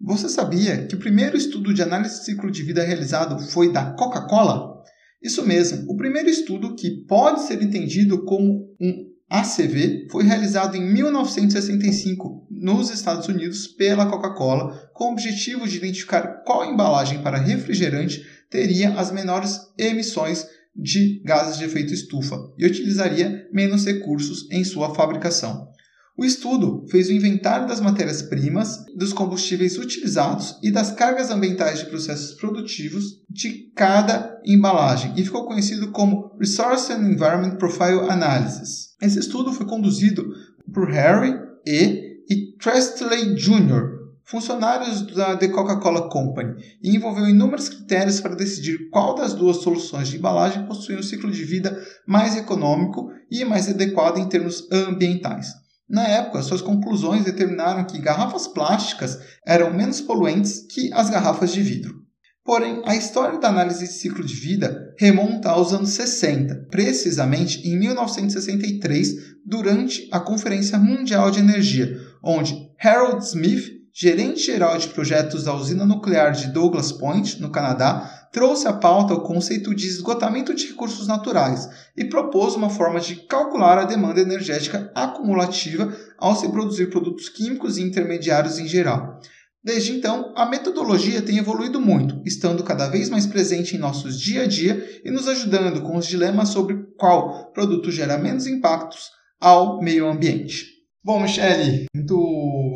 Você 0.00 0.30
sabia 0.30 0.86
que 0.86 0.94
o 0.94 0.98
primeiro 0.98 1.36
estudo 1.36 1.74
de 1.74 1.82
análise 1.82 2.20
de 2.20 2.24
ciclo 2.24 2.50
de 2.50 2.62
vida 2.62 2.82
realizado 2.82 3.38
foi 3.50 3.70
da 3.70 3.94
Coca-Cola? 3.94 4.82
Isso 5.22 5.46
mesmo, 5.46 5.92
o 5.92 5.96
primeiro 5.96 6.30
estudo 6.30 6.74
que 6.74 7.04
pode 7.06 7.42
ser 7.42 7.62
entendido 7.62 8.24
como 8.24 8.74
um 8.80 9.13
ACV 9.28 10.08
foi 10.10 10.24
realizado 10.24 10.76
em 10.76 10.92
1965 10.92 12.46
nos 12.50 12.90
Estados 12.90 13.26
Unidos 13.28 13.66
pela 13.66 14.06
Coca-Cola, 14.06 14.90
com 14.92 15.06
o 15.06 15.12
objetivo 15.12 15.66
de 15.66 15.76
identificar 15.76 16.42
qual 16.44 16.64
embalagem 16.64 17.22
para 17.22 17.38
refrigerante 17.38 18.24
teria 18.50 18.90
as 18.94 19.10
menores 19.10 19.60
emissões 19.78 20.46
de 20.76 21.22
gases 21.24 21.56
de 21.58 21.64
efeito 21.64 21.92
estufa 21.92 22.36
e 22.58 22.66
utilizaria 22.66 23.48
menos 23.52 23.84
recursos 23.84 24.48
em 24.50 24.64
sua 24.64 24.94
fabricação. 24.94 25.73
O 26.16 26.24
estudo 26.24 26.86
fez 26.88 27.08
o 27.08 27.12
inventário 27.12 27.66
das 27.66 27.80
matérias-primas, 27.80 28.84
dos 28.96 29.12
combustíveis 29.12 29.76
utilizados 29.76 30.56
e 30.62 30.70
das 30.70 30.92
cargas 30.92 31.28
ambientais 31.28 31.80
de 31.80 31.86
processos 31.86 32.36
produtivos 32.36 33.20
de 33.28 33.72
cada 33.74 34.40
embalagem 34.46 35.12
e 35.16 35.24
ficou 35.24 35.44
conhecido 35.44 35.90
como 35.90 36.30
Resource 36.38 36.92
and 36.92 37.10
Environment 37.10 37.56
Profile 37.56 38.08
Analysis. 38.08 38.94
Esse 39.02 39.18
estudo 39.18 39.52
foi 39.52 39.66
conduzido 39.66 40.24
por 40.72 40.88
Harry 40.88 41.34
E. 41.66 42.22
e 42.30 42.56
Trestley 42.58 43.34
Jr., 43.34 43.94
funcionários 44.22 45.02
da 45.16 45.36
The 45.36 45.48
Coca-Cola 45.48 46.08
Company, 46.08 46.54
e 46.80 46.94
envolveu 46.94 47.28
inúmeros 47.28 47.68
critérios 47.68 48.20
para 48.20 48.36
decidir 48.36 48.88
qual 48.90 49.16
das 49.16 49.34
duas 49.34 49.56
soluções 49.58 50.08
de 50.08 50.18
embalagem 50.18 50.64
possuía 50.64 50.98
um 50.98 51.02
ciclo 51.02 51.30
de 51.30 51.44
vida 51.44 51.76
mais 52.06 52.36
econômico 52.36 53.10
e 53.28 53.44
mais 53.44 53.68
adequado 53.68 54.18
em 54.18 54.28
termos 54.28 54.70
ambientais. 54.70 55.63
Na 55.88 56.06
época, 56.08 56.42
suas 56.42 56.62
conclusões 56.62 57.24
determinaram 57.24 57.84
que 57.84 57.98
garrafas 57.98 58.46
plásticas 58.46 59.18
eram 59.46 59.72
menos 59.72 60.00
poluentes 60.00 60.66
que 60.70 60.92
as 60.92 61.10
garrafas 61.10 61.52
de 61.52 61.62
vidro. 61.62 62.04
Porém, 62.44 62.82
a 62.84 62.94
história 62.94 63.38
da 63.38 63.48
análise 63.48 63.86
de 63.86 63.92
ciclo 63.92 64.22
de 64.22 64.34
vida 64.34 64.94
remonta 64.98 65.48
aos 65.48 65.72
anos 65.72 65.90
60, 65.90 66.66
precisamente 66.70 67.66
em 67.66 67.78
1963, 67.78 69.14
durante 69.44 70.08
a 70.12 70.20
Conferência 70.20 70.78
Mundial 70.78 71.30
de 71.30 71.40
Energia, 71.40 71.98
onde 72.22 72.54
Harold 72.82 73.24
Smith, 73.24 73.83
gerente 73.96 74.40
geral 74.40 74.76
de 74.76 74.88
projetos 74.88 75.44
da 75.44 75.54
usina 75.54 75.86
nuclear 75.86 76.32
de 76.32 76.48
Douglas 76.48 76.90
Point, 76.90 77.40
no 77.40 77.50
Canadá, 77.50 78.28
trouxe 78.32 78.66
à 78.66 78.72
pauta 78.72 79.14
o 79.14 79.20
conceito 79.20 79.72
de 79.72 79.86
esgotamento 79.86 80.52
de 80.52 80.66
recursos 80.66 81.06
naturais 81.06 81.68
e 81.96 82.04
propôs 82.04 82.56
uma 82.56 82.68
forma 82.68 82.98
de 82.98 83.14
calcular 83.14 83.78
a 83.78 83.84
demanda 83.84 84.20
energética 84.20 84.90
acumulativa 84.96 85.96
ao 86.18 86.34
se 86.34 86.48
produzir 86.48 86.90
produtos 86.90 87.28
químicos 87.28 87.78
e 87.78 87.82
intermediários 87.82 88.58
em 88.58 88.66
geral. 88.66 89.20
Desde 89.62 89.92
então, 89.92 90.32
a 90.36 90.44
metodologia 90.44 91.22
tem 91.22 91.38
evoluído 91.38 91.80
muito, 91.80 92.20
estando 92.26 92.64
cada 92.64 92.88
vez 92.88 93.08
mais 93.08 93.26
presente 93.26 93.76
em 93.76 93.78
nossos 93.78 94.20
dia 94.20 94.42
a 94.42 94.46
dia 94.46 95.02
e 95.04 95.10
nos 95.10 95.28
ajudando 95.28 95.80
com 95.82 95.96
os 95.96 96.06
dilemas 96.06 96.48
sobre 96.48 96.84
qual 96.98 97.52
produto 97.52 97.92
gera 97.92 98.18
menos 98.18 98.48
impactos 98.48 99.10
ao 99.40 99.80
meio 99.80 100.08
ambiente. 100.08 100.73
Bom, 101.04 101.20
Michele, 101.20 101.84
muito 101.94 102.18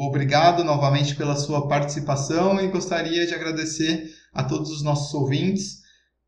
obrigado 0.06 0.62
novamente 0.62 1.16
pela 1.16 1.34
sua 1.34 1.66
participação 1.66 2.60
e 2.60 2.68
gostaria 2.68 3.26
de 3.26 3.34
agradecer 3.34 4.14
a 4.34 4.44
todos 4.44 4.70
os 4.70 4.82
nossos 4.82 5.14
ouvintes 5.14 5.78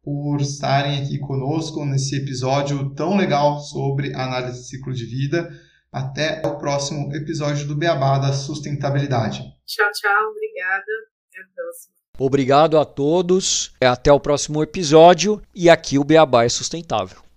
por 0.02 0.40
estarem 0.40 1.02
aqui 1.02 1.18
conosco 1.18 1.84
nesse 1.84 2.16
episódio 2.16 2.94
tão 2.94 3.18
legal 3.18 3.60
sobre 3.60 4.14
análise 4.14 4.60
de 4.60 4.68
ciclo 4.68 4.94
de 4.94 5.04
vida. 5.04 5.50
Até 5.92 6.40
o 6.46 6.56
próximo 6.56 7.14
episódio 7.14 7.66
do 7.66 7.76
Beabá 7.76 8.18
da 8.18 8.32
Sustentabilidade. 8.32 9.42
Tchau, 9.66 9.90
tchau. 9.92 10.30
Obrigada. 10.30 10.84
Até 11.28 11.42
a 11.42 11.54
próxima. 11.54 11.94
Obrigado 12.18 12.78
a 12.78 12.84
todos. 12.86 13.74
Até 13.78 14.10
o 14.10 14.20
próximo 14.20 14.62
episódio. 14.62 15.42
E 15.54 15.68
aqui 15.68 15.98
o 15.98 16.04
Beabá 16.04 16.44
é 16.44 16.48
sustentável. 16.48 17.29